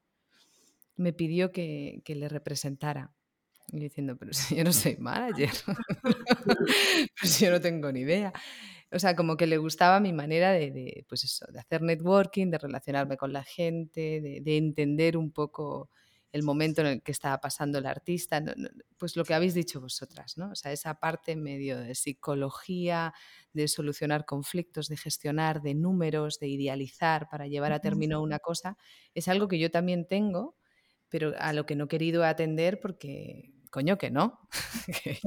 me 0.96 1.12
pidió 1.12 1.52
que, 1.52 2.02
que 2.06 2.16
le 2.16 2.30
representara. 2.30 3.14
Y 3.72 3.80
diciendo, 3.82 4.18
pero 4.18 4.32
si 4.34 4.56
yo 4.56 4.64
no 4.64 4.72
soy 4.72 4.96
manager, 4.98 5.50
pero 6.46 6.66
si 7.22 7.46
yo 7.46 7.52
no 7.52 7.60
tengo 7.60 7.92
ni 7.92 8.00
idea. 8.00 8.32
O 8.92 8.98
sea, 8.98 9.16
como 9.16 9.38
que 9.38 9.46
le 9.46 9.58
gustaba 9.58 10.00
mi 10.00 10.14
manera 10.14 10.52
de, 10.52 11.06
pues 11.08 11.24
eso, 11.24 11.46
de 11.52 11.60
hacer 11.60 11.82
networking, 11.82 12.50
de 12.50 12.58
relacionarme 12.58 13.18
con 13.18 13.32
la 13.32 13.44
gente, 13.44 14.22
de, 14.22 14.58
entender 14.58 15.16
un 15.16 15.32
poco 15.32 15.90
el 16.32 16.44
momento 16.44 16.82
en 16.82 16.88
el 16.88 17.02
que 17.04 17.12
estaba 17.12 17.40
pasando 17.40 17.80
el 17.80 17.86
artista, 17.86 18.44
pues 18.98 19.16
lo 19.16 19.26
que 19.26 19.34
habéis 19.34 19.54
dicho 19.54 19.82
vosotras, 19.82 20.38
¿no? 20.38 20.52
O 20.52 20.56
sea, 20.56 20.72
esa 20.72 20.96
parte 20.96 21.36
medio 21.36 21.80
de 21.80 21.96
psicología, 21.96 23.14
de 23.54 23.68
solucionar 23.68 24.26
conflictos, 24.26 24.88
de 24.90 24.98
gestionar, 24.98 25.62
de 25.62 25.76
números, 25.76 26.40
de 26.40 26.48
idealizar 26.48 27.30
para 27.30 27.48
llevar 27.48 27.74
a 27.74 27.80
término 27.80 28.22
una 28.22 28.40
cosa, 28.40 28.78
es 29.14 29.28
algo 29.28 29.48
que 29.48 29.60
yo 29.60 29.72
también 29.72 30.08
tengo, 30.08 30.56
pero 31.10 31.34
a 31.40 31.54
lo 31.54 31.66
que 31.66 31.76
no 31.76 31.86
he 31.86 31.88
querido 31.88 32.24
atender 32.24 32.80
porque 32.80 33.52
coño 33.70 33.98
que 33.98 34.12
no, 34.12 34.40
que, 35.04 35.20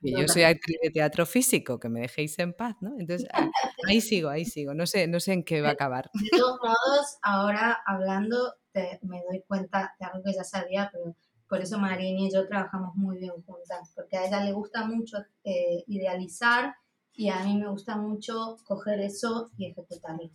yo, 0.00 0.28
soy 0.28 0.42
actriz 0.42 0.78
de 0.82 0.90
teatro 0.90 1.26
físico, 1.26 1.78
que 1.78 1.88
me 1.88 2.00
dejéis 2.00 2.38
en 2.38 2.52
paz, 2.52 2.76
¿no? 2.80 2.94
Entonces 2.98 3.28
ahí 3.88 4.00
sigo, 4.00 4.28
ahí 4.28 4.44
sigo, 4.44 4.74
no 4.74 4.86
sé, 4.86 5.06
no 5.06 5.20
sé 5.20 5.32
en 5.32 5.44
qué 5.44 5.60
va 5.60 5.70
a 5.70 5.72
acabar. 5.72 6.10
De 6.14 6.38
todos 6.38 6.58
modos, 6.62 7.18
ahora 7.22 7.78
hablando, 7.86 8.54
me 9.02 9.22
doy 9.30 9.42
cuenta 9.46 9.94
de 9.98 10.06
algo 10.06 10.22
que 10.22 10.34
ya 10.34 10.44
sabía, 10.44 10.90
pero 10.92 11.16
por 11.48 11.60
eso 11.60 11.78
Marini 11.78 12.26
y 12.26 12.32
yo 12.32 12.46
trabajamos 12.46 12.94
muy 12.96 13.18
bien 13.18 13.32
juntas, 13.44 13.92
porque 13.94 14.16
a 14.16 14.26
ella 14.26 14.44
le 14.44 14.52
gusta 14.52 14.84
mucho 14.84 15.18
eh, 15.44 15.84
idealizar 15.86 16.74
y 17.12 17.28
a 17.28 17.42
mí 17.44 17.56
me 17.56 17.68
gusta 17.68 17.96
mucho 17.96 18.56
coger 18.64 19.00
eso 19.00 19.50
y 19.56 19.66
ejecutarlo. 19.66 20.30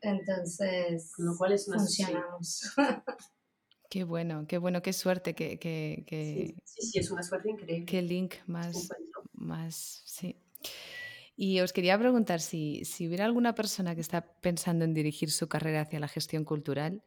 Entonces, 0.00 1.12
Con 1.14 1.26
lo 1.26 1.36
cual 1.36 1.52
es 1.52 1.66
funcionamos. 1.66 2.72
Qué 3.88 4.04
bueno, 4.04 4.46
qué 4.46 4.58
bueno, 4.58 4.82
qué 4.82 4.92
suerte, 4.92 5.34
que, 5.34 5.58
que, 5.58 6.54
sí, 6.64 6.82
sí, 6.82 6.98
es 6.98 7.10
una 7.10 7.22
suerte 7.22 7.50
increíble. 7.50 7.86
Qué 7.86 8.02
link 8.02 8.34
más, 8.46 8.90
más, 9.32 10.02
sí. 10.04 10.36
Y 11.36 11.60
os 11.60 11.72
quería 11.72 11.98
preguntar 11.98 12.40
si, 12.40 12.84
si 12.84 13.06
hubiera 13.06 13.24
alguna 13.24 13.54
persona 13.54 13.94
que 13.94 14.02
está 14.02 14.26
pensando 14.40 14.84
en 14.84 14.92
dirigir 14.92 15.30
su 15.30 15.48
carrera 15.48 15.82
hacia 15.82 16.00
la 16.00 16.08
gestión 16.08 16.44
cultural, 16.44 17.02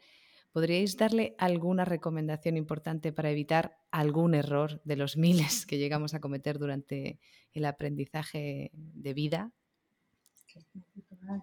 ¿podríais 0.52 0.98
darle 0.98 1.36
alguna 1.38 1.86
recomendación 1.86 2.58
importante 2.58 3.14
para 3.14 3.30
evitar 3.30 3.78
algún 3.92 4.34
error 4.34 4.82
de 4.84 4.96
los 4.96 5.18
miles 5.18 5.68
que 5.68 5.78
llegamos 5.78 6.16
a 6.16 6.20
cometer 6.20 6.58
durante 6.58 7.20
el 7.54 7.66
aprendizaje 7.66 8.72
de 8.74 9.14
vida? 9.14 9.52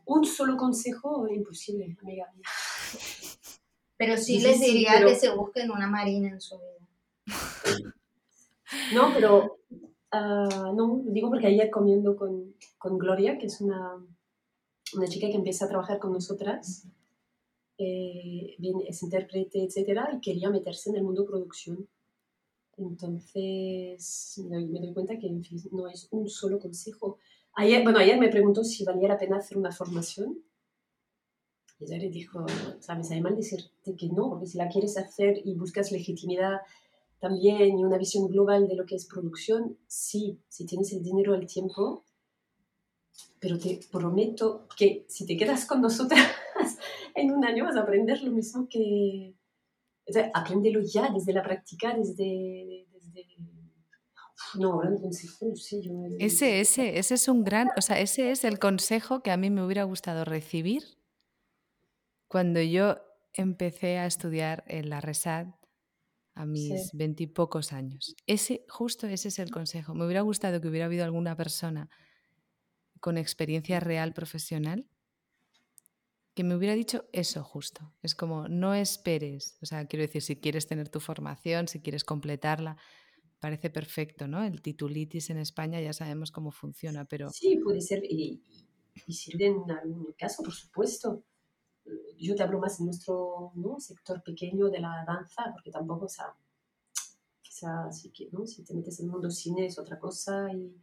Un 0.04 0.24
solo 0.24 0.56
consejo 0.56 1.28
imposible, 1.28 1.96
amiga 2.02 2.26
pero 3.98 4.16
sí, 4.16 4.40
les 4.40 4.60
diría 4.60 5.04
que 5.04 5.16
se 5.16 5.34
busquen 5.34 5.70
una 5.70 5.88
marina 5.88 6.28
en 6.28 6.40
su 6.40 6.56
vida. 6.56 7.92
No, 8.94 9.12
pero 9.12 9.58
uh, 10.12 10.74
no, 10.74 11.02
digo 11.06 11.28
porque 11.28 11.48
ayer 11.48 11.68
comiendo 11.68 12.16
con, 12.16 12.54
con, 12.78 12.96
Gloria, 12.96 13.38
que 13.38 13.46
es 13.46 13.60
una, 13.60 13.96
una 14.94 15.08
chica 15.08 15.26
que 15.28 15.36
empieza 15.36 15.64
a 15.64 15.68
trabajar 15.68 15.98
con 15.98 16.12
nosotras, 16.12 16.86
eh, 17.76 18.56
es 18.88 19.02
intérprete, 19.02 19.64
etcétera, 19.64 20.10
y 20.14 20.20
quería 20.20 20.48
meterse 20.48 20.90
en 20.90 20.96
el 20.96 21.02
mundo 21.02 21.26
producción. 21.26 21.88
Entonces 22.76 24.40
me 24.48 24.64
doy, 24.80 24.94
cuenta 24.94 25.18
que 25.18 25.28
no 25.72 25.88
es 25.88 26.06
un 26.12 26.28
solo 26.28 26.60
consejo. 26.60 27.18
Ayer, 27.54 27.82
bueno, 27.82 27.98
ayer 27.98 28.18
me 28.18 28.28
preguntó 28.28 28.62
si 28.62 28.84
valía 28.84 29.08
la 29.08 29.18
pena 29.18 29.38
hacer 29.38 29.58
una 29.58 29.72
formación 29.72 30.38
ella 31.80 31.98
le 31.98 32.10
dijo, 32.10 32.40
o 32.40 32.82
sea, 32.82 32.96
me 32.96 33.04
sabe 33.04 33.20
mal 33.20 33.36
decirte 33.36 33.94
que 33.96 34.08
no, 34.08 34.30
porque 34.30 34.46
si 34.46 34.58
la 34.58 34.68
quieres 34.68 34.96
hacer 34.98 35.40
y 35.44 35.54
buscas 35.54 35.92
legitimidad 35.92 36.58
también 37.20 37.78
y 37.78 37.84
una 37.84 37.98
visión 37.98 38.26
global 38.28 38.68
de 38.68 38.76
lo 38.76 38.84
que 38.84 38.96
es 38.96 39.06
producción, 39.06 39.78
sí, 39.86 40.40
si 40.48 40.66
tienes 40.66 40.92
el 40.92 41.02
dinero, 41.02 41.34
el 41.34 41.46
tiempo, 41.46 42.04
pero 43.40 43.58
te 43.58 43.80
prometo 43.90 44.66
que 44.76 45.04
si 45.08 45.26
te 45.26 45.36
quedas 45.36 45.66
con 45.66 45.80
nosotras 45.80 46.20
en 47.14 47.30
un 47.30 47.44
año 47.44 47.64
vas 47.64 47.76
a 47.76 47.82
aprender 47.82 48.22
lo 48.22 48.32
mismo 48.32 48.68
que... 48.68 49.34
O 50.08 50.12
sea, 50.12 50.30
apréndelo 50.32 50.80
ya 50.80 51.10
desde 51.12 51.32
la 51.32 51.42
práctica, 51.42 51.94
desde... 51.94 52.86
desde 52.92 53.26
no, 54.58 54.72
ahora 54.72 54.90
no 54.90 55.12
sé, 55.12 55.82
yo... 55.82 55.92
Ese, 56.18 56.60
ese, 56.60 56.98
ese 56.98 57.14
es 57.14 57.28
un 57.28 57.44
gran, 57.44 57.68
o 57.76 57.82
sea, 57.82 58.00
ese 58.00 58.30
es 58.30 58.44
el 58.44 58.58
consejo 58.58 59.20
que 59.20 59.30
a 59.30 59.36
mí 59.36 59.50
me 59.50 59.64
hubiera 59.64 59.82
gustado 59.82 60.24
recibir 60.24 60.97
cuando 62.28 62.60
yo 62.62 62.98
empecé 63.32 63.98
a 63.98 64.06
estudiar 64.06 64.64
en 64.66 64.90
la 64.90 65.00
RESAD 65.00 65.48
a 66.34 66.46
mis 66.46 66.92
veintipocos 66.92 67.72
años. 67.72 68.14
Ese, 68.26 68.64
justo 68.68 69.08
ese 69.08 69.28
es 69.28 69.38
el 69.40 69.50
consejo. 69.50 69.94
Me 69.94 70.04
hubiera 70.04 70.20
gustado 70.20 70.60
que 70.60 70.68
hubiera 70.68 70.86
habido 70.86 71.04
alguna 71.04 71.36
persona 71.36 71.88
con 73.00 73.18
experiencia 73.18 73.80
real 73.80 74.12
profesional 74.12 74.88
que 76.38 76.44
me 76.44 76.54
hubiera 76.54 76.76
dicho 76.76 77.08
eso 77.10 77.42
justo. 77.42 77.92
Es 78.00 78.14
como, 78.14 78.46
no 78.46 78.72
esperes. 78.72 79.58
O 79.60 79.66
sea, 79.66 79.86
quiero 79.88 80.04
decir, 80.04 80.22
si 80.22 80.36
quieres 80.36 80.68
tener 80.68 80.88
tu 80.88 81.00
formación, 81.00 81.66
si 81.66 81.80
quieres 81.80 82.04
completarla, 82.04 82.76
parece 83.40 83.70
perfecto, 83.70 84.28
¿no? 84.28 84.44
El 84.44 84.62
titulitis 84.62 85.30
en 85.30 85.38
España 85.38 85.80
ya 85.80 85.92
sabemos 85.92 86.30
cómo 86.30 86.52
funciona, 86.52 87.04
pero... 87.06 87.30
Sí, 87.30 87.56
puede 87.56 87.80
ser, 87.80 88.04
y, 88.04 88.40
sirve 89.08 89.46
en 89.46 89.68
algún 89.68 90.12
caso, 90.16 90.44
por 90.44 90.52
supuesto. 90.52 91.24
Yo 92.18 92.34
te 92.34 92.42
hablo 92.42 92.58
más 92.58 92.78
en 92.80 92.86
nuestro 92.86 93.52
sector 93.78 94.22
pequeño 94.22 94.68
de 94.68 94.80
la 94.80 95.04
danza, 95.06 95.50
porque 95.52 95.70
tampoco, 95.70 96.06
o 96.06 96.08
sea, 96.08 96.34
quizá 97.42 97.90
si, 97.92 98.12
¿no? 98.32 98.46
si 98.46 98.64
te 98.64 98.74
metes 98.74 99.00
en 99.00 99.06
el 99.06 99.12
mundo 99.12 99.30
cine 99.30 99.66
es 99.66 99.78
otra 99.78 99.98
cosa. 99.98 100.52
Y... 100.52 100.74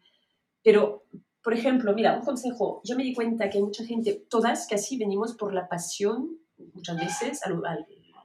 Pero, 0.63 1.03
por 1.43 1.53
ejemplo, 1.53 1.93
mira, 1.93 2.17
un 2.17 2.25
consejo, 2.25 2.81
yo 2.83 2.95
me 2.95 3.03
di 3.03 3.13
cuenta 3.13 3.49
que 3.49 3.57
hay 3.57 3.63
mucha 3.63 3.85
gente, 3.85 4.25
todas 4.29 4.67
casi 4.67 4.97
venimos 4.97 5.35
por 5.35 5.53
la 5.53 5.67
pasión, 5.67 6.39
muchas 6.73 6.97
veces, 6.97 7.43
al, 7.43 7.61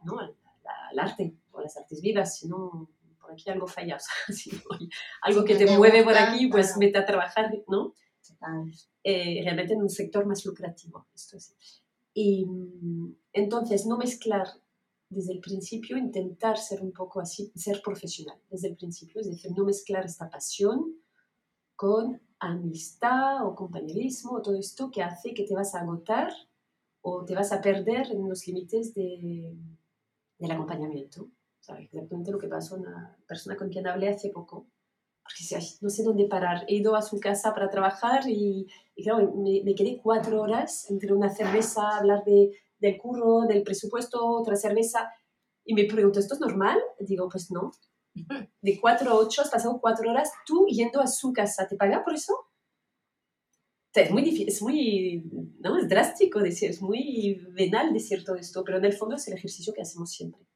¿no? 0.05 0.19
al, 0.19 0.35
al 0.91 0.99
arte 0.99 1.35
o 1.53 1.61
las 1.61 1.77
artes 1.77 2.01
vivas, 2.01 2.39
sino 2.39 2.89
aquí 3.33 3.51
algo 3.51 3.67
falla, 3.67 3.99
algo 5.23 5.45
que 5.45 5.55
te 5.57 5.67
mueve 5.77 6.03
por 6.05 6.17
aquí, 6.17 6.49
pues 6.49 6.77
mete 6.77 6.99
a 6.99 7.07
trabajar, 7.07 7.51
¿no? 7.69 7.95
Eh, 9.03 9.41
realmente 9.43 9.75
en 9.75 9.83
un 9.83 9.91
sector 9.91 10.27
más 10.27 10.45
lucrativo. 10.45 11.07
Esto 11.15 11.37
es. 11.37 11.83
Y 12.13 12.47
mm, 12.47 13.17
entonces 13.33 13.87
no 13.87 13.97
mezclar 13.97 14.47
desde 15.09 15.33
el 15.33 15.41
principio, 15.41 15.97
intentar 15.97 16.57
ser 16.57 16.81
un 16.83 16.93
poco 16.93 17.21
así, 17.21 17.53
ser 17.57 17.83
profesional 17.83 18.41
desde 18.49 18.69
el 18.69 18.77
principio, 18.77 19.21
es 19.21 19.29
decir, 19.29 19.51
no 19.57 19.65
mezclar 19.65 20.05
esta 20.05 20.31
pasión 20.31 20.97
con 21.75 22.21
amistad 22.39 23.47
o 23.47 23.55
compañerismo 23.55 24.33
o 24.33 24.43
todo 24.43 24.57
esto 24.57 24.91
que 24.91 25.03
hace 25.03 25.35
que 25.35 25.45
te 25.45 25.55
vas 25.55 25.75
a 25.75 25.81
agotar 25.81 26.33
o 27.03 27.25
te 27.25 27.35
vas 27.35 27.53
a 27.53 27.61
perder 27.61 28.13
en 28.13 28.29
los 28.29 28.47
límites 28.47 28.95
de, 28.95 29.57
del 30.39 30.51
acompañamiento 30.51 31.29
exactamente 31.61 32.31
lo 32.31 32.39
que 32.39 32.49
pasó 32.49 32.77
a 32.77 32.79
una 32.79 33.19
persona 33.27 33.57
con 33.57 33.69
quien 33.69 33.87
hablé 33.87 34.09
hace 34.09 34.31
poco. 34.31 34.67
Porque 35.31 35.65
no 35.81 35.91
sé 35.91 36.03
dónde 36.03 36.27
parar. 36.27 36.65
He 36.69 36.77
ido 36.77 36.97
a 36.97 37.03
su 37.03 37.21
casa 37.21 37.55
para 37.55 37.71
trabajar 37.71 38.29
y, 38.29 38.67
claro, 38.97 39.33
me, 39.37 39.63
me, 39.65 39.75
quedé 39.75 40.01
cuatro 40.03 40.43
horas 40.43 40.91
entre 40.91 41.13
una 41.13 41.33
cerveza, 41.33 41.97
hablar 41.97 42.25
de, 42.25 42.51
del 42.79 42.99
curro, 42.99 43.43
del 43.47 43.63
presupuesto, 43.63 44.25
otra 44.27 44.57
cerveza. 44.57 45.11
Y 45.65 45.75
me 45.75 45.85
pregunto, 45.85 46.19
¿esto 46.19 46.35
es 46.35 46.41
normal? 46.41 46.79
Digo, 46.99 47.29
pues 47.29 47.51
no. 47.51 47.71
De 48.61 48.81
cuatro 48.81 49.11
a 49.11 49.15
ocho 49.15 49.43
has 49.43 49.51
pasado 49.51 49.79
cuatro 49.81 50.11
horas 50.11 50.33
tú 50.45 50.67
yendo 50.67 51.01
a 51.01 51.07
su 51.07 51.33
casa. 51.33 51.69
¿Te 51.69 51.77
paga 51.77 52.03
por 52.05 52.15
eso? 52.15 52.35
es 53.93 54.11
muy 54.13 54.23
difícil, 54.23 54.49
es 54.49 54.63
muy, 54.63 55.25
no, 55.59 55.77
es 55.77 55.89
drástico 55.89 56.39
decir, 56.39 56.71
es 56.71 56.81
muy 56.81 57.45
venal 57.51 57.93
decir 57.93 58.23
todo 58.25 58.37
esto, 58.37 58.63
pero 58.63 58.79
en 58.79 58.85
el 58.85 58.93
fondo 58.93 59.17
es 59.17 59.27
el 59.27 59.35
ejercicio 59.35 59.73
que 59.75 59.83
hacemos 59.83 60.13
siempre 60.13 60.50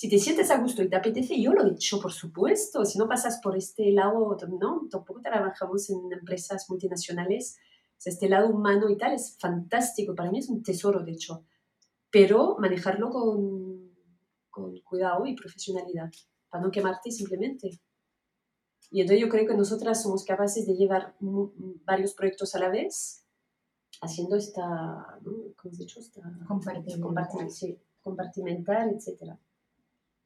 si 0.00 0.08
te 0.08 0.18
sientes 0.18 0.50
a 0.50 0.56
gusto 0.56 0.82
y 0.82 0.88
te 0.88 0.96
apetece, 0.96 1.38
yo 1.38 1.52
lo 1.52 1.62
he 1.62 1.72
hecho, 1.72 2.00
por 2.00 2.10
supuesto. 2.10 2.86
Si 2.86 2.96
no 2.96 3.06
pasas 3.06 3.38
por 3.42 3.54
este 3.54 3.92
lado, 3.92 4.34
no, 4.58 4.88
tampoco 4.90 5.20
trabajamos 5.20 5.90
en 5.90 6.10
empresas 6.10 6.70
multinacionales. 6.70 7.58
este 8.02 8.26
lado 8.26 8.48
humano 8.48 8.88
y 8.88 8.96
tal 8.96 9.12
es 9.12 9.36
fantástico. 9.38 10.14
Para 10.14 10.30
mí 10.30 10.38
es 10.38 10.48
un 10.48 10.62
tesoro, 10.62 11.04
de 11.04 11.12
hecho. 11.12 11.44
Pero 12.10 12.56
manejarlo 12.58 13.10
con, 13.10 13.94
con 14.48 14.80
cuidado 14.80 15.26
y 15.26 15.36
profesionalidad, 15.36 16.10
para 16.48 16.64
no 16.64 16.70
quemarte 16.70 17.10
simplemente. 17.10 17.78
Y 18.90 19.02
entonces 19.02 19.20
yo 19.20 19.28
creo 19.28 19.46
que 19.46 19.54
nosotras 19.54 20.02
somos 20.02 20.24
capaces 20.24 20.66
de 20.66 20.76
llevar 20.76 21.14
varios 21.20 22.14
proyectos 22.14 22.54
a 22.54 22.58
la 22.58 22.70
vez, 22.70 23.26
haciendo 24.00 24.36
esta. 24.36 25.20
¿cómo 25.22 25.70
has 25.70 25.76
dicho? 25.76 26.00
Esta, 26.00 26.22
compartimentar, 26.48 27.50
sí, 27.50 27.78
compartimentar, 28.00 28.88
etcétera. 28.88 29.38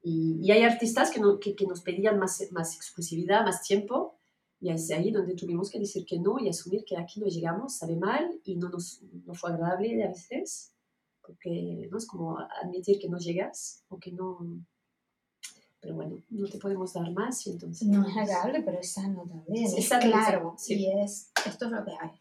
Y, 0.07 0.51
hay 0.51 0.61
artistas 0.61 1.09
que, 1.09 1.55
que, 1.55 1.65
nos 1.65 1.81
pedían 1.81 2.19
más, 2.19 2.39
más 2.51 2.75
exclusividad, 2.75 3.43
más 3.43 3.63
tiempo, 3.63 4.19
y 4.59 4.69
es 4.69 4.91
ahí 4.91 5.09
donde 5.09 5.33
tuvimos 5.33 5.71
que 5.71 5.79
decir 5.79 6.05
que 6.05 6.19
no 6.19 6.37
y 6.37 6.47
asumir 6.47 6.85
que 6.85 6.95
aquí 6.95 7.19
no 7.19 7.25
llegamos, 7.25 7.77
sabe 7.77 7.95
mal 7.95 8.39
y 8.43 8.55
no 8.55 8.69
nos 8.69 9.01
no 9.25 9.33
fue 9.33 9.49
agradable 9.49 10.03
a 10.03 10.09
veces, 10.09 10.75
porque 11.25 11.87
¿no? 11.89 11.97
es 11.97 12.05
como 12.05 12.37
admitir 12.37 12.99
que 12.99 13.09
no 13.09 13.17
llegas 13.17 13.83
o 13.89 13.97
que 13.97 14.11
no... 14.11 14.37
Pero 15.79 15.95
bueno, 15.95 16.21
no 16.29 16.47
te 16.49 16.59
podemos 16.59 16.93
dar 16.93 17.11
más 17.11 17.47
y 17.47 17.53
entonces... 17.53 17.87
No 17.87 18.07
es 18.07 18.15
agradable, 18.15 18.61
pero 18.61 18.79
es 18.79 18.91
sano 18.91 19.25
también. 19.27 19.65
es, 19.65 19.89
claro, 19.89 20.53
sí. 20.59 20.81
y 20.81 20.99
es, 20.99 21.31
esto 21.47 21.65
es 21.65 21.71
lo 21.71 21.83
que 21.83 21.91
hay. 21.99 22.11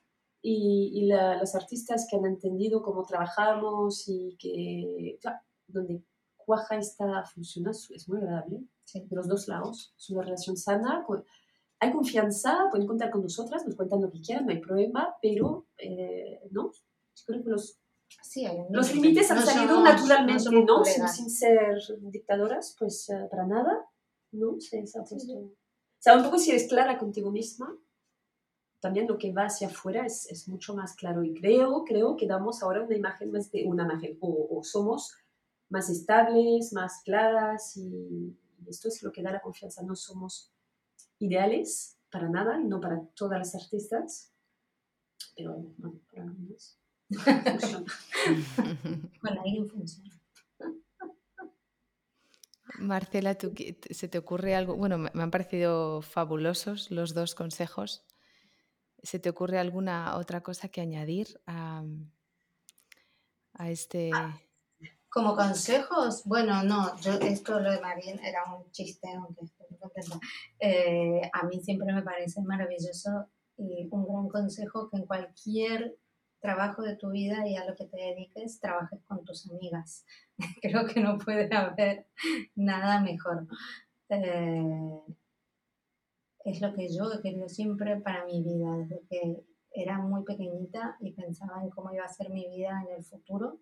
Y, 0.40 0.90
y 0.94 1.06
los 1.06 1.54
artistas 1.54 2.06
que 2.08 2.16
han 2.16 2.24
entendido 2.24 2.82
cómo 2.82 3.04
trabajamos 3.04 4.08
y 4.08 4.36
que, 4.38 5.18
claro, 5.20 5.38
donde 5.66 6.02
cuaja 6.44 6.76
esta 6.76 7.24
funciona, 7.24 7.70
es 7.70 8.08
muy 8.08 8.18
agradable 8.18 8.64
de 8.92 9.16
los 9.16 9.28
dos 9.28 9.48
lados. 9.48 9.94
Es 9.96 10.10
una 10.10 10.22
relación 10.22 10.56
sana. 10.56 11.04
hay 11.80 11.92
confianza, 11.92 12.68
pueden 12.70 12.86
contar 12.86 13.10
con 13.10 13.22
nosotras, 13.22 13.64
nos 13.66 13.74
cuentan 13.74 14.02
lo 14.02 14.10
que 14.10 14.20
quieran, 14.20 14.46
no 14.46 14.52
hay 14.52 14.60
problema, 14.60 15.16
pero 15.20 15.66
eh, 15.78 16.40
no, 16.50 16.70
yo 16.72 17.24
creo 17.26 17.42
que 17.42 17.50
los, 17.50 17.78
sí, 18.22 18.46
los 18.70 18.94
límites 18.94 19.30
han 19.30 19.44
salido 19.44 19.82
naturalmente, 19.82 20.62
¿no? 20.64 20.84
Sin, 20.84 21.30
ser 21.30 21.78
dictadoras, 22.00 22.76
pues 22.78 23.08
eh, 23.10 23.26
para 23.30 23.46
nada, 23.46 23.84
¿no? 24.32 24.60
Se, 24.60 24.86
se 24.86 24.98
ha 24.98 25.04
puesto... 25.04 25.32
O 25.32 26.04
sea, 26.04 26.16
un 26.16 26.24
poco 26.24 26.38
si 26.38 26.50
eres 26.50 26.68
clara 26.68 26.98
contigo 26.98 27.30
misma, 27.30 27.74
también 28.80 29.08
lo 29.08 29.16
que 29.16 29.32
va 29.32 29.46
hacia 29.46 29.68
afuera 29.68 30.04
es, 30.04 30.30
es, 30.30 30.46
mucho 30.46 30.74
más 30.74 30.94
claro. 30.94 31.24
Y 31.24 31.32
creo, 31.32 31.84
creo 31.84 32.16
que 32.16 32.26
damos 32.26 32.62
ahora 32.62 32.82
una 32.82 32.94
imagen 32.94 33.32
más 33.32 33.50
de 33.50 33.64
una 33.64 33.84
imagen, 33.84 34.18
o, 34.20 34.58
o 34.58 34.62
somos 34.62 35.16
más 35.68 35.90
estables, 35.90 36.72
más 36.72 37.02
claras 37.04 37.76
y, 37.76 38.36
esto 38.66 38.88
es 38.88 39.02
lo 39.02 39.12
que 39.12 39.22
da 39.22 39.30
la 39.30 39.42
confianza. 39.42 39.82
No 39.82 39.94
somos 39.94 40.50
ideales 41.18 41.98
para 42.10 42.30
nada 42.30 42.58
y 42.58 42.64
no 42.64 42.80
para 42.80 43.04
todas 43.14 43.38
las 43.38 43.54
artistas, 43.54 44.32
pero 45.36 45.54
bueno, 45.54 46.00
para 46.10 46.24
nosotros 46.24 46.88
funciona. 47.10 47.84
bueno, 49.22 49.42
ahí 49.44 49.68
funciona. 49.68 50.18
Marcela, 52.78 53.36
¿tú, 53.36 53.52
¿se 53.90 54.08
te 54.08 54.18
ocurre 54.18 54.54
algo? 54.54 54.76
Bueno, 54.76 54.98
me 54.98 55.22
han 55.22 55.30
parecido 55.30 56.02
fabulosos 56.02 56.90
los 56.90 57.14
dos 57.14 57.34
consejos. 57.34 58.04
¿Se 59.02 59.18
te 59.18 59.28
ocurre 59.28 59.58
alguna 59.58 60.16
otra 60.16 60.42
cosa 60.42 60.68
que 60.68 60.80
añadir 60.80 61.40
a, 61.46 61.84
a 63.52 63.70
este... 63.70 64.10
Como 65.14 65.36
consejos, 65.36 66.24
bueno, 66.24 66.64
no, 66.64 66.98
yo 67.00 67.12
esto 67.12 67.60
lo 67.60 67.70
de 67.70 67.80
Marín 67.80 68.18
era 68.18 68.52
un 68.52 68.68
chiste, 68.72 69.06
aunque 69.14 69.44
estoy 69.44 69.78
contenta. 69.78 70.18
Eh, 70.58 71.30
a 71.32 71.46
mí 71.46 71.60
siempre 71.60 71.92
me 71.92 72.02
parece 72.02 72.42
maravilloso 72.42 73.28
y 73.56 73.86
un 73.92 74.08
gran 74.08 74.28
consejo 74.28 74.90
que 74.90 74.96
en 74.96 75.06
cualquier 75.06 75.96
trabajo 76.40 76.82
de 76.82 76.96
tu 76.96 77.12
vida 77.12 77.46
y 77.46 77.54
a 77.54 77.64
lo 77.64 77.76
que 77.76 77.84
te 77.84 77.96
dediques, 77.96 78.58
trabajes 78.58 79.04
con 79.04 79.24
tus 79.24 79.48
amigas. 79.48 80.04
Creo 80.60 80.84
que 80.84 80.98
no 80.98 81.16
puede 81.18 81.48
haber 81.54 82.08
nada 82.56 83.00
mejor. 83.00 83.46
Eh, 84.08 85.00
es 86.44 86.60
lo 86.60 86.74
que 86.74 86.92
yo 86.92 87.12
he 87.12 87.22
querido 87.22 87.48
siempre 87.48 88.00
para 88.00 88.24
mi 88.24 88.42
vida, 88.42 88.78
desde 88.78 89.06
que 89.08 89.44
era 89.70 89.96
muy 89.98 90.24
pequeñita 90.24 90.96
y 90.98 91.12
pensaba 91.12 91.62
en 91.62 91.70
cómo 91.70 91.94
iba 91.94 92.04
a 92.04 92.08
ser 92.08 92.30
mi 92.30 92.48
vida 92.48 92.82
en 92.88 92.96
el 92.96 93.04
futuro 93.04 93.60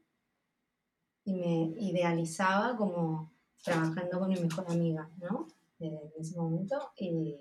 y 1.24 1.34
me 1.34 1.72
idealizaba 1.78 2.76
como 2.76 3.32
trabajando 3.62 4.18
con 4.18 4.28
mi 4.28 4.40
mejor 4.40 4.64
amiga, 4.68 5.08
¿no? 5.18 5.48
Desde 5.78 6.12
ese 6.18 6.36
momento 6.36 6.92
y, 6.96 7.36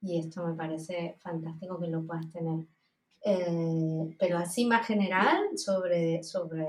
y 0.00 0.18
esto 0.18 0.46
me 0.46 0.54
parece 0.54 1.16
fantástico 1.20 1.78
que 1.78 1.88
lo 1.88 2.04
puedas 2.04 2.30
tener. 2.30 2.66
Eh, 3.24 4.16
pero 4.18 4.38
así 4.38 4.64
más 4.64 4.86
general 4.86 5.58
sobre, 5.58 6.22
sobre 6.22 6.66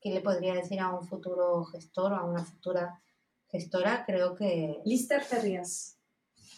qué 0.00 0.10
le 0.10 0.20
podría 0.20 0.54
decir 0.54 0.80
a 0.80 0.90
un 0.90 1.06
futuro 1.06 1.64
gestor 1.64 2.12
o 2.12 2.16
a 2.16 2.24
una 2.24 2.44
futura 2.44 3.00
gestora, 3.48 4.04
creo 4.04 4.34
que... 4.34 4.80
Lister 4.84 5.22
Ferrias. 5.22 5.98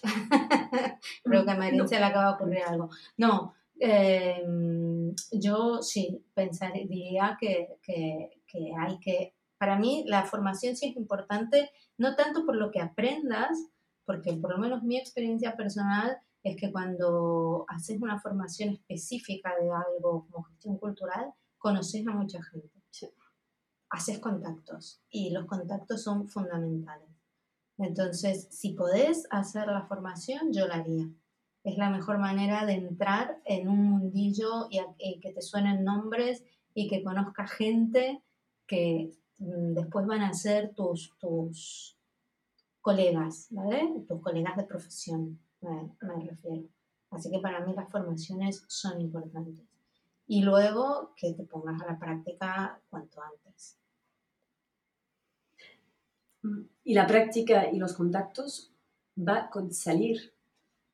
creo 1.24 1.45
que 1.45 1.51
a 1.51 1.57
Marín 1.57 1.86
se 1.88 1.99
le 1.99 2.05
acaba 2.05 2.28
de 2.28 2.34
ocurrir 2.34 2.62
algo. 2.62 2.88
No, 3.16 3.55
Em, 3.81 5.14
yo 5.33 5.83
sí 5.83 6.25
pensaría 6.35 7.37
que, 7.41 7.77
que, 7.83 8.43
que, 8.47 8.72
hay 8.79 8.99
que, 9.01 9.35
para 9.59 9.79
mí 9.79 10.05
la 10.07 10.25
formación 10.25 10.77
sí 10.77 10.87
es 10.91 10.97
importante, 10.97 11.70
no 11.99 12.14
tanto 12.14 12.47
por 12.47 12.57
lo 12.57 12.70
que 12.70 12.81
aprendas, 12.81 13.59
porque 14.05 14.35
por 14.35 14.53
lo 14.53 14.59
menos 14.59 14.83
mi 14.83 14.97
experiencia 14.97 15.57
personal 15.57 16.18
es 16.43 16.57
que 16.57 16.70
cuando 16.70 17.64
haces 17.68 18.01
una 18.01 18.20
formación 18.20 18.70
específica 18.70 19.55
de 19.61 19.70
algo 19.70 20.27
como 20.31 20.45
gestión 20.45 20.79
cultural, 20.79 21.33
conoces 21.59 22.07
a 22.07 22.12
mucha 22.12 22.43
gente. 22.43 22.70
Haces 23.91 24.18
contactos 24.18 25.01
y 25.09 25.31
los 25.31 25.47
contactos 25.47 26.03
son 26.03 26.29
fundamentales. 26.29 27.09
Entonces, 27.79 28.49
si 28.51 28.72
podés 28.72 29.27
hacer 29.31 29.68
la 29.68 29.87
formación, 29.87 30.53
yo 30.53 30.66
la 30.66 30.77
haría 30.77 31.09
es 31.65 31.79
la 31.79 31.89
mejor 31.89 32.19
manera 32.19 32.67
de 32.67 32.75
entrar 32.75 33.41
en 33.47 33.69
un 33.69 33.83
mundillo 33.83 34.69
y, 34.71 35.19
que 35.21 35.33
te 35.33 35.41
suenen 35.41 35.83
nombres 35.83 36.45
y 36.75 36.89
que 36.89 37.03
conozcas 37.03 37.51
gente 37.53 38.23
que 38.67 39.11
mm, 39.39 39.73
después 39.73 40.07
van 40.07 40.21
a 40.21 40.35
ser 40.35 40.75
tus, 40.75 41.17
tus 41.19 41.97
colegas, 42.83 43.47
¿vale? 43.51 44.05
Tus 44.07 44.21
colegas 44.21 44.57
de 44.59 44.65
profesión, 44.65 45.41
me, 45.62 45.91
refiero. 46.27 46.69
Así 47.11 47.31
que 47.31 47.39
para 47.39 47.65
mí 47.65 47.73
las 47.75 47.91
formaciones 47.91 48.62
son 48.69 49.01
importantes. 49.01 49.65
Y 50.27 50.43
luego 50.43 51.15
que 51.17 51.33
te 51.33 51.45
pongas 51.45 51.81
a 51.81 51.87
la 51.87 51.99
práctica 51.99 52.79
cuanto 52.91 53.23
antes. 53.23 53.79
Y 56.83 56.93
la 56.93 57.07
práctica 57.07 57.71
y 57.71 57.79
los 57.79 57.95
contactos 57.95 58.71
va 59.17 59.49
con 59.49 59.73
salir 59.73 60.34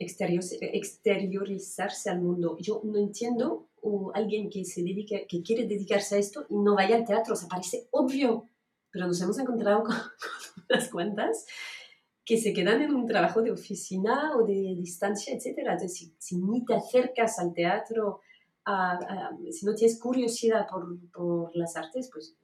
exteriorizarse 0.01 2.11
al 2.11 2.23
mundo. 2.23 2.57
Yo 2.59 2.81
no 2.85 2.99
entiendo 2.99 3.69
o 3.83 4.11
alguien 4.15 4.49
que 4.51 4.65
se 4.65 4.83
dedique, 4.83 5.27
que 5.29 5.43
quiere 5.43 5.67
dedicarse 5.67 6.17
a 6.17 6.19
esto 6.19 6.47
y 6.49 6.57
no 6.57 6.75
vaya 6.75 6.97
al 6.97 7.05
teatro, 7.05 7.35
o 7.35 7.37
sea, 7.37 7.49
parece 7.49 7.87
obvio, 7.91 8.49
pero 8.91 9.07
nos 9.07 9.21
hemos 9.21 9.39
encontrado 9.39 9.85
con, 9.85 9.95
unas 10.71 10.89
cuantas 10.89 11.47
que 12.25 12.39
se 12.39 12.53
quedan 12.53 12.83
en 12.83 12.95
un 12.95 13.07
trabajo 13.07 13.43
de 13.43 13.53
oficina 13.53 14.37
o 14.37 14.45
de 14.45 14.75
distancia, 14.77 15.35
etc. 15.35 15.59
Entonces, 15.59 16.13
si, 16.19 16.37
ni 16.37 16.65
te 16.65 16.75
acercas 16.75 17.39
al 17.39 17.53
teatro, 17.53 18.21
si 19.51 19.67
no 19.67 19.75
tienes 19.75 19.99
curiosidad 19.99 20.67
por, 20.69 20.97
por 21.11 21.57
las 21.57 21.77
artes, 21.77 22.09
pues 22.13 22.37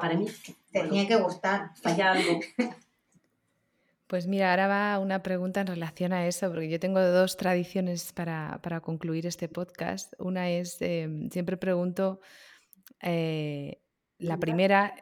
para 0.00 0.16
mí 0.16 0.26
te 0.72 0.80
tenía 0.80 1.06
que 1.06 1.16
gustar. 1.16 1.70
Falla 1.82 2.12
algo. 2.12 2.40
Pues 4.14 4.28
mira, 4.28 4.50
ahora 4.50 4.68
va 4.68 4.98
una 5.00 5.24
pregunta 5.24 5.60
en 5.60 5.66
relación 5.66 6.12
a 6.12 6.28
eso, 6.28 6.48
porque 6.48 6.68
yo 6.68 6.78
tengo 6.78 7.00
dos 7.00 7.36
tradiciones 7.36 8.12
para, 8.12 8.80
concluir 8.80 9.26
este 9.26 9.48
podcast. 9.48 10.12
Una 10.20 10.50
es, 10.50 10.80
em, 10.82 11.28
siempre 11.30 11.56
pregunto, 11.56 12.20
eh, 13.02 13.82
la 14.18 14.38
primera 14.38 14.94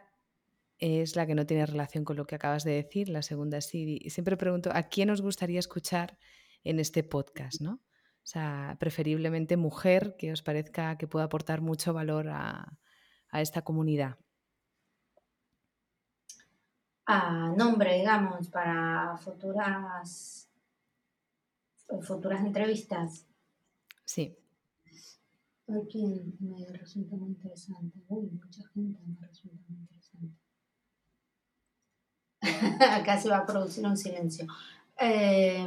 es 0.78 1.14
la 1.14 1.26
que 1.26 1.34
no 1.34 1.44
tiene 1.44 1.66
relación 1.66 2.06
con 2.06 2.16
lo 2.16 2.24
que 2.24 2.36
acabas 2.36 2.64
de 2.64 2.72
decir, 2.72 3.10
la 3.10 3.20
segunda 3.20 3.60
sí. 3.60 3.98
Y 4.00 4.08
siempre 4.08 4.38
pregunto, 4.38 4.70
¿a 4.72 4.84
quién 4.84 5.10
os 5.10 5.20
gustaría 5.20 5.58
escuchar 5.58 6.16
en 6.64 6.80
este 6.80 7.02
podcast? 7.02 7.60
¿no? 7.60 7.72
O 7.72 7.82
sea, 8.22 8.78
preferiblemente 8.80 9.58
mujer 9.58 10.16
que 10.18 10.32
os 10.32 10.40
parezca 10.40 10.96
que 10.96 11.06
pueda 11.06 11.26
aportar 11.26 11.60
mucho 11.60 11.92
valor 11.92 12.30
a 12.30 12.78
esta 13.30 13.60
comunidad 13.60 14.21
a 17.06 17.52
nombre, 17.56 17.98
digamos, 17.98 18.48
para 18.48 19.16
futuras 19.18 20.48
futuras 22.00 22.40
entrevistas. 22.44 23.26
Sí. 24.04 24.34
Hay 25.68 25.82
quien 25.90 26.36
me 26.40 26.66
resulta 26.66 27.16
muy 27.16 27.30
interesante. 27.30 27.98
Uy, 28.08 28.30
mucha 28.30 28.66
gente 28.68 28.98
me 29.06 29.26
resulta 29.26 29.64
muy 29.68 29.80
interesante. 29.80 30.36
Acá 33.00 33.18
se 33.18 33.28
va 33.28 33.38
a 33.38 33.46
producir 33.46 33.84
un 33.84 33.96
silencio. 33.96 34.46
Eh, 34.98 35.64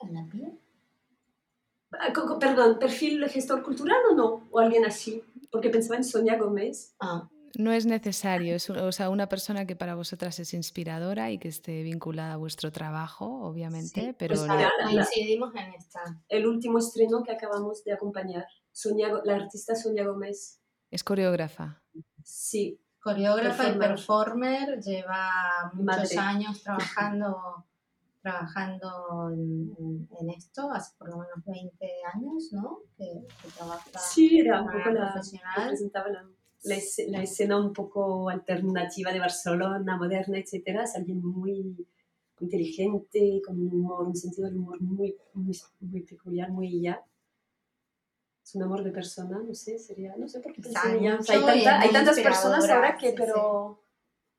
¿En 0.00 0.14
la 0.14 0.24
piel? 0.30 0.60
Ah, 1.92 2.12
perdón, 2.38 2.78
¿perfil 2.78 3.26
gestor 3.28 3.62
cultural 3.62 3.98
o 4.10 4.14
no? 4.14 4.48
¿O 4.50 4.58
alguien 4.58 4.84
así? 4.84 5.22
Porque 5.50 5.70
pensaba 5.70 5.96
en 5.96 6.04
Sonia 6.04 6.36
Gómez. 6.36 6.94
Ah. 7.00 7.28
No 7.58 7.72
es 7.72 7.86
necesario, 7.86 8.54
es 8.56 8.68
o 8.68 8.92
sea, 8.92 9.08
una 9.08 9.28
persona 9.28 9.66
que 9.66 9.76
para 9.76 9.94
vosotras 9.94 10.38
es 10.40 10.52
inspiradora 10.52 11.30
y 11.30 11.38
que 11.38 11.48
esté 11.48 11.82
vinculada 11.82 12.34
a 12.34 12.36
vuestro 12.36 12.70
trabajo, 12.70 13.46
obviamente, 13.46 14.14
pero 14.18 14.34
pues 14.34 14.46
coincidimos 14.84 15.54
en 15.54 15.72
esta. 15.72 16.20
El 16.28 16.46
último 16.46 16.78
estreno 16.78 17.22
que 17.22 17.32
acabamos 17.32 17.82
de 17.84 17.94
acompañar, 17.94 18.46
Sonia, 18.72 19.08
la 19.24 19.36
artista 19.36 19.74
Sonia 19.74 20.06
Gómez. 20.06 20.60
¿Es 20.90 21.02
coreógrafa? 21.02 21.82
Sí. 22.22 22.78
Coreógrafa 23.00 23.68
y 23.70 23.78
performer, 23.78 24.80
lleva 24.80 25.70
muchos 25.74 26.16
años 26.16 26.60
trabajando 26.60 27.65
trabajando 28.26 29.30
en, 29.30 30.30
esto, 30.36 30.68
hace 30.72 30.96
por 30.98 31.10
lo 31.10 31.18
menos 31.18 31.44
20 31.44 31.86
años, 32.12 32.52
¿no? 32.52 32.80
Que, 32.96 33.24
trabaja 33.56 33.88
sí, 34.00 34.40
era 34.40 34.62
un 34.62 34.66
poco 34.66 34.90
la, 34.90 35.14
representaba 35.56 36.08
la, 36.08 36.24
la, 36.64 37.22
escena 37.22 37.60
un 37.60 37.72
poco 37.72 38.28
alternativa 38.28 39.12
de 39.12 39.20
Barcelona, 39.20 39.96
moderna, 39.96 40.38
etcétera. 40.38 40.82
Es 40.82 40.96
alguien 40.96 41.24
muy, 41.24 41.86
inteligente, 42.40 43.40
con 43.46 43.60
un 43.60 43.72
humor, 43.72 44.08
un 44.08 44.16
sentido 44.16 44.48
del 44.48 44.56
humor 44.56 44.80
muy, 44.80 45.16
muy, 45.34 46.02
peculiar, 46.02 46.50
muy 46.50 46.80
ya. 46.82 47.00
Es 48.44 48.56
un 48.56 48.64
amor 48.64 48.82
de 48.82 48.90
persona, 48.90 49.40
no 49.40 49.54
sé, 49.54 49.78
sería, 49.78 50.16
no 50.16 50.26
sé 50.26 50.40
por 50.40 50.52
qué 50.52 50.62
hay, 50.82 51.06
hay, 51.06 51.92
tantas 51.92 52.18
personas 52.18 52.68
ahora 52.68 52.96
que, 52.96 53.12
pero... 53.12 53.82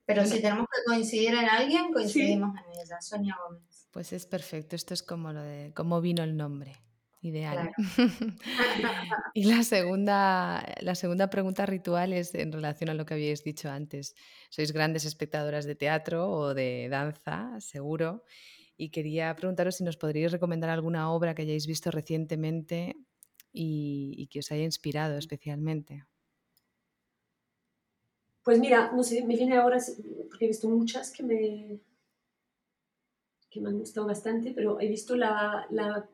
Pero 0.05 0.25
si 0.25 0.41
tenemos 0.41 0.67
que 0.73 0.83
coincidir 0.85 1.33
en 1.33 1.49
alguien, 1.49 1.91
coincidimos 1.91 2.55
en 2.55 2.79
ella, 2.79 3.01
Sonia 3.01 3.35
Gómez. 3.43 3.76
Pues 3.97 4.13
es 4.13 4.27
perfecto, 4.27 4.75
esto 4.75 4.93
es 4.93 5.01
como 5.01 5.33
lo 5.33 5.41
de 5.41 5.73
cómo 5.73 6.01
vino 6.01 6.21
el 6.21 6.37
nombre. 6.37 6.75
Ideal. 7.23 7.71
y 9.33 9.45
la 9.45 9.63
segunda, 9.63 10.63
la 10.81 10.93
segunda 10.93 11.31
pregunta 11.31 11.65
ritual 11.65 12.13
es 12.13 12.35
en 12.35 12.51
relación 12.51 12.91
a 12.91 12.93
lo 12.93 13.07
que 13.07 13.15
habíais 13.15 13.43
dicho 13.43 13.71
antes. 13.71 14.13
Sois 14.51 14.71
grandes 14.71 15.03
espectadoras 15.03 15.65
de 15.65 15.73
teatro 15.73 16.29
o 16.29 16.53
de 16.53 16.89
danza, 16.91 17.59
seguro, 17.59 18.23
y 18.77 18.91
quería 18.91 19.35
preguntaros 19.35 19.77
si 19.77 19.83
nos 19.83 19.97
podríais 19.97 20.31
recomendar 20.31 20.69
alguna 20.69 21.09
obra 21.11 21.33
que 21.33 21.41
hayáis 21.41 21.65
visto 21.65 21.89
recientemente 21.89 22.97
y 23.51 24.27
que 24.27 24.41
os 24.41 24.51
haya 24.51 24.63
inspirado 24.63 25.17
especialmente. 25.17 26.05
Pues 28.43 28.59
mira, 28.59 28.91
no 28.95 29.01
sé, 29.01 29.25
me 29.25 29.35
viene 29.35 29.57
ahora, 29.57 29.79
porque 30.29 30.45
he 30.45 30.47
visto 30.49 30.69
muchas 30.69 31.11
que 31.11 31.23
me, 31.23 31.81
que 33.49 33.61
me 33.61 33.69
han 33.69 33.79
gustado 33.79 34.07
bastante, 34.07 34.51
pero 34.55 34.79
he 34.79 34.87
visto 34.87 35.15
la, 35.15 35.65
la 35.69 36.09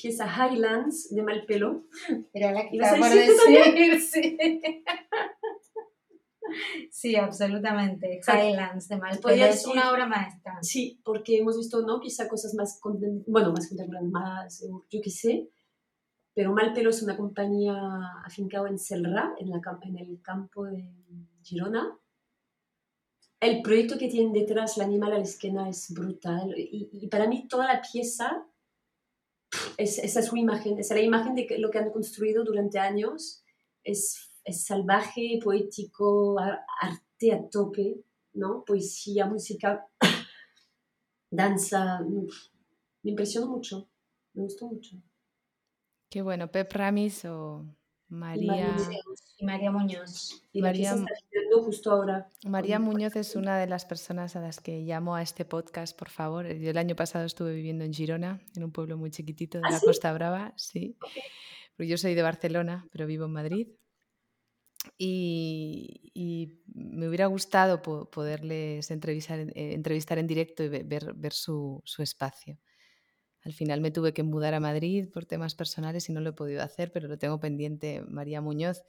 pieza 0.00 0.26
Highlands 0.26 1.14
de 1.14 1.22
Malpelo. 1.22 1.84
Era 2.32 2.52
la 2.52 2.68
que 2.68 2.76
estaba 2.76 3.08
por 3.08 3.16
decir, 3.16 4.00
sí. 4.00 4.38
Sí, 6.90 7.16
absolutamente. 7.16 8.20
Highlands 8.26 8.88
de 8.88 8.96
Malpelo 8.96 9.44
es 9.44 9.66
una 9.66 9.92
obra 9.92 10.06
maestra. 10.06 10.58
Sí, 10.62 11.00
porque 11.04 11.38
hemos 11.38 11.56
visto, 11.56 11.82
¿no? 11.82 12.00
Quizá 12.00 12.28
cosas 12.28 12.54
más, 12.54 12.80
bueno, 13.26 13.52
más 13.52 13.68
contemporáneas, 13.68 14.10
más, 14.10 14.66
yo 14.90 15.00
qué 15.02 15.10
sé, 15.10 15.48
pero 16.34 16.52
Malpelo 16.52 16.90
es 16.90 17.02
una 17.02 17.16
compañía 17.16 17.76
afincada 18.24 18.68
en 18.68 18.78
Selra, 18.78 19.34
en, 19.38 19.50
la, 19.50 19.60
en 19.82 19.98
el 19.98 20.20
campo 20.22 20.64
de 20.64 20.90
Girona. 21.42 21.96
El 23.40 23.62
proyecto 23.62 23.96
que 23.96 24.08
tienen 24.08 24.34
detrás, 24.34 24.76
el 24.76 24.84
animal 24.84 25.12
a 25.12 25.18
la 25.18 25.24
esquina, 25.24 25.68
es 25.68 25.92
brutal. 25.92 26.54
Y, 26.56 27.08
para 27.08 27.26
mí 27.26 27.48
toda 27.48 27.66
la 27.66 27.80
pieza, 27.80 28.46
es, 29.78 29.98
esa 29.98 30.20
es 30.20 30.26
su 30.26 30.36
imagen, 30.36 30.78
es 30.78 30.90
la 30.90 31.00
imagen 31.00 31.34
de 31.34 31.58
lo 31.58 31.70
que 31.70 31.78
han 31.78 31.90
construido 31.90 32.44
durante 32.44 32.78
años. 32.78 33.42
Es, 33.82 34.30
es 34.44 34.64
salvaje, 34.64 35.40
poético, 35.42 36.38
arte 36.38 37.32
a 37.32 37.48
tope, 37.48 38.04
¿no? 38.34 38.62
Poesía, 38.64 39.24
música, 39.24 39.86
danza. 41.30 42.00
Me 42.00 43.10
impresionó 43.10 43.48
mucho, 43.48 43.88
me 44.34 44.42
gustó 44.42 44.66
mucho. 44.66 44.96
Qué 46.10 46.20
bueno, 46.20 46.50
Pep 46.50 46.70
Ramis 46.72 47.24
o 47.24 47.64
María... 48.10 48.76
Y 49.38 49.46
María 49.46 49.70
Muñoz. 49.70 50.44
Y 50.52 50.60
María, 50.60 50.94
justo 51.64 51.92
ahora. 51.92 52.28
María 52.44 52.78
Muñoz 52.78 53.16
es 53.16 53.36
una 53.36 53.58
de 53.58 53.66
las 53.66 53.86
personas 53.86 54.36
a 54.36 54.40
las 54.40 54.60
que 54.60 54.80
llamo 54.80 55.14
a 55.14 55.22
este 55.22 55.44
podcast, 55.44 55.96
por 55.96 56.10
favor. 56.10 56.46
Yo 56.46 56.70
el 56.70 56.76
año 56.76 56.94
pasado 56.94 57.24
estuve 57.24 57.54
viviendo 57.54 57.84
en 57.84 57.94
Girona, 57.94 58.40
en 58.54 58.64
un 58.64 58.72
pueblo 58.72 58.98
muy 58.98 59.10
chiquitito 59.10 59.58
de 59.58 59.64
¿Ah, 59.66 59.72
la 59.72 59.80
Costa 59.80 60.12
Brava, 60.12 60.52
sí. 60.56 60.98
yo 61.78 61.96
soy 61.96 62.14
de 62.14 62.22
Barcelona, 62.22 62.86
pero 62.92 63.06
vivo 63.06 63.24
en 63.26 63.32
Madrid. 63.32 63.68
Y, 64.98 66.60
me 66.74 67.08
hubiera 67.08 67.26
gustado 67.26 67.80
poderles 67.82 68.90
entrevistar, 68.90 69.38
eh, 69.40 69.72
entrevistar 69.72 70.18
en 70.18 70.26
directo 70.26 70.62
y 70.64 70.68
ver, 70.68 71.14
ver 71.14 71.32
su, 71.32 71.80
su 71.84 72.02
espacio. 72.02 72.58
Al 73.42 73.52
final 73.52 73.80
me 73.80 73.90
tuve 73.90 74.12
que 74.12 74.22
mudar 74.22 74.54
a 74.54 74.60
Madrid 74.60 75.08
por 75.10 75.24
temas 75.24 75.54
personales 75.54 76.08
y 76.08 76.12
no 76.12 76.20
lo 76.20 76.30
he 76.30 76.32
podido 76.34 76.62
hacer, 76.62 76.92
pero 76.92 77.08
lo 77.08 77.18
tengo 77.18 77.40
pendiente. 77.40 78.02
María 78.08 78.40
Muñoz. 78.40 78.82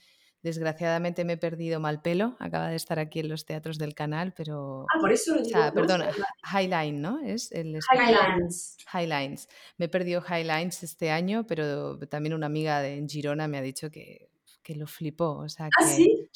Desgraciadamente 0.43 1.23
me 1.23 1.33
he 1.33 1.37
perdido 1.37 1.79
mal 1.79 2.01
pelo. 2.01 2.35
Acaba 2.39 2.69
de 2.69 2.75
estar 2.75 2.97
aquí 2.97 3.19
en 3.19 3.29
los 3.29 3.45
teatros 3.45 3.77
del 3.77 3.93
canal, 3.93 4.33
pero. 4.35 4.87
Ah, 4.93 4.99
por 4.99 5.11
eso 5.11 5.35
lo 5.35 5.43
digo. 5.43 5.59
perdona, 5.73 6.11
Highline, 6.51 6.99
¿no? 6.99 7.19
Es 7.23 7.51
el 7.51 7.79
Highlines. 7.93 8.77
Highlines. 8.91 9.47
Me 9.77 9.85
he 9.85 9.89
perdido 9.89 10.23
Highlines 10.27 10.81
este 10.81 11.11
año, 11.11 11.45
pero 11.45 11.99
también 12.09 12.33
una 12.33 12.47
amiga 12.47 12.81
de 12.81 13.05
Girona 13.07 13.47
me 13.47 13.59
ha 13.59 13.61
dicho 13.61 13.91
que, 13.91 14.31
que 14.63 14.75
lo 14.75 14.87
flipó. 14.87 15.37
O 15.37 15.47
sea, 15.47 15.67
¿Ah, 15.67 15.69
que, 15.77 15.85
sí? 15.85 16.29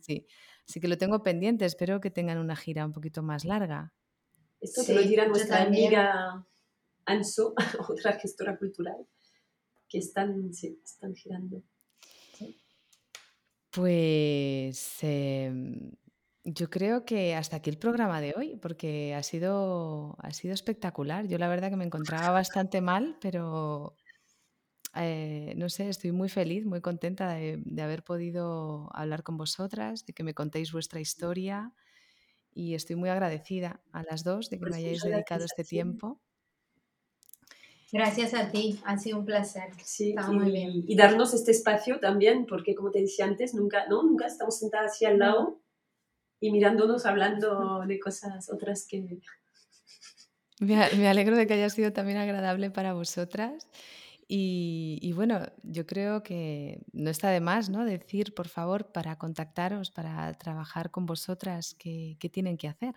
Sí, 0.00 0.26
Así 0.68 0.80
que 0.80 0.88
lo 0.88 0.98
tengo 0.98 1.22
pendiente, 1.22 1.64
espero 1.64 2.00
que 2.00 2.10
tengan 2.10 2.38
una 2.38 2.56
gira 2.56 2.84
un 2.84 2.92
poquito 2.92 3.22
más 3.22 3.44
larga. 3.44 3.92
Esto 4.60 4.84
te 4.84 4.94
lo 4.94 5.02
dirá 5.02 5.26
nuestra 5.26 5.62
amiga 5.62 6.46
Anso, 7.06 7.54
otra 7.88 8.18
gestora 8.18 8.56
cultural, 8.56 9.06
que 9.88 9.98
están, 9.98 10.50
están 10.50 11.14
girando. 11.14 11.62
Pues 13.70 14.98
em, 15.02 15.92
yo 16.44 16.68
creo 16.68 17.06
que 17.06 17.34
hasta 17.34 17.56
aquí 17.56 17.70
el 17.70 17.78
programa 17.78 18.20
de 18.20 18.34
hoy, 18.36 18.56
porque 18.56 19.14
ha 19.14 19.22
sido, 19.22 20.14
ha 20.18 20.30
sido 20.32 20.52
espectacular. 20.52 21.26
Yo 21.26 21.38
la 21.38 21.48
verdad 21.48 21.70
que 21.70 21.76
me 21.76 21.84
encontraba 21.84 22.30
bastante 22.30 22.82
mal, 22.82 23.16
pero 23.20 23.96
eh, 24.94 25.54
no 25.56 25.70
sé, 25.70 25.88
estoy 25.88 26.12
muy 26.12 26.28
feliz, 26.28 26.66
muy 26.66 26.82
contenta 26.82 27.32
de, 27.32 27.62
haber 27.82 28.04
podido 28.04 28.90
hablar 28.92 29.22
con 29.22 29.38
vosotras, 29.38 30.04
de 30.04 30.12
que 30.12 30.22
me 30.22 30.34
contéis 30.34 30.70
vuestra 30.72 31.00
historia 31.00 31.72
y 32.52 32.74
estoy 32.74 32.96
muy 32.96 33.08
agradecida 33.08 33.80
a 33.92 34.02
las 34.02 34.22
dos 34.22 34.50
de 34.50 34.58
que 34.58 34.64
me 34.64 34.70
pues 34.72 34.80
hayáis 34.80 35.02
dedicado 35.02 35.44
este 35.46 35.64
tiempo. 35.64 36.20
Gracias 37.92 38.32
a 38.32 38.48
ti, 38.50 38.80
ha 38.84 38.96
sido 38.96 39.18
un 39.18 39.26
placer. 39.26 39.68
Sí, 39.84 40.14
y, 40.18 40.32
muy 40.32 40.50
bien. 40.50 40.84
y 40.88 40.96
darnos 40.96 41.34
este 41.34 41.50
espacio 41.50 42.00
también, 42.00 42.46
porque 42.46 42.74
como 42.74 42.90
te 42.90 43.00
decía 43.00 43.26
antes, 43.26 43.52
nunca, 43.54 43.86
¿no? 43.86 44.02
nunca 44.02 44.26
estamos 44.26 44.58
sentadas 44.58 44.92
así 44.92 45.04
al 45.04 45.18
lado 45.18 45.60
y 46.40 46.50
mirándonos 46.50 47.04
hablando 47.04 47.82
de 47.86 48.00
cosas 48.00 48.50
otras 48.50 48.86
que... 48.88 49.20
Me, 50.58 51.08
alegro 51.08 51.36
de 51.36 51.46
que 51.46 51.52
haya 51.52 51.68
sido 51.68 51.92
también 51.92 52.16
agradable 52.16 52.70
para 52.70 52.94
vosotras. 52.94 53.68
Y, 54.26 55.12
bueno, 55.14 55.40
yo 55.62 55.84
creo 55.84 56.22
que 56.22 56.80
no 56.94 57.10
está 57.10 57.28
de 57.28 57.40
más 57.42 57.68
¿no? 57.68 57.84
decir, 57.84 58.32
por 58.32 58.48
favor, 58.48 58.90
para 58.90 59.18
contactaros, 59.18 59.90
para 59.90 60.32
trabajar 60.32 60.90
con 60.90 61.04
vosotras, 61.04 61.74
qué, 61.78 62.16
qué 62.18 62.30
tienen 62.30 62.56
que 62.56 62.68
hacer. 62.68 62.94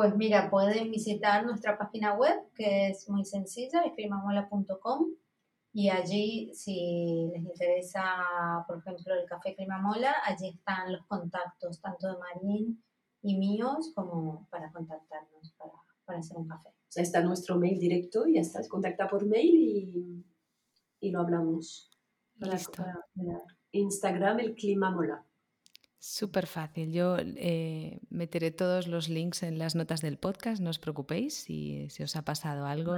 Pues 0.00 0.16
mira, 0.16 0.48
pueden 0.48 0.90
visitar 0.90 1.44
nuestra 1.44 1.76
página 1.76 2.14
web, 2.14 2.34
que 2.54 2.88
es 2.88 3.06
muy 3.10 3.22
sencilla, 3.26 3.82
climamola.com. 3.94 5.10
Y 5.74 5.90
allí, 5.90 6.54
si 6.54 7.28
les 7.30 7.42
interesa, 7.42 8.02
por 8.66 8.78
ejemplo, 8.78 9.12
el 9.12 9.26
café 9.26 9.54
Climamola, 9.54 10.14
allí 10.24 10.48
están 10.48 10.90
los 10.90 11.04
contactos, 11.04 11.82
tanto 11.82 12.06
de 12.06 12.16
Marín 12.16 12.82
y 13.20 13.36
míos, 13.36 13.92
como 13.94 14.48
para 14.50 14.72
contactarnos 14.72 15.52
para, 15.58 15.74
para 16.06 16.20
hacer 16.20 16.38
un 16.38 16.48
café. 16.48 16.70
O 16.70 16.72
sea, 16.88 17.02
está 17.02 17.20
nuestro 17.20 17.56
mail 17.56 17.78
directo 17.78 18.26
y 18.26 18.36
ya 18.36 18.40
está, 18.40 18.66
contacta 18.68 19.06
por 19.06 19.26
mail 19.26 19.54
y, 19.54 20.24
y 21.00 21.10
lo 21.10 21.20
hablamos. 21.20 21.90
Listo. 22.36 22.86
Instagram, 23.72 24.40
el 24.40 24.54
Climamola. 24.54 25.26
Súper 26.02 26.46
fácil. 26.46 26.92
Yo 26.92 27.18
eh, 27.18 28.00
meteré 28.08 28.50
todos 28.50 28.88
los 28.88 29.10
links 29.10 29.42
en 29.42 29.58
las 29.58 29.74
notas 29.74 30.00
del 30.00 30.16
podcast, 30.16 30.62
no 30.62 30.70
os 30.70 30.78
preocupéis. 30.78 31.34
Si, 31.34 31.90
si 31.90 32.02
os 32.02 32.16
ha 32.16 32.22
pasado 32.22 32.64
algo, 32.64 32.96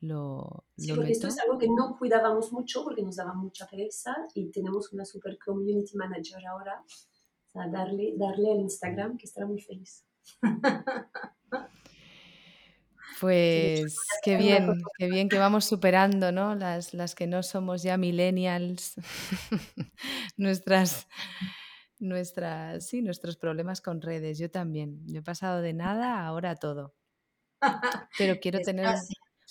lo, 0.00 0.64
sí, 0.76 0.92
porque 0.92 1.12
esto 1.12 1.28
es 1.28 1.38
algo 1.38 1.58
que 1.58 1.68
no 1.68 1.96
cuidábamos 1.96 2.52
mucho 2.52 2.82
porque 2.82 3.02
nos 3.02 3.14
daba 3.14 3.34
mucha 3.34 3.68
pereza 3.68 4.16
y 4.34 4.50
tenemos 4.50 4.92
una 4.92 5.04
super 5.04 5.38
community 5.38 5.96
manager 5.96 6.44
ahora. 6.44 6.82
O 6.84 7.50
sea, 7.50 7.68
darle, 7.68 8.14
darle 8.16 8.50
al 8.50 8.60
Instagram 8.62 9.16
que 9.16 9.26
estará 9.26 9.46
muy 9.46 9.60
feliz. 9.60 10.04
Pues 13.20 13.96
qué 14.22 14.36
bien, 14.36 14.80
qué 14.96 15.08
bien 15.08 15.28
que 15.28 15.38
vamos 15.38 15.64
superando, 15.64 16.30
¿no? 16.30 16.54
Las, 16.54 16.94
las 16.94 17.14
que 17.14 17.26
no 17.26 17.42
somos 17.42 17.82
ya 17.82 17.96
millennials, 17.96 18.94
nuestras, 20.36 21.08
nuestras, 21.98 22.86
sí, 22.86 23.02
nuestros 23.02 23.36
problemas 23.36 23.80
con 23.80 24.00
redes. 24.00 24.38
Yo 24.38 24.50
también. 24.50 25.00
Yo 25.06 25.20
he 25.20 25.22
pasado 25.22 25.60
de 25.62 25.72
nada 25.72 26.18
a 26.18 26.26
ahora 26.26 26.56
todo. 26.56 26.94
Pero 28.18 28.38
quiero 28.40 28.60
tener 28.60 28.86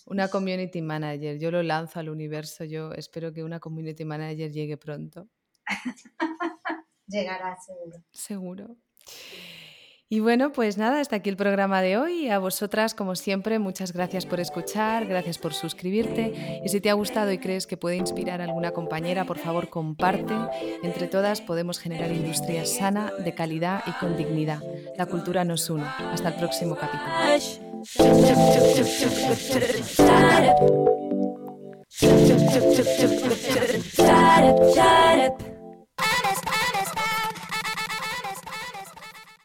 una 0.05 0.27
community 0.29 0.81
manager. 0.81 1.37
Yo 1.39 1.51
lo 1.51 1.63
lanzo 1.63 1.99
al 1.99 2.09
universo. 2.09 2.63
Yo 2.63 2.93
espero 2.93 3.33
que 3.33 3.43
una 3.43 3.59
community 3.59 4.05
manager 4.05 4.51
llegue 4.51 4.77
pronto. 4.77 5.29
Llegará 7.07 7.57
seguro. 7.59 8.03
Seguro. 8.11 8.77
Y 10.09 10.21
bueno, 10.21 10.53
pues 10.53 10.77
nada, 10.77 11.01
hasta 11.01 11.17
aquí 11.17 11.29
el 11.29 11.35
programa 11.35 11.81
de 11.81 11.97
hoy. 11.97 12.29
A 12.29 12.39
vosotras, 12.39 12.93
como 12.93 13.15
siempre, 13.15 13.59
muchas 13.59 13.91
gracias 13.91 14.25
por 14.25 14.39
escuchar, 14.39 15.05
gracias 15.05 15.37
por 15.37 15.53
suscribirte. 15.53 16.61
Y 16.63 16.69
si 16.69 16.79
te 16.79 16.89
ha 16.89 16.93
gustado 16.93 17.29
y 17.33 17.39
crees 17.39 17.67
que 17.67 17.75
puede 17.75 17.97
inspirar 17.97 18.39
a 18.39 18.45
alguna 18.45 18.71
compañera, 18.71 19.25
por 19.25 19.37
favor, 19.37 19.69
comparte. 19.69 20.33
Entre 20.81 21.07
todas 21.07 21.41
podemos 21.41 21.79
generar 21.79 22.09
industria 22.13 22.65
sana, 22.65 23.11
de 23.19 23.35
calidad 23.35 23.83
y 23.85 23.91
con 23.99 24.15
dignidad. 24.15 24.61
La 24.97 25.07
cultura 25.07 25.43
nos 25.43 25.69
une. 25.69 25.83
Hasta 25.83 26.29
el 26.29 26.35
próximo 26.35 26.77
capítulo. 26.77 27.11